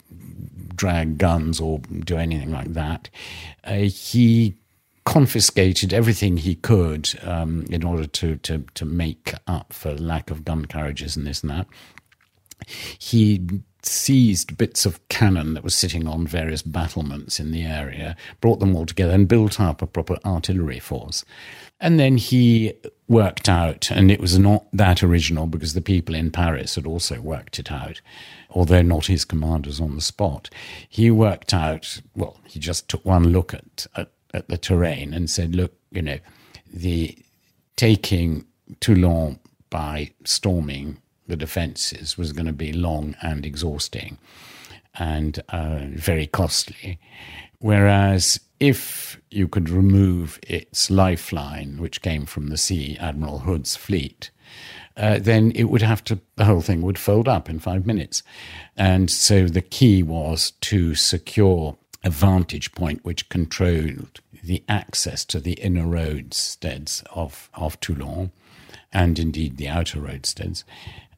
drag 0.75 1.17
guns 1.17 1.59
or 1.59 1.79
do 1.79 2.17
anything 2.17 2.51
like 2.51 2.73
that. 2.73 3.09
Uh, 3.63 3.73
he 3.73 4.55
confiscated 5.05 5.93
everything 5.93 6.37
he 6.37 6.55
could 6.55 7.09
um, 7.23 7.65
in 7.69 7.83
order 7.83 8.05
to, 8.07 8.37
to, 8.37 8.63
to 8.73 8.85
make 8.85 9.33
up 9.47 9.71
for 9.71 9.93
lack 9.95 10.31
of 10.31 10.43
gun 10.43 10.65
carriages 10.65 11.15
and 11.15 11.25
this 11.27 11.41
and 11.41 11.51
that. 11.51 11.67
He 12.97 13.47
seized 13.88 14.58
bits 14.58 14.86
of 14.86 15.06
cannon 15.10 15.54
that 15.54 15.63
were 15.63 15.69
sitting 15.69 16.08
on 16.08 16.28
various 16.28 16.62
battlements 16.62 17.39
in 17.39 17.52
the 17.52 17.63
area, 17.63 18.15
brought 18.41 18.60
them 18.60 18.76
all 18.76 18.86
together, 18.86 19.13
and 19.13 19.28
built 19.28 19.60
up 19.60 19.82
a 19.82 19.88
proper 19.88 20.17
artillery 20.26 20.80
force. 20.80 21.24
And 21.80 22.00
then 22.00 22.17
he 22.17 22.74
worked 23.08 23.50
out, 23.50 23.91
and 23.91 24.10
it 24.10 24.19
was 24.19 24.39
not 24.39 24.65
that 24.71 25.04
original 25.04 25.45
because 25.45 25.74
the 25.74 25.82
people 25.82 26.15
in 26.15 26.32
Paris 26.32 26.76
had 26.76 26.88
also 26.88 27.19
worked 27.21 27.60
it 27.60 27.71
out, 27.71 28.02
although 28.50 28.82
not 28.82 29.08
his 29.08 29.26
commanders 29.26 29.80
on 29.82 29.95
the 29.95 30.02
spot. 30.02 30.50
He 30.88 31.12
worked 31.12 31.54
out, 31.54 32.02
well, 32.15 32.39
he 32.48 32.60
just 32.60 32.88
took 32.88 33.04
one 33.06 33.30
look 33.30 33.54
at, 33.54 33.88
at, 33.95 34.12
at 34.34 34.48
the 34.48 34.58
terrain 34.58 35.13
and 35.13 35.30
said, 35.30 35.56
look, 35.56 35.74
you 35.91 36.02
know, 36.02 36.19
the 36.71 37.17
taking 37.76 38.45
Toulon 38.80 39.39
by 39.69 40.12
storming 40.24 41.02
the 41.27 41.35
defences 41.35 42.17
was 42.17 42.31
going 42.31 42.45
to 42.45 42.53
be 42.53 42.71
long 42.71 43.15
and 43.21 43.45
exhausting 43.45 44.17
and 44.97 45.41
uh, 45.49 45.81
very 45.89 46.27
costly. 46.27 46.99
Whereas 47.59 48.39
if 48.59 49.19
you 49.31 49.47
could 49.47 49.69
remove 49.69 50.39
its 50.47 50.89
lifeline, 50.89 51.77
which 51.79 52.01
came 52.01 52.25
from 52.25 52.47
the 52.47 52.57
sea, 52.57 52.97
Admiral 52.99 53.39
Hood's 53.39 53.75
fleet, 53.75 54.31
uh, 54.97 55.19
then 55.19 55.51
it 55.55 55.65
would 55.65 55.81
have 55.81 56.03
to, 56.05 56.19
the 56.35 56.45
whole 56.45 56.61
thing 56.61 56.81
would 56.81 56.97
fold 56.97 57.27
up 57.27 57.49
in 57.49 57.59
five 57.59 57.85
minutes. 57.85 58.23
And 58.77 59.11
so 59.11 59.47
the 59.47 59.61
key 59.61 60.03
was 60.03 60.51
to 60.61 60.95
secure 60.95 61.77
a 62.03 62.09
vantage 62.09 62.71
point 62.73 63.03
which 63.03 63.29
controlled 63.29 64.21
the 64.43 64.63
access 64.69 65.25
to 65.25 65.39
the 65.39 65.53
inner 65.53 65.85
roadsteads 65.85 67.03
of, 67.11 67.49
of 67.55 67.79
Toulon 67.79 68.31
and 68.93 69.19
indeed 69.19 69.57
the 69.57 69.67
outer 69.67 69.99
roadsteads 69.99 70.63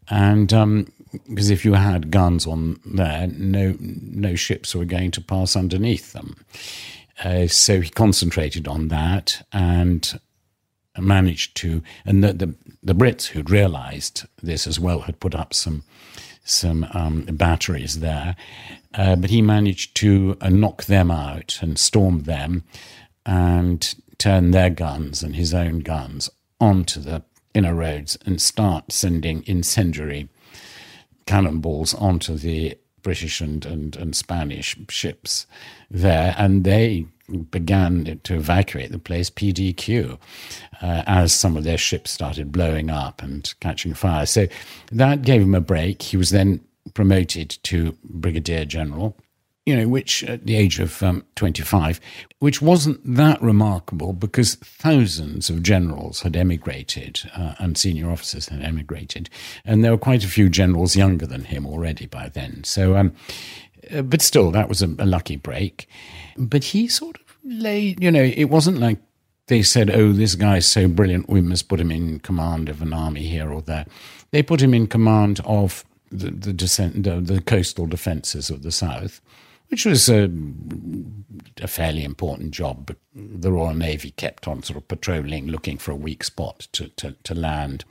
and 0.09 0.53
um, 0.53 0.87
because 1.29 1.49
if 1.49 1.63
you 1.65 1.73
had 1.73 2.11
guns 2.11 2.45
on 2.45 2.79
there, 2.85 3.27
no 3.27 3.75
no 3.79 4.35
ships 4.35 4.75
were 4.75 4.85
going 4.85 5.11
to 5.11 5.21
pass 5.21 5.55
underneath 5.55 6.13
them. 6.13 6.35
Uh, 7.23 7.47
so 7.47 7.81
he 7.81 7.89
concentrated 7.89 8.67
on 8.67 8.89
that 8.89 9.45
and 9.51 10.19
managed 10.97 11.55
to. 11.57 11.81
And 12.05 12.23
the 12.23 12.33
the, 12.33 12.55
the 12.83 12.95
Brits, 12.95 13.27
who'd 13.27 13.49
realised 13.49 14.25
this 14.41 14.67
as 14.67 14.79
well, 14.79 15.01
had 15.01 15.19
put 15.19 15.35
up 15.35 15.53
some 15.53 15.83
some 16.43 16.87
um, 16.93 17.25
batteries 17.25 17.99
there, 17.99 18.35
uh, 18.93 19.15
but 19.15 19.29
he 19.29 19.41
managed 19.41 19.95
to 19.97 20.37
uh, 20.39 20.49
knock 20.49 20.85
them 20.85 21.11
out 21.11 21.59
and 21.61 21.77
storm 21.77 22.23
them, 22.23 22.63
and 23.25 23.95
turn 24.17 24.51
their 24.51 24.69
guns 24.69 25.21
and 25.23 25.35
his 25.35 25.53
own 25.53 25.79
guns 25.79 26.29
onto 26.59 26.99
the 26.99 27.23
inner 27.57 27.75
roads 27.75 28.17
and 28.25 28.41
start 28.41 28.91
sending 28.91 29.43
incendiary 29.47 30.29
cannonballs 31.25 31.93
onto 31.95 32.35
the 32.37 32.77
British 33.01 33.41
and, 33.41 33.65
and, 33.65 33.95
and 33.95 34.15
Spanish 34.15 34.77
ships 34.89 35.47
there, 35.89 36.35
and 36.37 36.63
they 36.63 37.05
began 37.51 38.19
to 38.23 38.35
evacuate 38.35 38.91
the 38.91 38.99
place 38.99 39.29
PDQ 39.29 40.17
uh, 40.81 41.03
as 41.05 41.33
some 41.33 41.57
of 41.57 41.63
their 41.63 41.77
ships 41.77 42.11
started 42.11 42.51
blowing 42.51 42.89
up 42.89 43.21
and 43.21 43.53
catching 43.59 43.93
fire. 43.93 44.25
So 44.25 44.47
that 44.91 45.23
gave 45.23 45.41
him 45.41 45.55
a 45.55 45.61
break. 45.61 46.01
He 46.01 46.17
was 46.17 46.29
then 46.29 46.61
promoted 46.93 47.57
to 47.63 47.97
brigadier 48.03 48.65
general. 48.65 49.17
You 49.67 49.75
know, 49.75 49.85
which 49.85 50.23
at 50.23 50.45
the 50.45 50.55
age 50.55 50.79
of 50.79 51.03
um, 51.03 51.25
25, 51.35 51.99
which 52.39 52.61
wasn't 52.61 53.01
that 53.03 53.39
remarkable 53.41 54.13
because 54.13 54.55
thousands 54.55 55.49
of 55.49 55.61
generals 55.61 56.21
had 56.21 56.37
emigrated 56.37 57.29
uh, 57.35 57.53
and 57.59 57.77
senior 57.77 58.09
officers 58.09 58.47
had 58.47 58.61
emigrated. 58.61 59.29
And 59.65 59.83
there 59.83 59.91
were 59.91 59.97
quite 59.97 60.23
a 60.23 60.29
few 60.29 60.47
generals 60.47 60.95
younger 60.95 61.27
than 61.27 61.43
him 61.43 61.65
already 61.65 62.05
by 62.05 62.29
then. 62.29 62.63
So, 62.63 62.95
um, 62.95 63.13
uh, 63.93 64.03
but 64.03 64.21
still, 64.21 64.51
that 64.51 64.69
was 64.69 64.81
a, 64.81 64.85
a 64.99 65.05
lucky 65.05 65.35
break. 65.35 65.89
But 66.37 66.63
he 66.63 66.87
sort 66.87 67.17
of 67.17 67.37
lay, 67.43 67.97
you 67.99 68.09
know, 68.09 68.23
it 68.23 68.45
wasn't 68.45 68.77
like 68.77 68.99
they 69.47 69.63
said, 69.63 69.89
oh, 69.89 70.13
this 70.13 70.35
guy's 70.35 70.65
so 70.65 70.87
brilliant, 70.87 71.27
we 71.27 71.41
must 71.41 71.67
put 71.67 71.81
him 71.81 71.91
in 71.91 72.21
command 72.21 72.69
of 72.69 72.81
an 72.81 72.93
army 72.93 73.23
here 73.23 73.51
or 73.51 73.61
there. 73.61 73.85
They 74.31 74.43
put 74.43 74.61
him 74.61 74.73
in 74.73 74.87
command 74.87 75.41
of 75.43 75.83
the, 76.09 76.31
the, 76.31 76.53
descent, 76.53 77.03
the, 77.03 77.19
the 77.19 77.41
coastal 77.41 77.85
defences 77.85 78.49
of 78.49 78.63
the 78.63 78.71
south 78.71 79.19
which 79.69 79.85
was 79.85 80.09
a, 80.09 80.29
a, 81.61 81.67
fairly 81.67 82.03
important 82.03 82.51
job. 82.51 82.85
But 82.85 82.97
the 83.13 83.51
Royal 83.51 83.73
Navy 83.73 84.11
kept 84.11 84.47
on 84.47 84.63
sort 84.63 84.77
of 84.77 84.87
patrolling, 84.87 85.47
looking 85.47 85.77
for 85.77 85.91
a 85.91 85.95
weak 85.95 86.23
spot 86.23 86.67
to, 86.73 86.89
to, 86.89 87.15
to 87.23 87.35
land 87.35 87.85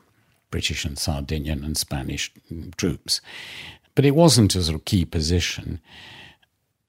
British 0.51 0.85
and 0.85 0.99
Sardinian 0.99 1.65
and 1.65 1.77
Spanish 1.77 2.33
troops. 2.77 3.21
But 3.95 4.05
it 4.05 4.15
wasn't 4.15 4.55
a 4.55 4.63
sort 4.63 4.77
of 4.77 4.85
key 4.85 5.05
position. 5.05 5.81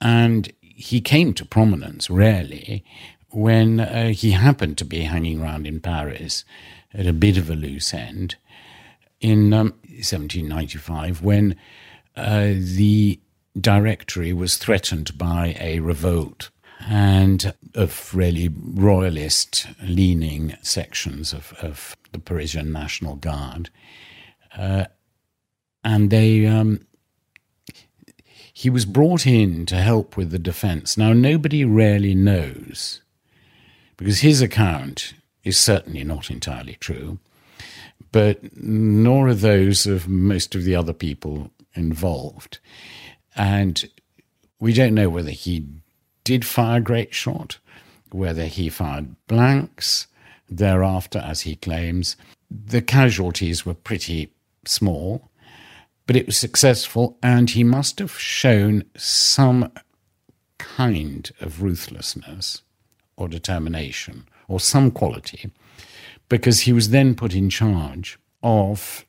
And 0.00 0.52
he 0.60 1.00
came 1.00 1.34
to 1.34 1.44
prominence 1.44 2.08
rarely 2.08 2.84
when 3.30 3.80
uh, 3.80 4.08
he 4.08 4.30
happened 4.30 4.78
to 4.78 4.84
be 4.84 5.00
hanging 5.00 5.42
around 5.42 5.66
in 5.66 5.80
Paris 5.80 6.44
at 6.94 7.06
a 7.06 7.12
bit 7.12 7.36
of 7.36 7.50
a 7.50 7.54
loose 7.54 7.92
end 7.92 8.36
in 9.20 9.52
um, 9.52 9.74
1795 9.88 11.22
when 11.22 11.56
uh, 12.16 12.52
the 12.54 13.20
directory 13.60 14.32
was 14.32 14.56
threatened 14.56 15.16
by 15.16 15.56
a 15.60 15.80
revolt 15.80 16.50
and 16.86 17.54
of 17.74 18.14
really 18.14 18.48
royalist 18.74 19.66
leaning 19.82 20.56
sections 20.62 21.32
of, 21.32 21.52
of 21.60 21.96
the 22.12 22.18
Parisian 22.18 22.72
National 22.72 23.16
Guard. 23.16 23.70
Uh, 24.56 24.84
and 25.84 26.10
they 26.10 26.46
um, 26.46 26.80
he 28.58 28.70
was 28.70 28.84
brought 28.84 29.24
in 29.24 29.66
to 29.66 29.76
help 29.76 30.16
with 30.16 30.30
the 30.30 30.38
defense. 30.38 30.96
Now, 30.96 31.12
nobody 31.12 31.64
really 31.64 32.14
knows, 32.14 33.02
because 33.96 34.18
his 34.18 34.42
account 34.42 35.14
is 35.44 35.56
certainly 35.56 36.02
not 36.02 36.28
entirely 36.28 36.74
true, 36.80 37.20
but 38.10 38.40
nor 38.56 39.28
are 39.28 39.34
those 39.34 39.86
of 39.86 40.08
most 40.08 40.56
of 40.56 40.64
the 40.64 40.74
other 40.74 40.92
people 40.92 41.52
involved. 41.74 42.58
And 43.38 43.88
we 44.60 44.72
don't 44.72 44.94
know 44.94 45.08
whether 45.08 45.30
he 45.30 45.64
did 46.24 46.44
fire 46.44 46.80
grape 46.80 47.12
shot, 47.12 47.58
whether 48.10 48.46
he 48.46 48.68
fired 48.68 49.14
blanks 49.28 50.08
thereafter, 50.50 51.20
as 51.20 51.42
he 51.42 51.56
claims. 51.56 52.16
The 52.50 52.82
casualties 52.82 53.64
were 53.64 53.74
pretty 53.74 54.32
small, 54.66 55.30
but 56.06 56.16
it 56.16 56.26
was 56.26 56.36
successful, 56.36 57.16
and 57.22 57.50
he 57.50 57.62
must 57.62 57.98
have 58.00 58.18
shown 58.18 58.84
some 58.96 59.70
kind 60.58 61.30
of 61.40 61.62
ruthlessness 61.62 62.62
or 63.16 63.28
determination 63.28 64.26
or 64.48 64.58
some 64.58 64.90
quality 64.90 65.50
because 66.28 66.60
he 66.60 66.72
was 66.72 66.90
then 66.90 67.14
put 67.14 67.34
in 67.34 67.50
charge 67.50 68.18
of 68.42 69.04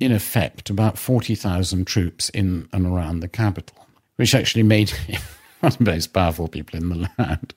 in 0.00 0.12
effect, 0.12 0.70
about 0.70 0.98
40,000 0.98 1.86
troops 1.86 2.28
in 2.30 2.68
and 2.72 2.86
around 2.86 3.20
the 3.20 3.28
capital, 3.28 3.86
which 4.16 4.34
actually 4.34 4.62
made 4.62 4.90
him 5.08 5.20
one 5.60 5.72
of 5.72 5.78
the 5.78 5.84
most 5.84 6.12
powerful 6.12 6.48
people 6.48 6.78
in 6.78 6.88
the 6.88 7.10
land. 7.18 7.54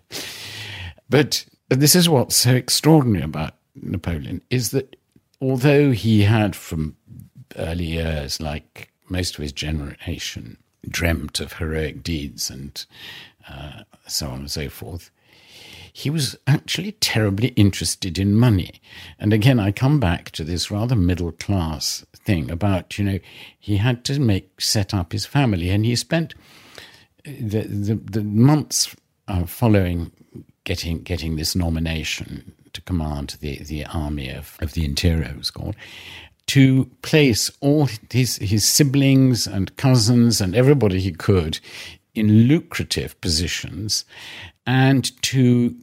But 1.10 1.46
this 1.70 1.96
is 1.96 2.10
what's 2.10 2.36
so 2.36 2.54
extraordinary 2.54 3.24
about 3.24 3.56
Napoleon 3.76 4.42
is 4.50 4.72
that 4.72 4.96
although 5.40 5.92
he 5.92 6.24
had 6.24 6.56
from 6.56 6.96
early 7.58 7.86
years, 7.86 8.42
like 8.42 8.92
most 9.10 9.36
of 9.36 9.42
his 9.42 9.52
generation, 9.52 10.58
dreamt 10.90 11.40
of 11.40 11.54
heroic 11.54 12.04
deeds 12.04 12.50
and 12.50 12.86
uh, 13.50 13.84
so 14.08 14.30
on 14.30 14.40
and 14.40 14.52
so 14.52 14.70
forth, 14.70 15.12
he 15.94 16.10
was 16.10 16.38
actually 16.48 16.94
terribly 16.94 17.50
interested 17.50 18.18
in 18.18 18.36
money. 18.36 18.82
And 19.20 19.34
again, 19.34 19.60
I 19.60 19.72
come 19.72 20.00
back 20.00 20.32
to 20.32 20.44
this 20.44 20.72
rather 20.72 20.96
middle 20.96 21.32
class 21.32 22.06
thing 22.14 22.50
about, 22.50 22.98
you 22.98 23.06
know, 23.06 23.20
he 23.60 23.78
had 23.78 24.06
to 24.06 24.20
make, 24.20 24.62
set 24.62 24.94
up 24.94 25.12
his 25.12 25.26
family. 25.26 25.70
And 25.70 25.86
he 25.86 25.96
spent 25.96 26.34
the, 27.24 27.62
the, 27.62 27.96
the 27.96 28.24
months 28.24 28.96
uh, 29.28 29.46
following 29.46 30.12
getting, 30.64 31.02
getting 31.04 31.36
this 31.36 31.56
nomination 31.56 32.54
to 32.74 32.82
command 32.82 33.38
the, 33.42 33.58
the 33.64 33.86
army 33.86 34.30
of, 34.30 34.58
of 34.62 34.74
the 34.74 34.86
interior, 34.86 35.30
it 35.30 35.38
was 35.38 35.52
called, 35.52 35.76
to 36.48 36.86
place 37.02 37.52
all 37.60 37.88
his, 38.10 38.38
his 38.38 38.66
siblings 38.66 39.48
and 39.48 39.76
cousins 39.78 40.42
and 40.42 40.56
everybody 40.56 41.00
he 41.00 41.12
could 41.12 41.60
in 42.14 42.48
lucrative 42.48 43.20
positions 43.22 44.06
and 44.66 45.22
to 45.22 45.76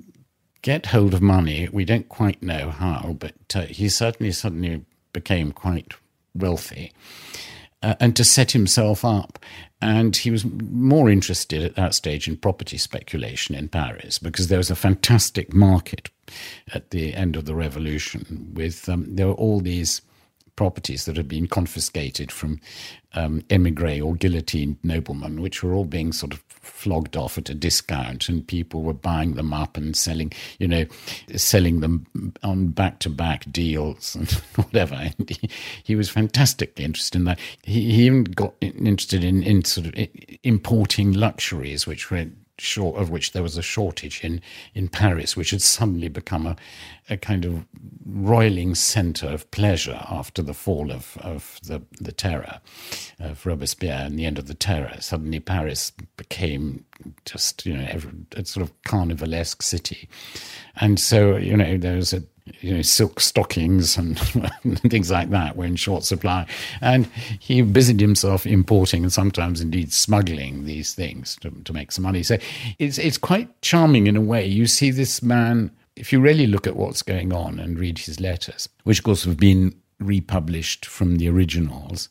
get 0.62 0.86
hold 0.86 1.14
of 1.14 1.22
money. 1.22 1.68
We 1.72 1.84
don't 1.84 2.08
quite 2.08 2.42
know 2.42 2.70
how, 2.70 3.16
but 3.18 3.34
uh, 3.54 3.62
he 3.62 3.88
certainly 3.88 4.32
suddenly 4.32 4.84
became 5.12 5.52
quite 5.52 5.94
wealthy. 6.34 6.92
Uh, 7.80 7.94
and 8.00 8.16
to 8.16 8.24
set 8.24 8.50
himself 8.50 9.04
up. 9.04 9.38
And 9.80 10.16
he 10.16 10.32
was 10.32 10.44
more 10.44 11.08
interested 11.08 11.62
at 11.62 11.76
that 11.76 11.94
stage 11.94 12.26
in 12.26 12.36
property 12.36 12.76
speculation 12.76 13.54
in 13.54 13.68
Paris 13.68 14.18
because 14.18 14.48
there 14.48 14.58
was 14.58 14.70
a 14.70 14.74
fantastic 14.74 15.54
market 15.54 16.10
at 16.74 16.90
the 16.90 17.14
end 17.14 17.36
of 17.36 17.44
the 17.44 17.54
revolution. 17.54 18.50
With 18.52 18.88
um, 18.88 19.06
there 19.14 19.28
were 19.28 19.34
all 19.34 19.60
these 19.60 20.02
properties 20.58 21.04
that 21.04 21.16
had 21.16 21.28
been 21.28 21.46
confiscated 21.46 22.32
from 22.32 22.58
um, 23.14 23.44
emigre 23.48 24.00
or 24.00 24.16
guillotined 24.16 24.76
noblemen, 24.82 25.40
which 25.40 25.62
were 25.62 25.72
all 25.72 25.84
being 25.84 26.12
sort 26.12 26.32
of 26.32 26.42
flogged 26.48 27.16
off 27.16 27.38
at 27.38 27.48
a 27.48 27.54
discount, 27.54 28.28
and 28.28 28.44
people 28.44 28.82
were 28.82 28.92
buying 28.92 29.34
them 29.34 29.54
up 29.54 29.76
and 29.76 29.96
selling, 29.96 30.32
you 30.58 30.66
know, 30.66 30.84
selling 31.36 31.78
them 31.78 32.04
on 32.42 32.70
back 32.70 32.98
to 32.98 33.08
back 33.08 33.44
deals 33.52 34.16
and 34.16 34.28
whatever. 34.56 34.96
And 34.96 35.30
he, 35.30 35.48
he, 35.84 35.94
was 35.94 36.10
fantastically 36.10 36.84
interested 36.84 37.18
in 37.18 37.24
that. 37.26 37.38
He, 37.62 37.92
he 37.92 38.06
even 38.06 38.24
got 38.24 38.54
interested 38.60 39.22
in, 39.22 39.44
in 39.44 39.64
sort 39.64 39.86
of 39.86 40.08
importing 40.42 41.12
luxuries, 41.12 41.86
which 41.86 42.10
were 42.10 42.26
short 42.58 43.00
of 43.00 43.10
which 43.10 43.32
there 43.32 43.42
was 43.42 43.56
a 43.56 43.62
shortage 43.62 44.22
in, 44.24 44.40
in 44.74 44.88
Paris, 44.88 45.36
which 45.36 45.50
had 45.50 45.62
suddenly 45.62 46.08
become 46.08 46.46
a, 46.46 46.56
a 47.08 47.16
kind 47.16 47.44
of 47.44 47.64
roiling 48.04 48.74
centre 48.74 49.28
of 49.28 49.50
pleasure 49.50 50.04
after 50.10 50.42
the 50.42 50.54
fall 50.54 50.90
of, 50.90 51.16
of 51.20 51.58
the, 51.62 51.82
the 52.00 52.12
terror 52.12 52.60
of 53.20 53.44
Robespierre 53.46 54.04
and 54.04 54.18
the 54.18 54.26
end 54.26 54.38
of 54.38 54.46
the 54.46 54.54
terror. 54.54 54.94
Suddenly 55.00 55.40
Paris 55.40 55.92
became 56.16 56.84
just, 57.24 57.64
you 57.64 57.76
know, 57.76 57.86
every, 57.88 58.12
a 58.36 58.44
sort 58.44 58.62
of 58.62 58.82
carnivalesque 58.82 59.62
city. 59.62 60.08
And 60.76 60.98
so, 60.98 61.36
you 61.36 61.56
know, 61.56 61.76
there 61.76 61.96
was 61.96 62.12
a 62.12 62.22
you 62.60 62.74
know, 62.74 62.82
silk 62.82 63.20
stockings 63.20 63.96
and 63.96 64.18
things 64.90 65.10
like 65.10 65.30
that 65.30 65.56
were 65.56 65.64
in 65.64 65.76
short 65.76 66.04
supply. 66.04 66.46
And 66.80 67.06
he 67.38 67.62
busied 67.62 68.00
himself 68.00 68.46
importing 68.46 69.02
and 69.02 69.12
sometimes 69.12 69.60
indeed 69.60 69.92
smuggling 69.92 70.64
these 70.64 70.94
things 70.94 71.36
to, 71.40 71.50
to 71.50 71.72
make 71.72 71.92
some 71.92 72.04
money. 72.04 72.22
So 72.22 72.38
it's, 72.78 72.98
it's 72.98 73.18
quite 73.18 73.60
charming 73.62 74.06
in 74.06 74.16
a 74.16 74.20
way. 74.20 74.46
You 74.46 74.66
see 74.66 74.90
this 74.90 75.22
man, 75.22 75.70
if 75.96 76.12
you 76.12 76.20
really 76.20 76.46
look 76.46 76.66
at 76.66 76.76
what's 76.76 77.02
going 77.02 77.32
on 77.32 77.58
and 77.58 77.78
read 77.78 77.98
his 77.98 78.20
letters, 78.20 78.68
which 78.84 78.98
of 78.98 79.04
course 79.04 79.24
have 79.24 79.36
been 79.36 79.74
republished 79.98 80.86
from 80.86 81.16
the 81.16 81.28
originals, 81.28 82.08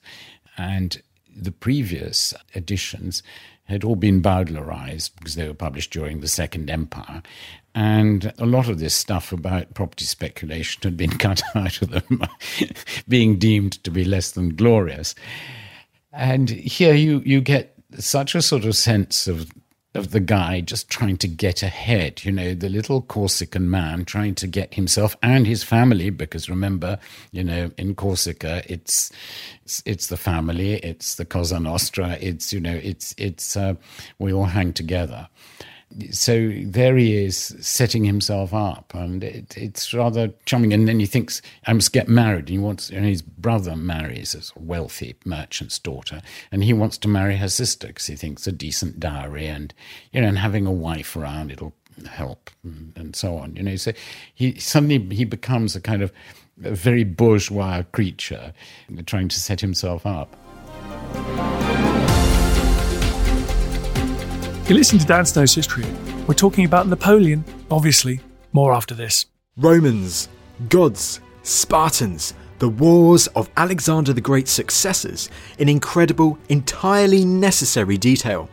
and 0.58 1.02
the 1.36 1.52
previous 1.52 2.34
editions 2.56 3.22
had 3.66 3.84
all 3.84 3.96
been 3.96 4.22
Bowdlerized 4.22 5.12
because 5.18 5.36
they 5.36 5.48
were 5.48 5.54
published 5.54 5.92
during 5.92 6.22
the 6.22 6.28
Second 6.28 6.70
Empire. 6.70 7.22
And 7.78 8.34
a 8.40 8.48
lot 8.48 8.70
of 8.70 8.80
this 8.80 8.96
stuff 8.96 9.32
about 9.32 9.76
property 9.76 10.06
speculation 10.06 10.82
had 10.82 10.98
been 10.98 11.12
cut 11.20 11.44
out 11.54 11.80
of 11.84 11.92
them, 11.92 12.24
being 13.08 13.38
deemed 13.38 13.84
to 13.84 13.92
be 13.92 14.04
less 14.04 14.32
than 14.32 14.56
glorious. 14.56 15.14
And 16.12 16.50
here 16.50 16.96
you, 16.96 17.22
you 17.24 17.40
get 17.40 17.76
such 18.00 18.34
a 18.34 18.42
sort 18.42 18.66
of 18.66 18.76
sense 18.76 19.28
of 19.28 19.52
of 19.94 20.12
the 20.12 20.20
guy 20.20 20.62
just 20.62 20.90
trying 20.90 21.18
to 21.18 21.28
get 21.28 21.64
ahead, 21.64 22.24
you 22.24 22.32
know, 22.32 22.54
the 22.54 22.70
little 22.70 23.02
Corsican 23.02 23.70
man 23.70 24.06
trying 24.06 24.36
to 24.36 24.48
get 24.48 24.76
himself 24.76 25.18
and 25.24 25.48
his 25.48 25.64
family, 25.64 26.10
because 26.10 26.50
remember, 26.50 27.00
you 27.32 27.44
know, 27.44 27.72
in 27.78 27.96
Corsica, 27.96 28.62
it's 28.72 29.12
it's, 29.64 29.84
it's 29.86 30.08
the 30.08 30.18
family, 30.18 30.76
it's 30.76 31.16
the 31.16 31.26
Cosa 31.26 31.60
Nostra, 31.60 32.18
it's 32.22 32.54
you 32.54 32.60
know, 32.60 32.80
it's 32.84 33.14
it's 33.18 33.58
uh, 33.58 33.74
we 34.20 34.32
all 34.32 34.46
hang 34.46 34.72
together, 34.72 35.28
So 36.12 36.52
there 36.64 36.98
he 36.98 37.16
is 37.16 37.56
setting 37.62 38.04
himself 38.04 38.54
up, 38.54 38.94
and 38.94 39.24
it, 39.24 39.58
it's 39.58 39.94
rather 39.94 40.34
charming. 40.46 40.74
And 40.74 40.88
then 40.88 41.00
he 41.00 41.06
thinks, 41.06 41.42
I 41.66 41.74
must 41.74 41.94
get 41.94 42.08
married. 42.08 42.42
And 42.42 42.50
he 42.50 42.58
wants, 42.60 42.90
and 42.90 43.06
his 43.06 43.22
brother 43.22 43.76
marries 43.76 44.36
a 44.36 44.60
wealthy 44.60 45.16
merchant's 45.26 45.80
daughter, 45.80 46.22
and 46.52 46.64
he 46.64 46.74
wants 46.74 46.98
to 47.00 47.08
marry 47.08 47.38
her 47.38 47.50
sister 47.50 47.88
because 47.88 48.08
he 48.08 48.16
thinks 48.16 48.46
a 48.46 48.52
decent 48.52 49.00
dowry 49.00 49.48
and, 49.48 49.74
you 50.12 50.22
know, 50.22 50.28
and 50.28 50.38
having 50.38 50.68
a 50.68 50.72
wife 50.72 51.16
around, 51.16 51.52
it'll 51.52 51.74
help 52.06 52.52
and, 52.64 52.94
and 52.96 53.16
so 53.16 53.38
on. 53.38 53.56
You 53.56 53.64
know, 53.64 53.76
so 53.76 53.94
he 54.34 54.60
suddenly 54.60 55.00
he 55.16 55.26
becomes 55.26 55.76
a 55.76 55.82
kind 55.82 56.02
of 56.02 56.12
a 56.64 56.76
very 56.76 57.04
bourgeois 57.04 57.84
creature 57.92 58.54
trying 59.06 59.30
to 59.30 59.40
set 59.40 59.62
himself 59.62 60.06
up. 60.06 60.36
You 64.68 64.76
listen 64.76 65.00
to 65.00 65.06
Dan 65.06 65.26
Snow's 65.26 65.56
History. 65.56 65.86
We're 66.28 66.34
talking 66.34 66.66
about 66.66 66.90
Napoleon, 66.90 67.46
obviously. 67.72 68.20
More 68.52 68.74
after 68.74 68.94
this. 68.94 69.26
Romans, 69.56 70.28
gods, 70.68 71.22
Spartans, 71.42 72.34
the 72.60 72.68
wars 72.68 73.28
of 73.28 73.50
Alexander 73.56 74.12
the 74.12 74.20
Great's 74.20 74.52
successors 74.52 75.30
in 75.58 75.70
incredible, 75.70 76.38
entirely 76.50 77.24
necessary 77.24 77.98
detail. 77.98 78.50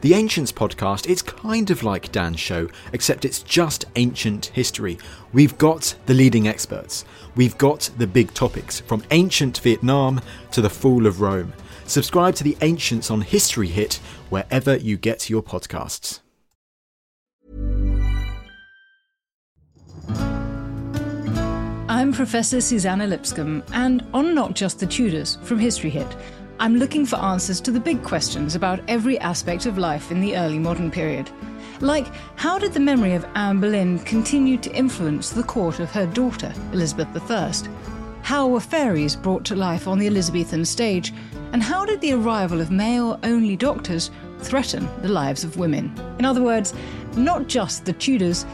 The 0.00 0.14
Ancients 0.14 0.52
podcast, 0.52 1.06
it's 1.06 1.20
kind 1.20 1.70
of 1.70 1.82
like 1.82 2.12
Dan's 2.12 2.40
show, 2.40 2.70
except 2.94 3.26
it's 3.26 3.42
just 3.42 3.84
ancient 3.96 4.46
history. 4.46 4.96
We've 5.34 5.58
got 5.58 5.94
the 6.06 6.14
leading 6.14 6.48
experts. 6.48 7.04
We've 7.36 7.58
got 7.58 7.90
the 7.98 8.06
big 8.06 8.32
topics, 8.32 8.80
from 8.80 9.02
ancient 9.10 9.58
Vietnam 9.58 10.22
to 10.52 10.62
the 10.62 10.70
fall 10.70 11.06
of 11.06 11.20
Rome. 11.20 11.52
Subscribe 11.88 12.34
to 12.34 12.44
the 12.44 12.54
Ancients 12.60 13.10
on 13.10 13.22
History 13.22 13.66
Hit 13.66 13.94
wherever 14.28 14.76
you 14.76 14.98
get 14.98 15.30
your 15.30 15.42
podcasts. 15.42 16.20
I'm 21.88 22.12
Professor 22.12 22.60
Suzannah 22.60 23.06
Lipscomb, 23.06 23.64
and 23.72 24.04
on 24.12 24.34
Not 24.34 24.54
Just 24.54 24.80
the 24.80 24.86
Tudors 24.86 25.38
from 25.42 25.58
History 25.58 25.88
Hit, 25.88 26.14
I'm 26.60 26.76
looking 26.76 27.06
for 27.06 27.16
answers 27.16 27.58
to 27.62 27.70
the 27.70 27.80
big 27.80 28.02
questions 28.02 28.54
about 28.54 28.80
every 28.86 29.18
aspect 29.20 29.64
of 29.64 29.78
life 29.78 30.10
in 30.10 30.20
the 30.20 30.36
early 30.36 30.58
modern 30.58 30.90
period. 30.90 31.30
Like, 31.80 32.08
how 32.36 32.58
did 32.58 32.74
the 32.74 32.80
memory 32.80 33.14
of 33.14 33.26
Anne 33.34 33.60
Boleyn 33.60 33.98
continue 34.00 34.58
to 34.58 34.70
influence 34.74 35.30
the 35.30 35.42
court 35.42 35.80
of 35.80 35.90
her 35.92 36.04
daughter, 36.04 36.52
Elizabeth 36.74 37.30
I? 37.30 37.50
How 38.20 38.46
were 38.46 38.60
fairies 38.60 39.16
brought 39.16 39.46
to 39.46 39.56
life 39.56 39.88
on 39.88 39.98
the 39.98 40.06
Elizabethan 40.06 40.66
stage? 40.66 41.14
And 41.52 41.62
how 41.62 41.84
did 41.84 42.00
the 42.00 42.12
arrival 42.12 42.60
of 42.60 42.70
male 42.70 43.18
only 43.22 43.56
doctors 43.56 44.10
threaten 44.40 44.88
the 45.02 45.08
lives 45.08 45.44
of 45.44 45.56
women? 45.56 45.92
In 46.18 46.24
other 46.24 46.42
words, 46.42 46.74
not 47.16 47.46
just 47.46 47.84
the 47.84 47.92
Tudors, 47.92 48.44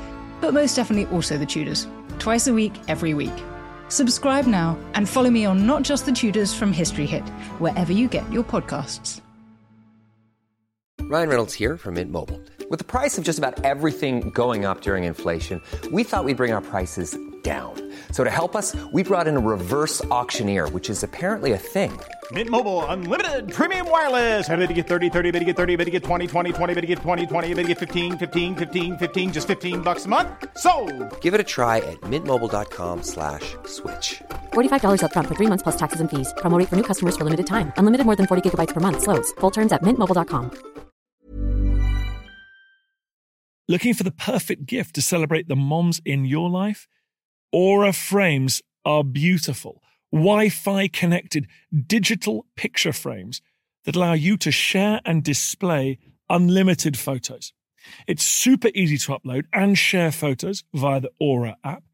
but 0.40 0.54
most 0.54 0.76
definitely 0.76 1.07
also 1.14 1.37
the 1.37 1.46
Tudors. 1.46 1.87
Twice 2.18 2.46
a 2.46 2.54
week, 2.54 2.74
every 2.88 3.14
week. 3.14 3.33
Subscribe 3.88 4.46
now 4.46 4.78
and 4.94 5.09
follow 5.09 5.30
me 5.30 5.44
on 5.44 5.66
Not 5.66 5.83
Just 5.83 6.07
the 6.07 6.12
Tudors 6.12 6.54
from 6.54 6.72
History 6.72 7.07
Hit, 7.07 7.26
wherever 7.59 7.92
you 7.92 8.09
get 8.09 8.30
your 8.33 8.44
podcasts. 8.44 9.20
Ryan 11.00 11.28
Reynolds 11.28 11.54
here 11.54 11.76
from 11.76 11.94
Mint 11.94 12.11
Mobile. 12.11 12.40
With 12.70 12.78
the 12.78 12.85
price 12.85 13.18
of 13.18 13.24
just 13.24 13.38
about 13.38 13.62
everything 13.64 14.30
going 14.30 14.64
up 14.64 14.80
during 14.80 15.04
inflation, 15.04 15.61
we 15.92 16.02
thought 16.02 16.24
we'd 16.24 16.38
bring 16.38 16.52
our 16.52 16.62
prices 16.62 17.16
down. 17.44 17.74
So 18.11 18.24
to 18.24 18.30
help 18.30 18.57
us, 18.57 18.74
we 18.90 19.02
brought 19.04 19.28
in 19.28 19.37
a 19.37 19.40
reverse 19.40 20.04
auctioneer, 20.07 20.68
which 20.70 20.88
is 20.88 21.04
apparently 21.04 21.52
a 21.52 21.59
thing. 21.59 21.92
Mint 22.33 22.48
Mobile 22.48 22.85
unlimited 22.87 23.52
premium 23.52 23.90
wireless. 23.90 24.48
Ready 24.48 24.66
to 24.66 24.72
get 24.72 24.88
30, 24.88 25.11
30, 25.11 25.30
bit 25.30 25.40
to 25.40 25.44
get 25.44 25.57
30, 25.57 25.76
bit 25.76 25.85
to 25.85 25.90
get 25.90 26.02
20, 26.02 26.26
20, 26.26 26.52
20, 26.52 26.74
bit 26.74 26.80
to 26.80 26.87
get 26.87 26.98
20, 26.98 27.26
20, 27.26 27.54
bit 27.54 27.62
to 27.62 27.68
get 27.68 27.78
15, 27.78 28.16
15, 28.18 28.57
15, 28.57 28.96
15 28.96 29.33
just 29.33 29.46
15 29.46 29.83
bucks 29.83 30.07
a 30.07 30.09
month. 30.09 30.30
So, 30.57 30.72
Give 31.20 31.35
it 31.35 31.40
a 31.40 31.48
try 31.57 31.78
at 31.92 32.00
mintmobile.com 32.12 33.02
slash 33.02 33.57
switch. 33.66 34.22
$45 34.54 35.02
upfront 35.02 35.28
for 35.28 35.35
three 35.35 35.50
months 35.52 35.62
plus 35.62 35.76
taxes 35.76 36.00
and 36.00 36.09
fees. 36.09 36.33
Promo 36.38 36.57
for 36.66 36.76
new 36.76 36.87
customers 36.90 37.16
for 37.18 37.24
limited 37.24 37.46
time. 37.46 37.74
Unlimited 37.76 38.07
more 38.07 38.16
than 38.16 38.26
40 38.26 38.48
gigabytes 38.48 38.72
per 38.72 38.80
month. 38.80 39.02
Slows. 39.02 39.33
Full 39.40 39.50
terms 39.50 39.72
at 39.72 39.83
mintmobile.com. 39.83 40.50
Looking 43.66 43.94
for 43.94 44.04
the 44.04 44.11
perfect 44.11 44.66
gift 44.66 44.94
to 44.96 45.02
celebrate 45.02 45.48
the 45.48 45.57
moms 45.57 46.00
in 46.04 46.26
your 46.26 46.50
life? 46.50 46.87
Aura 47.54 47.92
frames 47.92 48.62
are 48.84 49.04
beautiful, 49.04 49.80
Wi 50.10 50.48
Fi 50.48 50.88
connected 50.88 51.46
digital 51.86 52.46
picture 52.56 52.92
frames 52.92 53.40
that 53.84 53.94
allow 53.94 54.12
you 54.12 54.36
to 54.38 54.50
share 54.50 55.00
and 55.04 55.22
display 55.22 56.00
unlimited 56.28 56.98
photos. 56.98 57.52
It's 58.08 58.24
super 58.24 58.70
easy 58.74 58.98
to 58.98 59.12
upload 59.12 59.44
and 59.52 59.78
share 59.78 60.10
photos 60.10 60.64
via 60.74 60.98
the 60.98 61.12
Aura 61.20 61.56
app. 61.62 61.84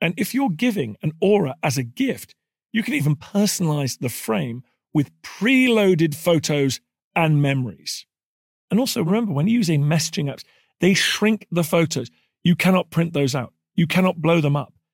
And 0.00 0.14
if 0.16 0.34
you're 0.34 0.50
giving 0.50 0.96
an 1.02 1.10
Aura 1.20 1.56
as 1.64 1.76
a 1.76 1.82
gift, 1.82 2.36
you 2.70 2.84
can 2.84 2.94
even 2.94 3.16
personalize 3.16 3.98
the 3.98 4.08
frame 4.08 4.62
with 4.94 5.10
preloaded 5.22 6.14
photos 6.14 6.78
and 7.16 7.42
memories. 7.42 8.06
And 8.70 8.78
also 8.78 9.02
remember, 9.02 9.32
when 9.32 9.48
you're 9.48 9.56
using 9.56 9.82
messaging 9.82 10.32
apps, 10.32 10.44
they 10.78 10.94
shrink 10.94 11.48
the 11.50 11.64
photos. 11.64 12.08
You 12.44 12.54
cannot 12.54 12.90
print 12.90 13.14
those 13.14 13.34
out. 13.34 13.52
You 13.74 13.88
cannot 13.88 14.22
blow 14.22 14.40
them 14.40 14.54
up. 14.54 14.74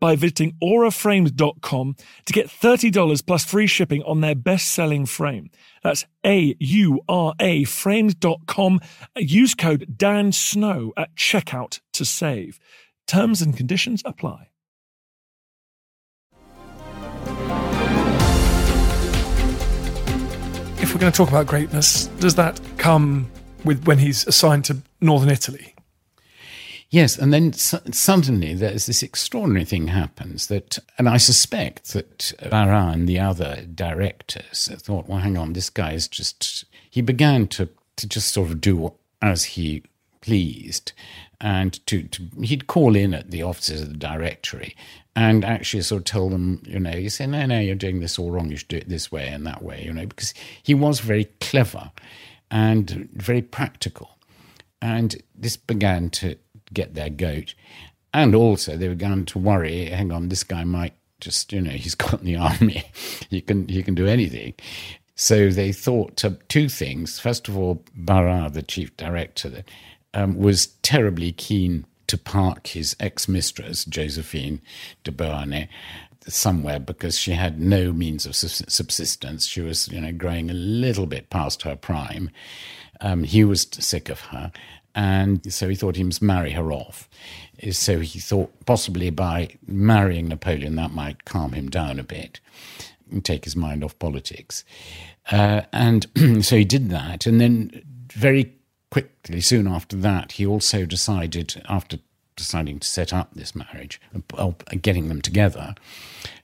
by 0.00 0.16
visiting 0.16 0.54
auraframes.com 0.62 1.96
to 2.24 2.32
get 2.32 2.48
$30 2.48 3.26
plus 3.26 3.44
free 3.44 3.66
shipping 3.66 4.02
on 4.02 4.20
their 4.20 4.34
best 4.34 4.68
selling 4.68 5.06
frame. 5.06 5.50
That's 5.82 6.04
A 6.24 6.56
U 6.58 7.00
R 7.08 7.34
A 7.40 7.64
frames.com. 7.64 8.80
Use 9.16 9.54
code 9.54 9.94
Dan 9.96 10.32
Snow 10.32 10.92
at 10.96 11.14
checkout 11.14 11.80
to 11.92 12.04
save. 12.04 12.58
Terms 13.06 13.40
and 13.40 13.56
conditions 13.56 14.02
apply. 14.04 14.48
If 20.80 20.94
we're 20.94 21.00
going 21.00 21.12
to 21.12 21.16
talk 21.16 21.28
about 21.28 21.46
greatness, 21.46 22.06
does 22.18 22.36
that 22.36 22.60
come 22.78 23.30
with 23.64 23.84
when 23.86 23.98
he's 23.98 24.26
assigned 24.26 24.64
to 24.66 24.78
northern 25.00 25.28
Italy? 25.28 25.74
Yes, 26.90 27.18
and 27.18 27.34
then 27.34 27.52
su- 27.52 27.80
suddenly 27.92 28.54
there's 28.54 28.86
this 28.86 29.02
extraordinary 29.02 29.66
thing 29.66 29.88
happens 29.88 30.46
that, 30.46 30.78
and 30.96 31.06
I 31.08 31.18
suspect 31.18 31.92
that 31.92 32.32
Barras 32.50 32.94
and 32.94 33.06
the 33.06 33.18
other 33.18 33.66
directors 33.74 34.68
thought, 34.78 35.06
well, 35.06 35.18
hang 35.18 35.36
on, 35.36 35.52
this 35.52 35.68
guy 35.68 35.92
is 35.92 36.08
just, 36.08 36.64
he 36.88 37.02
began 37.02 37.46
to, 37.48 37.68
to 37.96 38.08
just 38.08 38.32
sort 38.32 38.48
of 38.50 38.62
do 38.62 38.94
as 39.20 39.44
he 39.44 39.82
pleased. 40.22 40.92
And 41.40 41.86
to, 41.86 42.02
to 42.02 42.22
he'd 42.42 42.66
call 42.66 42.96
in 42.96 43.14
at 43.14 43.30
the 43.30 43.42
offices 43.42 43.82
of 43.82 43.90
the 43.90 43.96
directory 43.96 44.74
and 45.14 45.44
actually 45.44 45.82
sort 45.82 46.00
of 46.00 46.04
tell 46.04 46.28
them, 46.28 46.62
you 46.66 46.80
know, 46.80 46.90
you 46.96 47.10
say, 47.10 47.26
no, 47.26 47.46
no, 47.46 47.60
you're 47.60 47.76
doing 47.76 48.00
this 48.00 48.18
all 48.18 48.32
wrong. 48.32 48.50
You 48.50 48.56
should 48.56 48.68
do 48.68 48.78
it 48.78 48.88
this 48.88 49.12
way 49.12 49.28
and 49.28 49.46
that 49.46 49.62
way, 49.62 49.84
you 49.84 49.92
know, 49.92 50.06
because 50.06 50.34
he 50.62 50.74
was 50.74 50.98
very 50.98 51.26
clever 51.40 51.92
and 52.50 53.08
very 53.12 53.42
practical. 53.42 54.18
And 54.82 55.22
this 55.34 55.56
began 55.56 56.10
to 56.10 56.36
get 56.72 56.94
their 56.94 57.10
goat. 57.10 57.54
And 58.14 58.34
also, 58.34 58.76
they 58.76 58.88
began 58.88 59.24
to 59.26 59.38
worry 59.38 59.86
hang 59.86 60.12
on, 60.12 60.28
this 60.28 60.44
guy 60.44 60.64
might 60.64 60.94
just, 61.20 61.52
you 61.52 61.60
know, 61.60 61.70
he's 61.84 61.94
got 61.94 62.22
the 62.22 62.36
army, 62.36 62.84
he 63.30 63.40
can, 63.40 63.68
he 63.68 63.82
can 63.82 63.94
do 63.94 64.06
anything. 64.06 64.54
So 65.14 65.50
they 65.50 65.72
thought 65.72 66.22
of 66.22 66.46
two 66.46 66.68
things. 66.68 67.18
First 67.18 67.48
of 67.48 67.58
all, 67.58 67.82
Barras, 67.94 68.52
the 68.52 68.62
chief 68.62 68.96
director, 68.96 69.64
um, 70.14 70.38
was 70.38 70.68
terribly 70.82 71.32
keen 71.32 71.84
to 72.06 72.16
park 72.16 72.68
his 72.68 72.96
ex 73.00 73.28
mistress, 73.28 73.84
Josephine 73.84 74.60
de 75.04 75.10
Beauharnais, 75.12 75.68
somewhere 76.28 76.78
because 76.78 77.18
she 77.18 77.32
had 77.32 77.60
no 77.60 77.92
means 77.92 78.26
of 78.26 78.36
subsistence. 78.36 79.46
She 79.46 79.60
was, 79.60 79.88
you 79.88 80.00
know, 80.00 80.12
growing 80.12 80.50
a 80.50 80.54
little 80.54 81.06
bit 81.06 81.30
past 81.30 81.62
her 81.62 81.76
prime. 81.76 82.30
Um, 83.00 83.24
he 83.24 83.44
was 83.44 83.68
sick 83.72 84.08
of 84.08 84.20
her. 84.20 84.52
And 84.98 85.52
so 85.52 85.68
he 85.68 85.76
thought 85.76 85.94
he 85.94 86.02
must 86.02 86.20
marry 86.20 86.50
her 86.50 86.72
off. 86.72 87.08
So 87.70 88.00
he 88.00 88.18
thought 88.18 88.52
possibly 88.66 89.10
by 89.10 89.56
marrying 89.64 90.26
Napoleon, 90.26 90.74
that 90.74 90.90
might 90.90 91.24
calm 91.24 91.52
him 91.52 91.70
down 91.70 92.00
a 92.00 92.02
bit 92.02 92.40
and 93.08 93.24
take 93.24 93.44
his 93.44 93.54
mind 93.54 93.84
off 93.84 93.96
politics. 94.00 94.64
Uh, 95.30 95.62
and 95.72 96.08
so 96.44 96.56
he 96.56 96.64
did 96.64 96.90
that. 96.90 97.26
And 97.26 97.40
then 97.40 97.80
very 98.12 98.52
quickly, 98.90 99.40
soon 99.40 99.68
after 99.68 99.94
that, 99.98 100.32
he 100.32 100.44
also 100.44 100.84
decided, 100.84 101.62
after 101.68 101.98
deciding 102.34 102.80
to 102.80 102.88
set 102.88 103.12
up 103.12 103.32
this 103.34 103.54
marriage, 103.54 104.00
uh, 104.36 104.50
getting 104.82 105.06
them 105.08 105.22
together, 105.22 105.76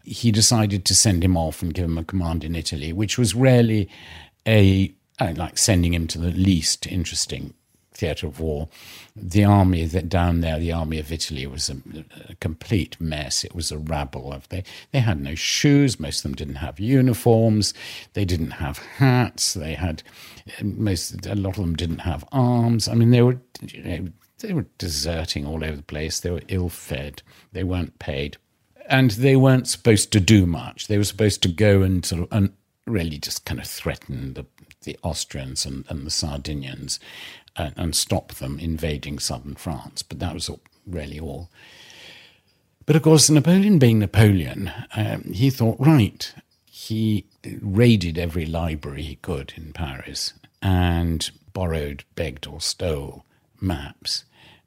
he 0.04 0.30
decided 0.30 0.84
to 0.84 0.94
send 0.94 1.24
him 1.24 1.36
off 1.36 1.60
and 1.60 1.74
give 1.74 1.86
him 1.86 1.98
a 1.98 2.04
command 2.04 2.44
in 2.44 2.54
Italy, 2.54 2.92
which 2.92 3.18
was 3.18 3.34
really 3.34 3.88
a 4.46 4.94
like 5.20 5.58
sending 5.58 5.92
him 5.92 6.06
to 6.06 6.18
the 6.18 6.30
least 6.30 6.86
interesting 6.86 7.54
theatre 7.94 8.26
of 8.26 8.40
war. 8.40 8.68
The 9.16 9.44
army 9.44 9.86
that 9.86 10.08
down 10.08 10.40
there, 10.40 10.58
the 10.58 10.72
army 10.72 10.98
of 10.98 11.12
Italy, 11.12 11.46
was 11.46 11.70
a, 11.70 11.76
a, 12.28 12.34
complete 12.36 13.00
mess. 13.00 13.44
It 13.44 13.54
was 13.54 13.70
a 13.70 13.78
rabble 13.78 14.32
of 14.32 14.48
they. 14.48 14.64
They 14.92 15.00
had 15.00 15.20
no 15.20 15.34
shoes. 15.34 15.98
Most 15.98 16.18
of 16.18 16.22
them 16.24 16.34
didn't 16.34 16.56
have 16.56 16.80
uniforms. 16.80 17.72
They 18.12 18.24
didn't 18.24 18.52
have 18.52 18.78
hats. 18.78 19.54
They 19.54 19.74
had 19.74 20.02
most. 20.62 21.26
A 21.26 21.34
lot 21.34 21.56
of 21.56 21.62
them 21.62 21.76
didn't 21.76 22.00
have 22.00 22.24
arms. 22.32 22.88
I 22.88 22.94
mean, 22.94 23.10
they 23.10 23.22
were. 23.22 23.40
You 23.62 23.82
know, 23.82 24.08
they 24.40 24.52
were 24.52 24.66
deserting 24.78 25.46
all 25.46 25.64
over 25.64 25.76
the 25.76 25.82
place. 25.82 26.20
They 26.20 26.30
were 26.30 26.42
ill 26.48 26.68
fed. 26.68 27.22
They 27.52 27.64
weren't 27.64 27.98
paid. 27.98 28.36
And 28.86 29.12
they 29.12 29.36
weren't 29.36 29.68
supposed 29.68 30.12
to 30.12 30.20
do 30.20 30.44
much. 30.44 30.88
They 30.88 30.98
were 30.98 31.04
supposed 31.04 31.42
to 31.42 31.48
go 31.48 31.80
and 31.80 32.04
sort 32.04 32.22
of 32.22 32.28
and 32.30 32.52
really 32.86 33.18
just 33.18 33.44
kind 33.44 33.60
of 33.60 33.66
threaten 33.66 34.34
the, 34.34 34.44
the 34.84 34.98
Austrians 35.02 35.66
and, 35.66 35.84
and 35.88 36.06
the 36.06 36.10
Sardinians 36.10 37.00
and, 37.56 37.94
stop 37.94 38.34
them 38.34 38.58
invading 38.58 39.18
southern 39.18 39.54
France. 39.54 40.02
But 40.02 40.18
that 40.18 40.34
was 40.34 40.50
really 40.86 41.20
all. 41.20 41.50
But 42.86 42.96
of 42.96 43.02
course, 43.02 43.30
Napoleon 43.30 43.78
being 43.78 43.98
Napoleon, 43.98 44.70
um, 44.94 45.32
he 45.32 45.50
thought, 45.50 45.76
right, 45.78 46.34
he 46.66 47.26
raided 47.60 48.18
every 48.18 48.44
library 48.44 49.02
he 49.02 49.16
could 49.16 49.54
in 49.56 49.72
Paris 49.72 50.34
and 50.60 51.30
borrowed, 51.52 52.04
begged, 52.14 52.46
or 52.46 52.60
stole 52.60 53.24
maps. 53.60 54.24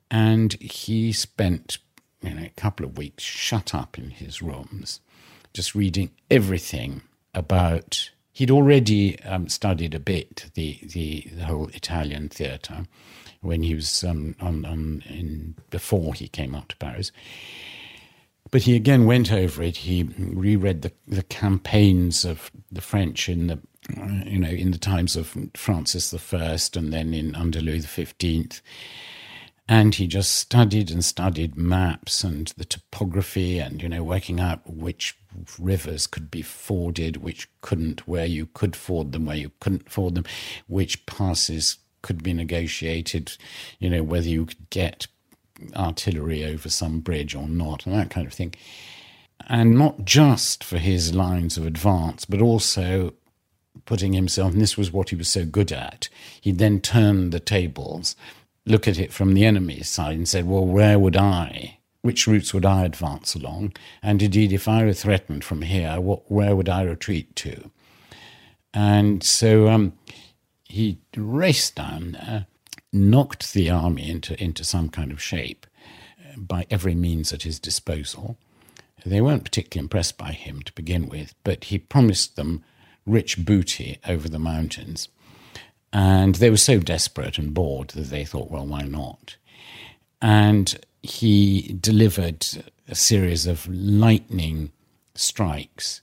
And 0.10 0.54
he 0.62 1.12
spent 1.12 1.78
you 2.22 2.34
know, 2.34 2.44
a 2.44 2.54
couple 2.56 2.86
of 2.86 2.98
weeks 2.98 3.24
shut 3.24 3.76
up 3.76 3.98
in 3.98 4.10
his 4.12 4.42
rooms, 4.42 5.02
just 5.54 5.76
reading 5.76 6.12
everything 6.32 7.02
about. 7.34 8.12
He'd 8.38 8.52
already 8.52 9.20
um, 9.24 9.50
studied 9.50 9.96
a 9.96 10.00
bit 10.00 10.52
the, 10.54 10.80
the, 10.84 11.28
the 11.34 11.46
whole 11.46 11.70
Italian 11.70 12.30
theatre 12.30 12.84
when 13.42 13.64
he 13.64 13.74
was 13.74 14.04
um, 14.04 14.36
on, 14.40 14.64
on 14.64 15.04
in, 15.10 15.56
before 15.72 16.14
he 16.14 16.28
came 16.28 16.54
up 16.54 16.68
to 16.68 16.78
Paris. 16.78 17.12
But 18.52 18.62
he 18.62 18.76
again 18.76 19.08
went 19.08 19.34
over 19.34 19.64
it. 19.64 19.78
He 19.78 20.04
reread 20.20 20.84
the, 20.84 20.92
the 21.08 21.24
campaigns 21.24 22.26
of 22.26 22.52
the 22.72 22.80
French 22.80 23.28
in 23.28 23.48
the 23.48 23.60
you 24.28 24.38
know 24.38 24.50
in 24.50 24.70
the 24.70 24.78
times 24.78 25.16
of 25.16 25.36
Francis 25.56 26.14
I 26.14 26.58
and 26.76 26.94
then 26.94 27.16
in 27.16 27.34
under 27.34 27.60
Louis 27.60 27.88
XV 27.88 28.62
and 29.70 29.96
he 29.96 30.08
just 30.08 30.34
studied 30.34 30.90
and 30.90 31.04
studied 31.04 31.58
maps 31.58 32.24
and 32.24 32.54
the 32.58 32.66
topography 32.66 33.60
and 33.60 33.82
you 33.82 33.90
know 33.90 34.04
working 34.04 34.40
out 34.40 34.62
which 34.66 35.18
rivers 35.60 36.08
could 36.08 36.32
be 36.32 36.42
forded 36.42 37.18
which 37.18 37.50
couldn't 37.62 38.08
where 38.08 38.26
you 38.26 38.48
could 38.54 38.76
ford 38.76 39.12
them 39.12 39.26
where 39.26 39.36
you 39.36 39.52
couldn't 39.60 39.90
ford 39.92 40.16
them 40.16 40.26
which 40.68 41.06
passes 41.06 41.78
could 42.02 42.24
be 42.24 42.34
negotiated 42.34 43.38
you 43.80 43.90
know 43.90 44.04
whether 44.04 44.28
you 44.28 44.46
could 44.46 44.70
get 44.70 45.08
artillery 45.76 46.46
over 46.46 46.70
some 46.70 47.00
bridge 47.00 47.36
or 47.36 47.48
not 47.48 47.86
and 47.86 47.96
that 47.96 48.10
kind 48.10 48.28
of 48.28 48.34
thing. 48.34 48.54
And 49.48 49.78
not 49.78 50.04
just 50.04 50.64
for 50.64 50.78
his 50.78 51.14
lines 51.14 51.58
of 51.58 51.66
advance 51.66 52.26
but 52.26 52.42
also 52.42 53.14
putting 53.86 54.14
himself 54.14 54.54
and 54.54 54.62
this 54.62 54.78
was 54.78 54.92
what 54.92 55.10
he 55.10 55.16
was 55.16 55.30
so 55.30 55.46
good 55.46 55.72
at 55.72 56.10
he 56.42 56.52
then 56.52 56.82
turned 56.82 57.32
the 57.32 57.40
tables 57.40 58.16
look 58.68 58.88
at 58.88 59.00
it 59.00 59.14
from 59.14 59.34
the 59.34 59.46
enemy's 59.46 59.90
side 59.90 60.18
and 60.18 60.28
said, 60.28 60.46
well, 60.48 60.66
where 60.66 61.00
would 61.00 61.16
I, 61.18 61.80
which 62.02 62.28
routes 62.28 62.54
would 62.54 62.66
I 62.66 62.86
advance 62.86 63.36
along? 63.36 63.74
And 64.04 64.22
indeed, 64.22 64.52
if 64.52 64.68
I 64.68 64.84
were 64.84 64.94
threatened 64.94 65.44
from 65.44 65.62
here, 65.62 66.00
what, 66.00 66.30
where 66.32 66.56
would 66.56 66.70
I 66.70 66.84
retreat 66.84 67.36
to? 67.38 67.72
And 68.74 69.24
so 69.24 69.70
um, 69.70 69.94
he 70.66 71.00
raced 71.16 71.76
down 71.76 72.12
there, 72.12 72.48
knocked 72.92 73.54
the 73.54 73.70
army 73.70 74.10
into, 74.10 74.42
into 74.42 74.64
some 74.64 74.90
kind 74.90 75.12
of 75.12 75.22
shape 75.22 75.66
uh, 76.20 76.38
by 76.38 76.66
every 76.70 76.96
means 76.96 77.34
at 77.34 77.44
his 77.44 77.60
disposal. 77.60 78.38
They 79.06 79.22
weren't 79.22 79.46
particularly 79.46 79.86
impressed 79.86 80.18
by 80.18 80.34
him 80.34 80.62
to 80.64 80.74
begin 80.74 81.08
with, 81.08 81.34
but 81.44 81.66
he 81.66 81.80
promised 81.80 82.36
them 82.36 82.64
rich 83.06 83.46
booty 83.46 84.00
over 84.08 84.28
the 84.28 84.40
mountains 84.40 85.08
and 85.94 86.36
they 86.36 86.50
were 86.50 86.58
so 86.58 86.80
desperate 86.80 87.38
and 87.38 87.54
bored 87.54 87.90
that 87.90 88.10
they 88.10 88.26
thought, 88.26 88.52
well, 88.52 88.66
why 88.66 88.82
not? 88.82 89.36
And 90.22 90.80
he 91.02 91.76
delivered 91.80 92.46
a 92.88 92.96
series 92.96 93.46
of 93.46 93.68
lightning 93.68 94.72
strikes. 95.16 96.02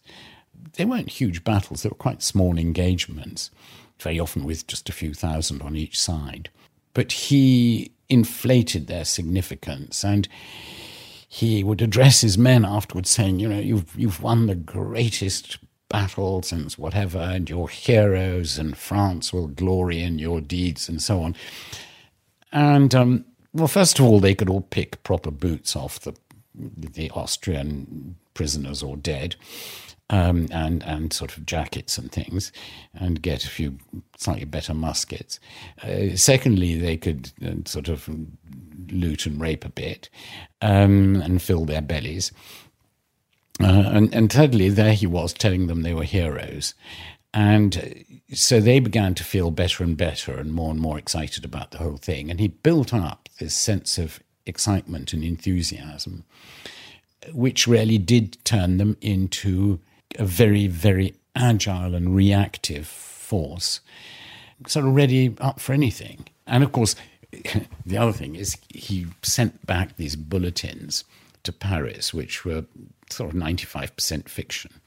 They 0.75 0.85
weren't 0.85 1.11
huge 1.11 1.44
battles, 1.44 1.83
they 1.83 1.88
were 1.88 1.94
quite 1.94 2.23
small 2.23 2.59
engagements, 2.59 3.51
very 4.01 4.18
often 4.18 4.44
with 4.44 4.66
just 4.66 4.88
a 4.88 4.92
few 4.92 5.14
thousand 5.14 5.62
on 5.62 5.77
each 5.77 5.99
side. 5.99 6.51
But 6.94 7.12
he 7.12 7.92
inflated 8.09 8.87
their 8.87 9.05
significance 9.05 10.05
and 10.05 10.29
he 11.29 11.64
would 11.64 11.83
address 11.83 12.20
his 12.20 12.38
men 12.38 12.64
afterwards 12.64 13.11
saying, 13.11 13.40
you 13.40 13.49
know, 13.49 13.59
you've, 13.59 13.92
you've 13.97 14.23
won 14.23 14.47
the 14.47 14.55
greatest 14.55 15.59
battles 15.88 16.53
and 16.53 16.73
whatever, 16.73 17.18
and 17.18 17.49
you're 17.49 17.68
heroes, 17.68 18.59
and 18.59 18.77
France 18.77 19.33
will 19.33 19.49
glory 19.49 20.03
in 20.03 20.18
your 20.18 20.40
deeds, 20.40 20.88
and 20.88 21.03
so 21.03 21.23
on. 21.23 21.37
And 22.53 22.94
um, 22.94 23.25
well, 23.53 23.68
first 23.68 23.99
of 23.99 24.05
all, 24.05 24.20
they 24.20 24.35
could 24.35 24.49
all 24.49 24.62
pick 24.62 25.03
proper 25.03 25.31
boots 25.31 25.77
off 25.77 26.01
the 26.01 26.14
the 26.55 27.11
Austrian 27.11 28.16
prisoners 28.33 28.83
or 28.83 28.97
dead, 28.97 29.37
um, 30.11 30.49
and 30.51 30.83
and 30.85 31.12
sort 31.12 31.37
of 31.37 31.47
jackets 31.47 31.99
and 31.99 32.11
things, 32.12 32.53
and 32.94 33.23
get 33.23 33.44
a 33.44 33.49
few 33.49 33.79
slightly 34.16 34.44
better 34.44 34.75
muskets. 34.75 35.40
Uh, 35.83 36.16
secondly, 36.16 36.77
they 36.79 36.97
could 36.97 37.33
uh, 37.44 37.55
sort 37.64 37.88
of 37.88 38.09
loot 38.88 39.27
and 39.27 39.40
rape 39.40 39.64
a 39.64 39.70
bit, 39.70 40.09
um, 40.62 41.16
and 41.16 41.42
fill 41.42 41.64
their 41.64 41.83
bellies. 41.83 42.33
Uh, 43.61 43.67
and, 43.67 44.14
and 44.14 44.31
there 44.31 44.95
he 44.95 45.07
was 45.07 45.33
telling 45.33 45.67
them 45.67 45.83
they 45.83 45.95
were 45.95 46.05
heroes. 46.05 46.75
And 47.33 48.05
so 48.33 48.61
they 48.61 48.79
began 48.79 49.14
to 49.14 49.25
feel 49.25 49.51
better 49.51 49.83
and 49.83 49.97
better 49.97 50.38
and 50.38 50.53
more 50.53 50.71
and 50.71 50.81
more 50.81 50.99
excited 50.99 51.45
about 51.45 51.71
the 51.73 51.79
whole 51.79 51.97
thing. 51.97 52.31
And 52.31 52.40
he 52.40 52.49
built 52.49 52.95
up 52.95 53.29
this 53.38 53.55
sense 53.55 53.99
of 53.99 54.21
excitement 54.47 55.12
and 55.12 55.25
enthusiasm, 55.25 56.25
which 57.33 57.67
really 57.67 57.99
did 57.99 58.45
turn 58.45 58.77
them 58.77 58.97
into 59.01 59.81
a 60.19 60.25
very, 60.25 60.67
very 60.67 61.14
agile 61.35 61.95
and 61.95 62.14
reactive 62.14 62.87
force, 62.87 63.81
sort 64.67 64.87
of 64.87 64.95
ready 64.95 65.35
up 65.40 65.59
for 65.59 65.73
anything. 65.73 66.27
And 66.47 66.62
of 66.62 66.71
course, 66.73 66.95
the 67.87 67.97
other 67.97 68.12
thing 68.12 68.37
is 68.37 68.57
he 68.69 69.07
sent 69.23 69.67
back 69.67 69.97
these 69.97 70.14
bulletins 70.14 71.05
to 71.44 71.52
Paris, 71.52 72.12
which 72.12 72.44
were 72.44 72.64
sort 73.11 73.33
of 73.33 73.37
95% 73.38 74.28
fiction, 74.28 74.80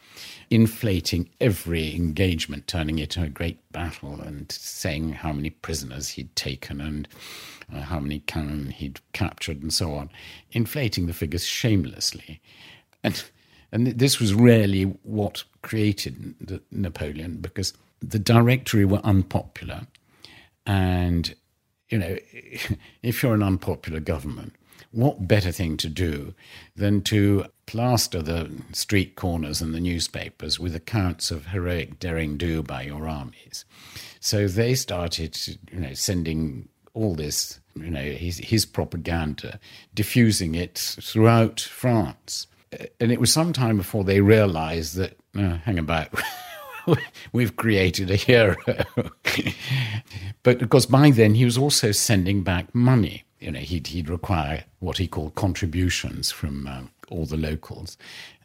inflating 0.50 1.30
every 1.40 1.96
engagement, 1.96 2.68
turning 2.68 3.00
it 3.00 3.16
into 3.16 3.28
a 3.28 3.30
great 3.30 3.72
battle, 3.72 4.20
and 4.22 4.52
saying 4.52 5.14
how 5.14 5.32
many 5.32 5.50
prisoners 5.50 6.10
he'd 6.10 6.36
taken 6.36 6.82
and 6.82 7.08
uh, 7.74 7.82
how 7.82 8.00
many 8.00 8.20
cannon 8.20 8.72
he'd 8.72 9.00
captured, 9.14 9.62
and 9.62 9.74
so 9.74 9.94
on, 9.94 10.10
inflating 10.52 11.08
the 11.08 11.14
figures 11.14 11.46
shamelessly. 11.46 12.42
And, 13.04 13.24
and 13.72 13.88
this 13.88 14.20
was 14.20 14.34
really 14.34 14.84
what 15.04 15.44
created 15.62 16.62
Napoleon, 16.72 17.38
because 17.38 17.74
the 18.00 18.20
Directory 18.20 18.86
were 18.86 19.02
unpopular. 19.04 19.88
And, 20.66 21.34
you 21.90 21.98
know, 21.98 22.18
if 23.04 23.22
you're 23.22 23.34
an 23.34 23.44
unpopular 23.44 24.00
government, 24.00 24.54
what 24.92 25.28
better 25.28 25.52
thing 25.52 25.78
to 25.78 25.90
do 25.90 26.34
than 26.76 27.02
to 27.04 27.46
plaster 27.66 28.22
the 28.22 28.50
street 28.72 29.16
corners 29.16 29.62
and 29.62 29.74
the 29.74 29.80
newspapers 29.80 30.60
with 30.60 30.76
accounts 30.76 31.32
of 31.32 31.48
heroic 31.48 32.00
daring 32.00 32.38
do 32.38 32.64
by 32.64 32.84
your 32.84 33.08
armies? 33.08 33.66
So 34.20 34.48
they 34.48 34.76
started, 34.76 35.38
you 35.72 35.80
know, 35.80 35.94
sending 35.94 36.70
all 36.94 37.16
this, 37.16 37.60
you 37.76 37.90
know, 37.90 38.04
his, 38.04 38.40
his 38.40 38.66
propaganda, 38.66 39.60
diffusing 39.94 40.56
it 40.56 40.98
throughout 41.02 41.60
France. 41.60 42.48
And 43.00 43.12
it 43.12 43.20
was 43.20 43.32
some 43.32 43.54
time 43.54 43.78
before 43.78 44.04
they 44.04 44.22
realized 44.22 44.96
that, 44.96 45.18
uh, 45.38 45.58
hang 45.58 45.78
about. 45.78 46.10
we've 47.32 47.56
created 47.56 48.10
a 48.10 48.16
hero. 48.16 48.56
but 50.44 50.62
of 50.62 50.70
course, 50.70 50.86
by 50.86 51.12
then 51.12 51.36
he 51.36 51.46
was 51.46 51.58
also 51.58 51.92
sending 51.92 52.44
back 52.44 52.74
money 52.74 53.24
you 53.40 53.52
know, 53.52 53.60
he'd, 53.60 53.88
he'd 53.88 54.10
require 54.10 54.64
what 54.80 54.98
he 54.98 55.08
called 55.08 55.36
contributions 55.36 56.32
from 56.32 56.68
uh, 56.68 56.82
all 57.10 57.26
the 57.26 57.38
locals 57.38 57.98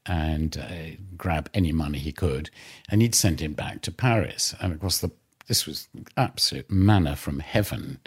and 0.06 0.56
uh, 0.56 0.96
grab 1.16 1.48
any 1.54 1.72
money 1.72 1.98
he 1.98 2.12
could. 2.12 2.50
And 2.88 3.02
he'd 3.02 3.14
send 3.14 3.40
him 3.40 3.52
back 3.52 3.82
to 3.82 3.92
Paris. 3.92 4.54
And 4.60 4.72
of 4.72 4.80
course, 4.80 4.98
the, 4.98 5.10
this 5.46 5.66
was 5.66 5.88
absolute 6.16 6.70
manna 6.70 7.16
from 7.16 7.40
heaven 7.40 8.00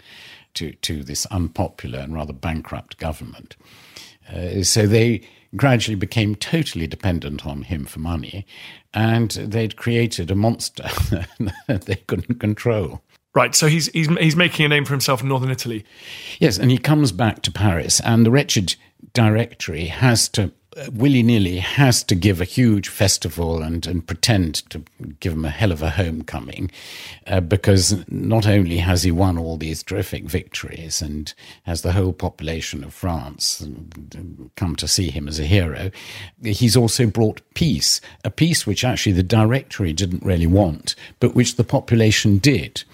to, 0.54 0.72
to 0.72 1.02
this 1.02 1.26
unpopular 1.26 2.00
and 2.00 2.14
rather 2.14 2.32
bankrupt 2.32 2.98
government. 2.98 3.56
Uh, 4.32 4.62
so 4.62 4.86
they 4.86 5.22
gradually 5.54 5.96
became 5.96 6.34
totally 6.34 6.86
dependent 6.86 7.46
on 7.46 7.62
him 7.62 7.84
for 7.84 8.00
money, 8.00 8.46
and 8.92 9.30
they'd 9.30 9.76
created 9.76 10.30
a 10.30 10.34
monster 10.34 10.82
that 11.66 11.82
they 11.86 11.96
couldn't 11.96 12.40
control. 12.40 13.00
Right, 13.36 13.54
so 13.54 13.66
he's, 13.66 13.88
he's 13.88 14.08
he's 14.16 14.34
making 14.34 14.64
a 14.64 14.68
name 14.70 14.86
for 14.86 14.94
himself 14.94 15.20
in 15.20 15.28
northern 15.28 15.50
Italy. 15.50 15.84
Yes, 16.40 16.56
and 16.56 16.70
he 16.70 16.78
comes 16.78 17.12
back 17.12 17.42
to 17.42 17.52
Paris, 17.52 18.00
and 18.00 18.24
the 18.24 18.30
wretched 18.30 18.76
directory 19.12 19.88
has 19.88 20.26
to 20.30 20.52
willy 20.92 21.22
nilly 21.22 21.58
has 21.58 22.02
to 22.02 22.14
give 22.14 22.40
a 22.40 22.44
huge 22.44 22.88
festival 22.88 23.62
and, 23.62 23.86
and 23.86 24.06
pretend 24.06 24.56
to 24.70 24.82
give 25.20 25.32
him 25.32 25.44
a 25.44 25.50
hell 25.50 25.72
of 25.72 25.82
a 25.82 25.90
homecoming 25.90 26.70
uh, 27.26 27.40
because 27.40 28.04
not 28.10 28.46
only 28.46 28.78
has 28.78 29.02
he 29.02 29.10
won 29.10 29.38
all 29.38 29.56
these 29.56 29.82
terrific 29.82 30.24
victories 30.24 31.00
and 31.00 31.32
has 31.62 31.82
the 31.82 31.92
whole 31.92 32.12
population 32.12 32.84
of 32.84 32.92
France 32.92 33.66
come 34.56 34.76
to 34.76 34.86
see 34.86 35.10
him 35.10 35.28
as 35.28 35.38
a 35.38 35.44
hero, 35.44 35.90
he's 36.42 36.76
also 36.76 37.06
brought 37.06 37.40
peace, 37.54 38.00
a 38.24 38.30
peace 38.30 38.66
which 38.66 38.84
actually 38.84 39.12
the 39.12 39.22
directory 39.22 39.92
didn't 39.92 40.22
really 40.22 40.46
want, 40.46 40.94
but 41.20 41.34
which 41.34 41.56
the 41.56 41.64
population 41.64 42.38
did. 42.38 42.84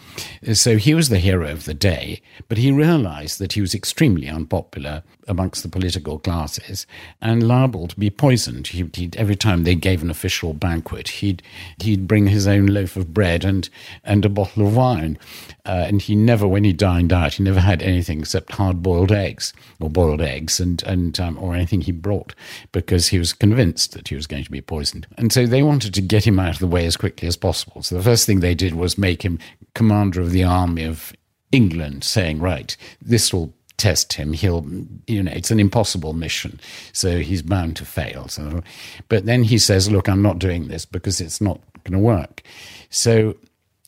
So 0.53 0.77
he 0.77 0.95
was 0.95 1.09
the 1.09 1.19
hero 1.19 1.51
of 1.51 1.65
the 1.65 1.75
day, 1.75 2.23
but 2.49 2.59
he 2.59 2.71
realized 2.71 3.39
that 3.39 3.55
he 3.55 3.61
was 3.61 3.75
extremely 3.75 4.29
unpopular 4.29 5.03
amongst 5.29 5.63
the 5.63 5.69
political 5.69 6.19
classes 6.19 6.87
and 7.21 7.47
liable 7.47 7.89
to 7.89 7.99
be 7.99 8.11
poisoned. 8.11 8.69
He, 8.69 9.11
every 9.17 9.37
time 9.37 9.65
they 9.65 9.75
gave 9.75 10.03
an 10.03 10.11
official 10.11 10.53
banquet, 10.55 11.09
he'd 11.09 11.43
he'd 11.81 12.07
bring 12.07 12.27
his 12.27 12.47
own 12.47 12.67
loaf 12.67 12.97
of 12.97 13.15
bread 13.15 13.45
and 13.45 13.69
and 14.05 14.25
a 14.25 14.29
bottle 14.29 14.67
of 14.67 14.77
wine, 14.77 15.19
uh, 15.65 15.85
and 15.87 16.03
he 16.03 16.17
never, 16.17 16.47
when 16.49 16.65
he 16.65 16.73
dined 16.73 17.13
out, 17.13 17.35
he 17.35 17.43
never 17.43 17.61
had 17.61 17.83
anything 17.83 18.21
except 18.21 18.53
hard 18.53 18.83
boiled 18.83 19.13
eggs 19.13 19.53
or 19.81 19.89
boiled 19.89 20.21
eggs 20.21 20.61
and 20.61 20.83
and 20.85 21.19
um, 21.21 21.39
or 21.39 21.55
anything 21.55 21.81
he 21.81 21.93
brought 21.93 22.35
because 22.73 23.09
he 23.09 23.19
was 23.19 23.33
convinced 23.33 23.93
that 23.93 24.09
he 24.09 24.15
was 24.15 24.27
going 24.27 24.45
to 24.45 24.51
be 24.51 24.61
poisoned. 24.61 25.07
And 25.17 25.33
so 25.33 25.47
they 25.47 25.63
wanted 25.63 25.95
to 25.95 26.03
get 26.03 26.27
him 26.27 26.39
out 26.39 26.55
of 26.55 26.59
the 26.59 26.67
way 26.67 26.87
as 26.87 26.97
quickly 26.97 27.29
as 27.29 27.37
possible. 27.37 27.83
So 27.83 27.97
the 27.97 28.03
first 28.03 28.27
thing 28.27 28.41
they 28.41 28.55
did 28.55 28.75
was 28.75 28.99
make 28.99 29.23
him 29.23 29.39
commander 29.75 30.21
of 30.21 30.31
the 30.31 30.45
army 30.45 30.85
of 30.85 31.13
England, 31.53 32.03
saying, 32.05 32.41
"Right, 32.41 32.77
this 33.01 33.33
will." 33.33 33.55
Test 33.83 34.13
him 34.13 34.33
he'll 34.33 34.65
you 35.09 35.21
know 35.21 35.33
it's 35.33 35.51
an 35.51 35.59
impossible 35.59 36.13
mission 36.13 36.61
so 36.93 37.19
he's 37.19 37.43
bound 37.43 37.75
to 37.77 37.85
fail 37.85 38.29
so 38.29 38.63
but 39.09 39.27
then 39.27 39.43
he 39.43 39.59
says 39.59 39.91
look 39.91 40.09
i'm 40.09 40.23
not 40.23 40.39
doing 40.39 40.69
this 40.69 40.85
because 40.85 41.21
it's 41.21 41.41
not 41.41 41.61
going 41.83 41.93
to 41.93 41.99
work 41.99 42.45
so 42.91 43.35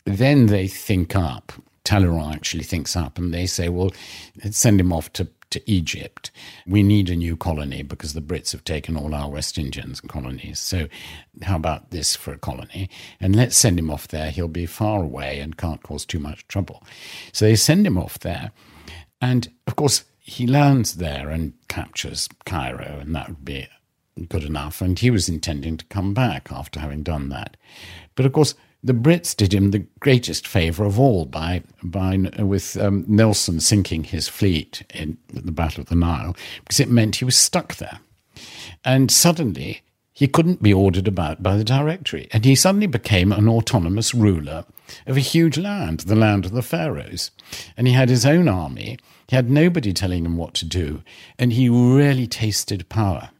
then 0.04 0.46
they 0.46 0.66
think 0.66 1.14
up 1.14 1.52
Talleyrand 1.84 2.34
actually 2.34 2.64
thinks 2.64 2.96
up 2.96 3.18
and 3.18 3.32
they 3.32 3.46
say 3.46 3.68
well 3.68 3.92
let's 4.42 4.58
send 4.58 4.80
him 4.80 4.92
off 4.92 5.12
to 5.12 5.28
to 5.54 5.70
Egypt. 5.70 6.32
We 6.66 6.82
need 6.82 7.08
a 7.08 7.14
new 7.14 7.36
colony 7.36 7.82
because 7.84 8.12
the 8.12 8.20
Brits 8.20 8.50
have 8.50 8.64
taken 8.64 8.96
all 8.96 9.14
our 9.14 9.30
West 9.30 9.56
Indian 9.56 9.94
colonies. 10.08 10.58
So, 10.58 10.88
how 11.42 11.54
about 11.54 11.92
this 11.92 12.16
for 12.16 12.32
a 12.32 12.38
colony? 12.38 12.90
And 13.20 13.36
let's 13.36 13.56
send 13.56 13.78
him 13.78 13.88
off 13.88 14.08
there. 14.08 14.32
He'll 14.32 14.48
be 14.48 14.66
far 14.66 15.00
away 15.04 15.38
and 15.38 15.56
can't 15.56 15.80
cause 15.84 16.04
too 16.04 16.18
much 16.18 16.48
trouble. 16.48 16.82
So, 17.30 17.44
they 17.44 17.54
send 17.54 17.86
him 17.86 17.96
off 17.96 18.18
there. 18.18 18.50
And 19.24 19.50
of 19.66 19.74
course, 19.74 20.04
he 20.18 20.46
lands 20.46 20.96
there 20.96 21.30
and 21.30 21.54
captures 21.68 22.28
Cairo, 22.44 22.98
and 23.00 23.14
that 23.14 23.28
would 23.28 23.44
be 23.44 23.66
good 24.28 24.44
enough. 24.44 24.82
And 24.82 24.98
he 24.98 25.08
was 25.08 25.30
intending 25.30 25.78
to 25.78 25.84
come 25.86 26.12
back 26.12 26.52
after 26.52 26.78
having 26.78 27.02
done 27.02 27.30
that. 27.30 27.56
But 28.16 28.26
of 28.26 28.34
course, 28.34 28.54
the 28.82 28.92
Brits 28.92 29.34
did 29.34 29.54
him 29.54 29.70
the 29.70 29.86
greatest 29.98 30.46
favour 30.46 30.84
of 30.84 31.00
all 31.00 31.24
by, 31.24 31.62
by 31.82 32.18
with 32.38 32.76
um, 32.76 33.06
Nelson 33.08 33.60
sinking 33.60 34.04
his 34.04 34.28
fleet 34.28 34.82
in 34.92 35.16
the 35.32 35.52
Battle 35.52 35.80
of 35.80 35.88
the 35.88 35.94
Nile, 35.94 36.36
because 36.62 36.78
it 36.78 36.90
meant 36.90 37.16
he 37.16 37.24
was 37.24 37.36
stuck 37.36 37.76
there. 37.76 38.00
And 38.84 39.10
suddenly, 39.10 39.80
he 40.12 40.28
couldn't 40.28 40.62
be 40.62 40.74
ordered 40.74 41.08
about 41.08 41.42
by 41.42 41.56
the 41.56 41.64
Directory, 41.64 42.28
and 42.30 42.44
he 42.44 42.54
suddenly 42.54 42.86
became 42.86 43.32
an 43.32 43.48
autonomous 43.48 44.12
ruler 44.12 44.66
of 45.06 45.16
a 45.16 45.20
huge 45.20 45.56
land, 45.56 46.00
the 46.00 46.14
land 46.14 46.44
of 46.44 46.52
the 46.52 46.62
pharaohs. 46.62 47.30
And 47.74 47.86
he 47.86 47.94
had 47.94 48.10
his 48.10 48.26
own 48.26 48.48
army, 48.48 48.98
he 49.28 49.36
had 49.36 49.50
nobody 49.50 49.92
telling 49.92 50.24
him 50.24 50.36
what 50.36 50.54
to 50.54 50.64
do, 50.64 51.02
and 51.38 51.52
he 51.52 51.68
really 51.68 52.26
tasted 52.26 52.88
power. 52.88 53.30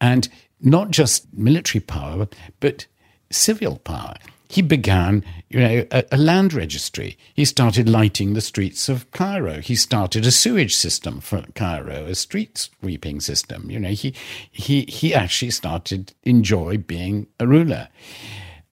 And 0.00 0.28
not 0.60 0.90
just 0.90 1.32
military 1.32 1.80
power, 1.80 2.28
but 2.60 2.86
civil 3.30 3.78
power. 3.78 4.14
He 4.48 4.62
began, 4.62 5.24
you 5.48 5.60
know, 5.60 5.86
a, 5.92 6.04
a, 6.10 6.16
land 6.16 6.52
registry. 6.52 7.16
He 7.34 7.44
started 7.44 7.88
lighting 7.88 8.34
the 8.34 8.40
streets 8.40 8.88
of 8.88 9.08
Cairo. 9.12 9.60
He 9.60 9.76
started 9.76 10.26
a 10.26 10.32
sewage 10.32 10.74
system 10.74 11.20
for 11.20 11.44
Cairo, 11.54 12.06
a 12.06 12.16
street 12.16 12.58
sweeping 12.58 13.20
system. 13.20 13.70
You 13.70 13.78
know, 13.78 13.90
he 13.90 14.12
he 14.50 14.86
he 14.88 15.14
actually 15.14 15.52
started 15.52 16.14
enjoy 16.24 16.78
being 16.78 17.28
a 17.38 17.46
ruler. 17.46 17.88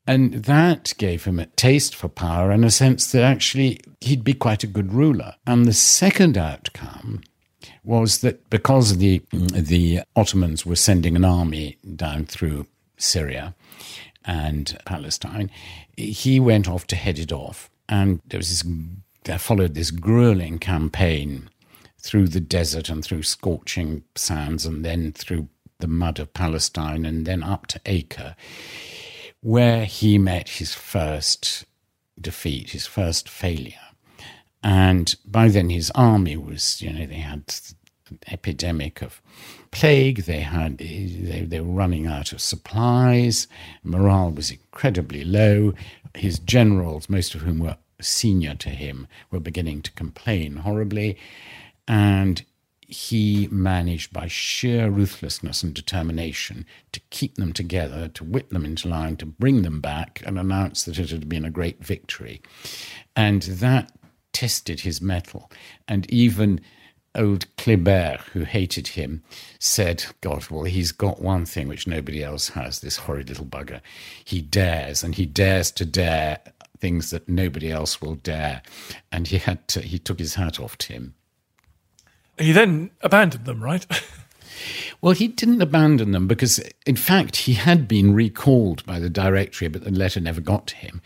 And 0.09 0.33
that 0.45 0.95
gave 0.97 1.27
him 1.27 1.39
a 1.39 1.45
taste 1.45 1.95
for 1.95 2.09
power 2.09 2.51
and 2.51 2.65
a 2.65 2.71
sense 2.71 3.13
that 3.13 3.23
actually 3.23 3.79
he'd 4.01 4.25
be 4.25 4.33
quite 4.33 4.65
a 4.65 4.67
good 4.67 4.95
ruler. 4.95 5.35
And 5.47 5.67
the 5.67 5.75
second 5.75 6.39
outcome 6.39 7.21
was 7.85 8.23
that 8.23 8.49
because 8.49 8.97
the, 8.97 9.21
the 9.31 10.01
Ottomans 10.17 10.65
were 10.65 10.77
sending 10.77 11.15
an 11.15 11.27
army 11.27 11.77
down 11.95 12.25
through 12.25 12.67
Syria 12.97 13.55
and 14.25 14.79
Palestine, 14.87 15.51
he 15.99 16.41
went 16.41 16.71
off 16.71 16.87
to 16.87 16.97
head 16.97 17.19
it 17.19 17.31
off. 17.31 17.69
And 17.87 18.23
there 18.29 18.39
was 18.39 18.49
this, 18.49 18.73
there 19.25 19.39
followed 19.39 19.75
this 19.75 19.91
grueling 19.91 20.59
campaign 20.59 21.51
through 21.99 22.29
the 22.29 22.41
desert 22.41 22.89
and 22.89 23.05
through 23.05 23.25
scorching 23.25 24.05
sands 24.15 24.65
and 24.65 24.87
then 24.87 25.13
through 25.13 25.51
the 25.81 25.87
mud 25.87 26.19
of 26.19 26.33
Palestine 26.33 27.05
and 27.05 27.27
then 27.27 27.43
up 27.43 27.67
to 27.67 27.81
Acre 27.85 28.35
where 29.41 29.84
he 29.84 30.18
met 30.18 30.49
his 30.49 30.74
first 30.74 31.64
defeat, 32.20 32.70
his 32.70 32.86
first 32.86 33.28
failure. 33.28 33.74
And 34.62 35.14
by 35.24 35.49
then 35.49 35.70
his 35.70 35.91
army 35.95 36.36
was, 36.36 36.82
you 36.82 36.93
know, 36.93 37.07
they 37.07 37.14
had 37.14 37.45
an 38.11 38.18
epidemic 38.30 39.03
of 39.03 39.22
plague, 39.70 40.24
they 40.24 40.41
had 40.41 40.78
they, 40.78 41.47
they 41.49 41.61
were 41.61 41.72
running 41.72 42.07
out 42.07 42.32
of 42.32 42.41
supplies, 42.41 43.47
morale 43.84 44.30
was 44.30 44.51
incredibly 44.51 45.24
low. 45.24 45.74
His 46.14 46.39
generals, 46.39 47.09
most 47.09 47.34
of 47.34 47.43
whom 47.43 47.59
were 47.61 47.76
senior 48.01 48.55
to 48.57 48.70
him, 48.70 49.07
were 49.30 49.41
beginning 49.41 49.82
to 49.82 49.93
complain 49.93 50.57
horribly. 50.57 51.16
And 51.86 52.43
he 52.89 53.49
managed 53.51 54.14
by 54.14 54.26
sheer 54.26 54.89
ruthlessness 54.89 55.62
and 55.62 55.74
determination 55.74 56.64
to 56.93 57.01
keep 57.11 57.34
them 57.34 57.53
together, 57.53 58.09
to 58.09 58.24
whip 58.24 58.49
them 58.49 58.64
into 58.64 58.89
line, 58.89 59.14
to 59.18 59.26
bring 59.26 59.61
them 59.61 59.78
back 59.82 60.22
and 60.24 60.39
announce 60.39 60.84
that 60.84 60.99
it 60.99 61.11
had 61.11 61.28
been 61.28 61.45
a 61.45 61.51
great 61.51 61.84
victory. 61.84 62.41
And 63.14 63.43
that 63.43 63.93
tested 64.32 64.80
his 64.80 65.03
mettle. 65.03 65.51
And 65.86 66.11
even 66.11 66.62
old 67.14 67.45
Kléber, 67.57 68.20
who 68.32 68.45
hated 68.45 68.89
him, 68.89 69.22
said, 69.59 70.07
God, 70.22 70.49
well, 70.49 70.64
he's 70.64 70.93
got 70.93 71.20
one 71.20 71.45
thing 71.45 71.68
which 71.68 71.86
nobody 71.86 72.24
else 72.24 72.49
has, 72.51 72.80
this 72.80 72.97
horrid 72.97 73.28
little 73.28 73.45
bugger. 73.45 73.82
He 74.24 74.41
dares, 74.41 75.05
and 75.05 75.14
he 75.14 75.26
dares 75.26 75.70
to 75.72 75.84
dare 75.84 76.39
things 76.78 77.11
that 77.11 77.28
nobody 77.28 77.70
else 77.70 78.01
will 78.01 78.14
dare. 78.14 78.62
And 79.12 79.26
he 79.26 79.36
had 79.36 79.68
to, 79.68 79.82
he 79.82 79.99
took 79.99 80.18
his 80.18 80.36
hat 80.36 80.59
off 80.59 80.78
to 80.78 80.95
him 80.95 81.14
he 82.39 82.53
then 82.53 82.91
abandoned 83.03 83.45
them, 83.45 83.62
right? 83.62 83.86
Well, 85.01 85.14
he 85.14 85.28
didn't 85.28 85.62
abandon 85.62 86.11
them 86.11 86.26
because, 86.26 86.61
in 86.84 86.97
fact, 86.97 87.36
he 87.36 87.55
had 87.55 87.86
been 87.86 88.14
recalled 88.14 88.84
by 88.84 88.99
the 88.99 89.11
Directory, 89.11 89.68
but 89.68 89.84
the 89.84 89.91
letter 89.91 90.20
never 90.20 90.41
got 90.41 90.66
to 90.68 90.76
him. 90.76 91.01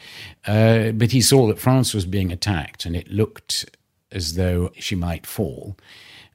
Uh, 0.46 0.92
but 0.92 1.12
he 1.12 1.20
saw 1.20 1.46
that 1.48 1.58
France 1.58 1.92
was 1.92 2.06
being 2.06 2.32
attacked, 2.32 2.86
and 2.86 2.96
it 2.96 3.10
looked 3.10 3.66
as 4.10 4.34
though 4.34 4.72
she 4.76 4.94
might 4.94 5.26
fall. 5.26 5.76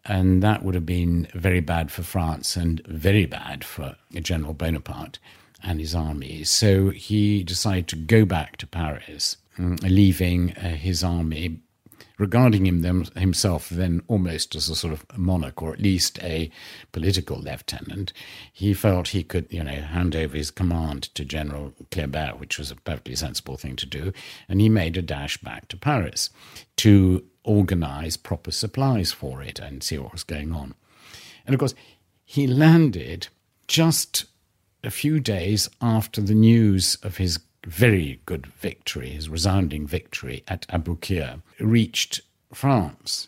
And 0.06 0.42
that 0.44 0.64
would 0.64 0.76
have 0.76 0.86
been 0.86 1.28
very 1.34 1.60
bad 1.60 1.92
for 1.92 2.04
France 2.04 2.56
and 2.56 2.86
very 2.88 3.26
bad 3.26 3.64
for 3.64 3.96
General 4.14 4.54
Bonaparte 4.54 5.20
and 5.64 5.80
his 5.80 5.96
army. 5.96 6.44
So 6.44 6.92
he 6.92 7.44
decided 7.44 7.88
to 7.90 7.96
go 7.96 8.24
back 8.24 8.58
to 8.58 8.68
Paris, 8.68 9.38
mm, 9.58 9.82
leaving 9.82 10.54
uh, 10.54 10.76
his 10.76 11.04
army 11.04 11.60
regarding 12.18 12.66
him 12.66 12.82
them, 12.82 13.06
himself 13.16 13.70
then 13.70 14.02
almost 14.08 14.56
as 14.56 14.70
a 14.70 14.76
sort 14.76 14.94
of 14.94 15.06
monarch 15.18 15.62
or 15.62 15.74
at 15.74 15.80
least 15.80 16.22
a 16.24 16.50
political 16.92 17.38
lieutenant, 17.38 18.12
he 18.52 18.74
felt 18.74 19.10
he 19.10 19.24
could, 19.24 19.48
you 19.52 19.64
know, 19.64 19.82
hand 19.82 20.16
over 20.16 20.36
his 20.36 20.52
command 20.52 21.04
to 21.16 21.24
General 21.24 21.74
Kléber, 21.92 22.38
which 22.40 22.58
was 22.58 22.72
a 22.72 22.76
perfectly 22.76 23.16
sensible 23.16 23.58
thing 23.58 23.76
to 23.76 23.86
do, 23.86 24.12
and 24.50 24.60
he 24.60 24.70
made 24.70 24.98
a 24.98 25.02
dash 25.02 25.38
back 25.38 25.68
to 25.68 25.78
Paris 25.78 26.30
to 26.78 27.24
organize 27.44 28.18
proper 28.18 28.52
supplies 28.52 29.12
for 29.12 29.42
it 29.42 29.60
and 29.60 29.84
see 29.84 29.98
what 29.98 30.12
was 30.12 30.24
going 30.24 30.54
on. 30.54 30.74
And 31.46 31.54
of 31.54 31.60
course, 31.60 31.76
he 32.26 32.46
landed 32.46 33.28
just 33.68 34.26
a 34.84 34.92
few 34.92 35.20
days 35.20 35.70
after 35.82 36.22
the 36.22 36.36
news 36.36 36.98
of 37.04 37.18
his 37.18 37.40
very 37.68 38.22
good 38.26 38.48
victory, 38.48 39.10
his 39.10 39.30
resounding 39.30 39.86
victory 39.86 40.44
at 40.48 40.66
Aboukir, 40.70 41.42
reached 41.60 42.22
France. 42.54 43.28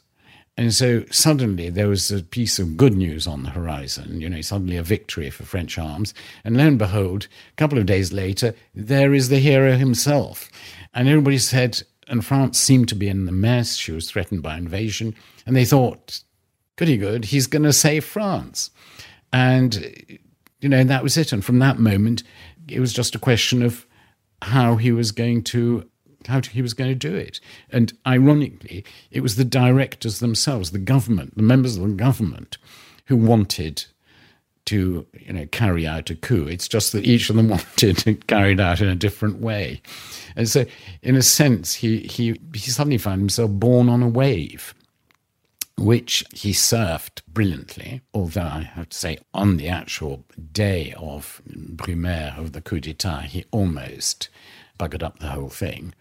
And 0.55 0.73
so 0.73 1.03
suddenly 1.11 1.69
there 1.69 1.87
was 1.87 2.11
a 2.11 2.23
piece 2.23 2.57
of 2.57 2.77
good 2.77 2.95
news 2.95 3.27
on 3.27 3.43
the 3.43 3.49
horizon, 3.49 4.19
you 4.21 4.29
know, 4.29 4.41
suddenly 4.41 4.77
a 4.77 4.83
victory 4.83 5.29
for 5.29 5.43
French 5.43 5.77
arms. 5.77 6.13
And 6.43 6.57
lo 6.57 6.65
and 6.65 6.77
behold, 6.77 7.27
a 7.51 7.55
couple 7.55 7.77
of 7.77 7.85
days 7.85 8.11
later, 8.11 8.55
there 8.73 9.13
is 9.13 9.29
the 9.29 9.39
hero 9.39 9.75
himself. 9.75 10.49
And 10.93 11.07
everybody 11.07 11.37
said, 11.37 11.81
and 12.07 12.25
France 12.25 12.57
seemed 12.57 12.89
to 12.89 12.95
be 12.95 13.07
in 13.07 13.25
the 13.25 13.31
mess. 13.31 13.75
She 13.75 13.91
was 13.91 14.09
threatened 14.09 14.41
by 14.41 14.57
invasion. 14.57 15.15
And 15.45 15.55
they 15.55 15.65
thought, 15.65 16.21
goody 16.75 16.97
good, 16.97 17.25
he's 17.25 17.47
going 17.47 17.63
to 17.63 17.73
save 17.73 18.03
France. 18.03 18.71
And, 19.31 20.19
you 20.59 20.69
know, 20.69 20.83
that 20.83 21.03
was 21.03 21.17
it. 21.17 21.31
And 21.31 21.43
from 21.43 21.59
that 21.59 21.79
moment, 21.79 22.23
it 22.67 22.79
was 22.79 22.93
just 22.93 23.15
a 23.15 23.19
question 23.19 23.61
of 23.63 23.85
how 24.41 24.75
he 24.75 24.91
was 24.91 25.11
going 25.11 25.43
to 25.43 25.89
how 26.27 26.41
he 26.41 26.61
was 26.61 26.73
going 26.73 26.89
to 26.89 26.95
do 26.95 27.15
it. 27.15 27.39
And 27.71 27.93
ironically, 28.05 28.83
it 29.09 29.21
was 29.21 29.35
the 29.35 29.45
directors 29.45 30.19
themselves, 30.19 30.71
the 30.71 30.77
government, 30.79 31.35
the 31.35 31.43
members 31.43 31.77
of 31.77 31.83
the 31.83 31.95
government, 31.95 32.57
who 33.05 33.15
wanted 33.15 33.85
to 34.65 35.07
you 35.13 35.33
know 35.33 35.45
carry 35.47 35.87
out 35.87 36.09
a 36.09 36.15
coup. 36.15 36.45
It's 36.45 36.67
just 36.67 36.91
that 36.91 37.05
each 37.05 37.29
of 37.29 37.35
them 37.35 37.49
wanted 37.55 37.97
to 37.99 38.15
carry 38.15 38.53
it 38.53 38.59
out 38.59 38.81
in 38.81 38.87
a 38.87 38.95
different 38.95 39.39
way. 39.39 39.81
And 40.35 40.47
so 40.47 40.65
in 41.01 41.15
a 41.15 41.21
sense 41.21 41.75
he 41.75 42.01
he 42.01 42.39
he 42.53 42.69
suddenly 42.69 42.97
found 42.97 43.21
himself 43.21 43.51
borne 43.51 43.89
on 43.89 44.03
a 44.03 44.07
wave 44.07 44.73
which 45.79 46.23
he 46.33 46.51
surfed 46.51 47.21
brilliantly, 47.27 48.01
although 48.13 48.41
I 48.41 48.61
have 48.61 48.89
to 48.89 48.97
say, 48.97 49.17
on 49.33 49.57
the 49.57 49.67
actual 49.67 50.25
day 50.51 50.93
of 50.97 51.41
Brumaire, 51.47 52.37
of 52.37 52.53
the 52.53 52.61
coup 52.61 52.79
d'etat, 52.79 53.21
he 53.21 53.45
almost 53.51 54.29
buggered 54.79 55.03
up 55.03 55.19
the 55.19 55.29
whole 55.29 55.49
thing. 55.49 55.93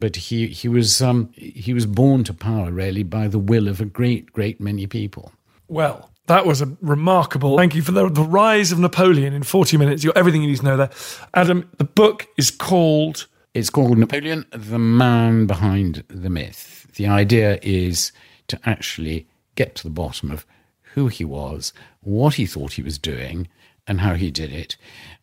But 0.00 0.16
he, 0.16 0.48
he, 0.48 0.68
was, 0.68 1.00
um, 1.00 1.30
he 1.34 1.72
was 1.72 1.86
born 1.86 2.24
to 2.24 2.34
power, 2.34 2.70
really, 2.70 3.02
by 3.02 3.28
the 3.28 3.38
will 3.38 3.68
of 3.68 3.80
a 3.80 3.84
great, 3.84 4.32
great 4.32 4.60
many 4.60 4.86
people. 4.86 5.32
Well, 5.68 6.10
that 6.26 6.46
was 6.46 6.62
a 6.62 6.76
remarkable. 6.80 7.56
Thank 7.56 7.74
you 7.74 7.82
for 7.82 7.92
the, 7.92 8.08
the 8.08 8.22
rise 8.22 8.72
of 8.72 8.78
Napoleon 8.78 9.34
in 9.34 9.42
40 9.42 9.76
minutes. 9.76 10.02
You're 10.02 10.16
everything 10.16 10.42
you 10.42 10.48
need 10.48 10.58
to 10.58 10.64
know 10.64 10.76
there. 10.76 10.90
Adam, 11.34 11.70
the 11.78 11.84
book 11.84 12.28
is 12.36 12.50
called. 12.50 13.26
It's 13.52 13.70
called 13.70 13.96
Napoleon, 13.98 14.46
the 14.50 14.78
man 14.78 15.46
behind 15.46 16.02
the 16.08 16.30
myth. 16.30 16.88
The 16.96 17.06
idea 17.06 17.60
is 17.62 18.10
to 18.48 18.58
actually 18.64 19.26
get 19.54 19.74
to 19.76 19.82
the 19.84 19.90
bottom 19.90 20.30
of 20.30 20.46
who 20.94 21.08
he 21.08 21.24
was, 21.24 21.72
what 22.00 22.34
he 22.34 22.46
thought 22.46 22.74
he 22.74 22.82
was 22.82 22.98
doing, 22.98 23.48
and 23.86 24.00
how 24.00 24.14
he 24.14 24.30
did 24.30 24.52
it. 24.52 24.76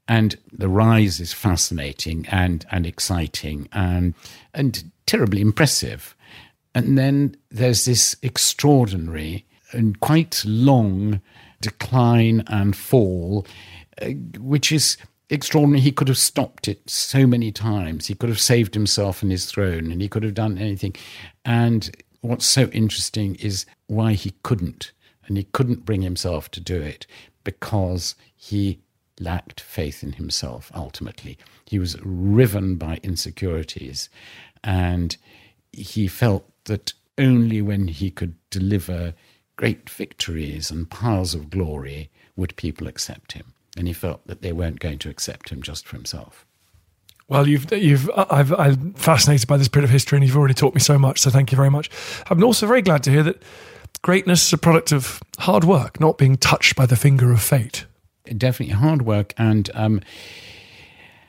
And 0.07 0.37
the 0.51 0.69
rise 0.69 1.19
is 1.19 1.33
fascinating 1.33 2.27
and, 2.29 2.65
and 2.71 2.85
exciting 2.85 3.69
and, 3.71 4.13
and 4.53 4.91
terribly 5.05 5.41
impressive. 5.41 6.15
And 6.75 6.97
then 6.97 7.35
there's 7.49 7.85
this 7.85 8.15
extraordinary 8.21 9.45
and 9.71 9.99
quite 9.99 10.43
long 10.45 11.21
decline 11.61 12.43
and 12.47 12.75
fall, 12.75 13.45
uh, 14.01 14.09
which 14.37 14.71
is 14.71 14.97
extraordinary. 15.29 15.81
He 15.81 15.91
could 15.91 16.07
have 16.07 16.17
stopped 16.17 16.67
it 16.67 16.89
so 16.89 17.25
many 17.25 17.51
times. 17.51 18.07
He 18.07 18.15
could 18.15 18.29
have 18.29 18.39
saved 18.39 18.73
himself 18.73 19.21
and 19.21 19.31
his 19.31 19.45
throne, 19.45 19.91
and 19.91 20.01
he 20.01 20.09
could 20.09 20.23
have 20.23 20.33
done 20.33 20.57
anything. 20.57 20.95
And 21.45 21.89
what's 22.21 22.45
so 22.45 22.67
interesting 22.67 23.35
is 23.35 23.65
why 23.87 24.13
he 24.13 24.33
couldn't. 24.43 24.91
And 25.27 25.37
he 25.37 25.43
couldn't 25.43 25.85
bring 25.85 26.01
himself 26.01 26.49
to 26.51 26.59
do 26.59 26.81
it 26.81 27.05
because 27.43 28.15
he 28.35 28.79
lacked 29.19 29.59
faith 29.59 30.03
in 30.03 30.13
himself 30.13 30.71
ultimately. 30.73 31.37
He 31.65 31.79
was 31.79 31.97
riven 32.03 32.75
by 32.75 32.99
insecurities 33.03 34.09
and 34.63 35.15
he 35.71 36.07
felt 36.07 36.49
that 36.65 36.93
only 37.17 37.61
when 37.61 37.87
he 37.87 38.09
could 38.09 38.35
deliver 38.49 39.13
great 39.55 39.89
victories 39.89 40.71
and 40.71 40.89
piles 40.89 41.35
of 41.35 41.49
glory 41.49 42.09
would 42.35 42.55
people 42.55 42.87
accept 42.87 43.33
him. 43.33 43.53
And 43.77 43.87
he 43.87 43.93
felt 43.93 44.25
that 44.27 44.41
they 44.41 44.51
weren't 44.51 44.79
going 44.79 44.99
to 44.99 45.09
accept 45.09 45.49
him 45.49 45.61
just 45.61 45.87
for 45.87 45.95
himself. 45.95 46.45
Well, 47.31 47.47
you've 47.47 47.71
you've 47.71 48.11
I've, 48.13 48.51
I'm 48.51 48.91
fascinated 48.91 49.47
by 49.47 49.55
this 49.55 49.69
bit 49.69 49.85
of 49.85 49.89
history, 49.89 50.17
and 50.17 50.27
you've 50.27 50.35
already 50.35 50.53
taught 50.53 50.75
me 50.75 50.81
so 50.81 50.99
much. 50.99 51.21
So 51.21 51.29
thank 51.29 51.49
you 51.53 51.55
very 51.55 51.69
much. 51.69 51.89
I'm 52.29 52.43
also 52.43 52.67
very 52.67 52.81
glad 52.81 53.03
to 53.03 53.09
hear 53.09 53.23
that 53.23 53.41
greatness 54.01 54.47
is 54.47 54.51
a 54.51 54.57
product 54.57 54.91
of 54.91 55.23
hard 55.39 55.63
work, 55.63 55.97
not 56.01 56.17
being 56.17 56.35
touched 56.35 56.75
by 56.75 56.85
the 56.85 56.97
finger 56.97 57.31
of 57.31 57.41
fate. 57.41 57.85
Definitely 58.25 58.75
hard 58.75 59.03
work 59.03 59.33
and 59.37 59.71
um, 59.73 60.01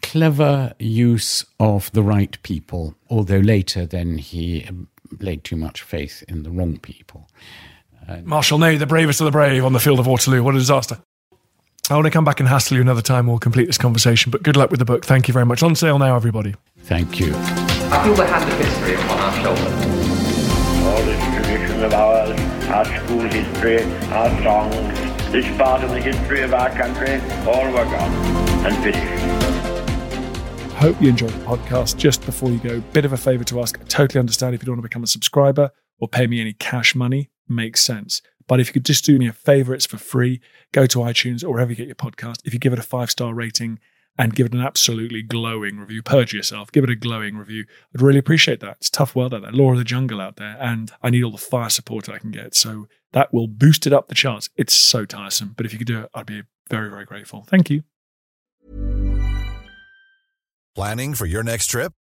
clever 0.03 0.75
use 0.81 1.45
of 1.61 1.93
the 1.93 2.03
right 2.03 2.37
people. 2.43 2.97
Although 3.09 3.39
later, 3.39 3.87
then 3.87 4.19
he 4.19 4.65
um, 4.65 4.89
laid 5.21 5.45
too 5.45 5.57
much 5.57 5.83
faith 5.83 6.25
in 6.27 6.43
the 6.43 6.51
wrong 6.51 6.79
people. 6.79 7.29
Uh, 8.09 8.23
Marshal 8.25 8.59
Ney, 8.59 8.77
the 8.77 8.87
bravest 8.87 9.21
of 9.21 9.27
the 9.27 9.31
brave, 9.31 9.65
on 9.65 9.73
the 9.73 9.79
field 9.79 10.01
of 10.01 10.09
Waterloo. 10.09 10.43
What 10.43 10.57
a 10.57 10.59
disaster! 10.59 10.99
I 11.91 11.95
want 11.97 12.05
to 12.05 12.13
come 12.13 12.25
back 12.25 12.39
and 12.39 12.49
hassle 12.49 12.77
you 12.77 12.81
another 12.81 13.03
time. 13.03 13.27
We'll 13.27 13.41
complete 13.41 13.67
this 13.67 13.77
conversation. 13.77 14.31
But 14.31 14.45
good 14.45 14.57
luck 14.57 14.71
with 14.71 14.79
the 14.79 14.85
book. 14.85 15.05
Thank 15.05 15.27
you 15.27 15.35
very 15.35 15.45
much. 15.45 15.65
On 15.65 15.75
sale 15.75 15.99
now, 15.99 16.15
everybody. 16.15 16.55
Thank 16.83 17.19
you. 17.19 17.35
I 17.35 18.05
feel 18.05 18.15
the 18.15 18.25
hand 18.25 18.49
of 18.51 18.57
history 18.57 18.95
upon 18.95 19.19
our 19.19 19.33
shoulders. 19.43 19.67
All 20.87 21.03
this 21.05 21.21
tradition 21.35 21.83
of 21.83 21.93
ours, 21.93 22.41
our 22.69 22.85
school 22.85 23.23
history, 23.23 23.83
our 24.13 24.31
songs, 24.45 25.33
this 25.33 25.57
part 25.59 25.83
of 25.83 25.91
the 25.91 26.01
history 26.01 26.43
of 26.43 26.55
our 26.55 26.71
country, 26.71 27.17
all 27.51 27.67
were 27.67 27.85
gone 27.85 28.13
and 28.65 28.77
finished. 28.85 29.23
Hope 30.75 31.03
you 31.03 31.09
enjoyed 31.09 31.31
the 31.31 31.45
podcast. 31.45 31.97
Just 31.97 32.25
before 32.25 32.51
you 32.51 32.59
go, 32.59 32.81
bit 32.93 33.05
of 33.05 33.13
a 33.13 33.17
favor 33.17 33.43
to 33.45 33.61
ask. 33.61 33.81
I 33.81 33.85
totally 33.85 34.21
understand 34.21 34.55
if 34.55 34.63
you 34.63 34.67
don't 34.67 34.77
want 34.77 34.85
to 34.85 34.89
become 34.89 35.03
a 35.03 35.09
subscriber 35.09 35.71
or 35.99 36.07
pay 36.07 36.29
me 36.29 36.41
any 36.41 36.53
cash 36.53 36.95
money. 36.95 37.31
Makes 37.49 37.83
sense. 37.83 38.23
But 38.47 38.61
if 38.61 38.69
you 38.69 38.73
could 38.75 38.85
just 38.85 39.05
do 39.05 39.19
me 39.19 39.29
a 39.29 39.33
favor, 39.33 39.75
it's 39.75 39.87
for 39.87 39.99
free. 39.99 40.41
Go 40.73 40.87
to 40.87 40.99
iTunes 40.99 41.45
or 41.45 41.51
wherever 41.51 41.71
you 41.71 41.77
get 41.77 41.87
your 41.87 41.95
podcast. 41.95 42.39
If 42.45 42.53
you 42.53 42.61
give 42.61 42.73
it 42.73 42.79
a 42.79 42.83
five 42.83 43.11
star 43.11 43.35
rating 43.35 43.79
and 44.19 44.35
give 44.35 44.47
it 44.47 44.55
an 44.55 44.61
absolutely 44.61 45.23
glowing 45.23 45.79
review, 45.79 46.03
purge 46.03 46.35
yourself, 46.35 46.71
give 46.71 46.85
it 46.85 46.91
a 46.91 46.97
glowing 46.97 47.37
review. 47.37 47.65
I'd 47.95 48.03
really 48.03 48.19
appreciate 48.19 48.61
that. 48.61 48.77
It's 48.79 48.91
tough 48.91 49.17
world 49.17 49.33
out 49.33 49.43
there, 49.43 49.53
law 49.53 49.73
of 49.73 49.79
the 49.79 49.85
jungle 49.85 50.21
out 50.21 50.37
there, 50.37 50.57
and 50.61 50.93
I 51.03 51.11
need 51.11 51.23
all 51.23 51.31
the 51.31 51.39
fire 51.39 51.71
support 51.71 52.09
I 52.09 52.19
can 52.19 52.31
get. 52.31 52.55
So 52.55 52.89
that 53.13 53.33
will 53.33 53.49
boost 53.49 53.87
it 53.87 53.93
up 53.93 54.09
the 54.09 54.15
charts. 54.15 54.51
It's 54.57 54.75
so 54.75 55.05
tiresome. 55.05 55.55
But 55.57 55.67
if 55.67 55.73
you 55.73 55.79
could 55.79 55.87
do 55.87 56.01
it, 56.01 56.11
I'd 56.15 56.27
be 56.27 56.43
very, 56.69 56.91
very 56.91 57.05
grateful. 57.05 57.45
Thank 57.49 57.71
you. 57.71 57.85
Planning 60.75 61.15
for 61.15 61.27
your 61.27 61.43
next 61.43 61.67
trip? 61.67 61.93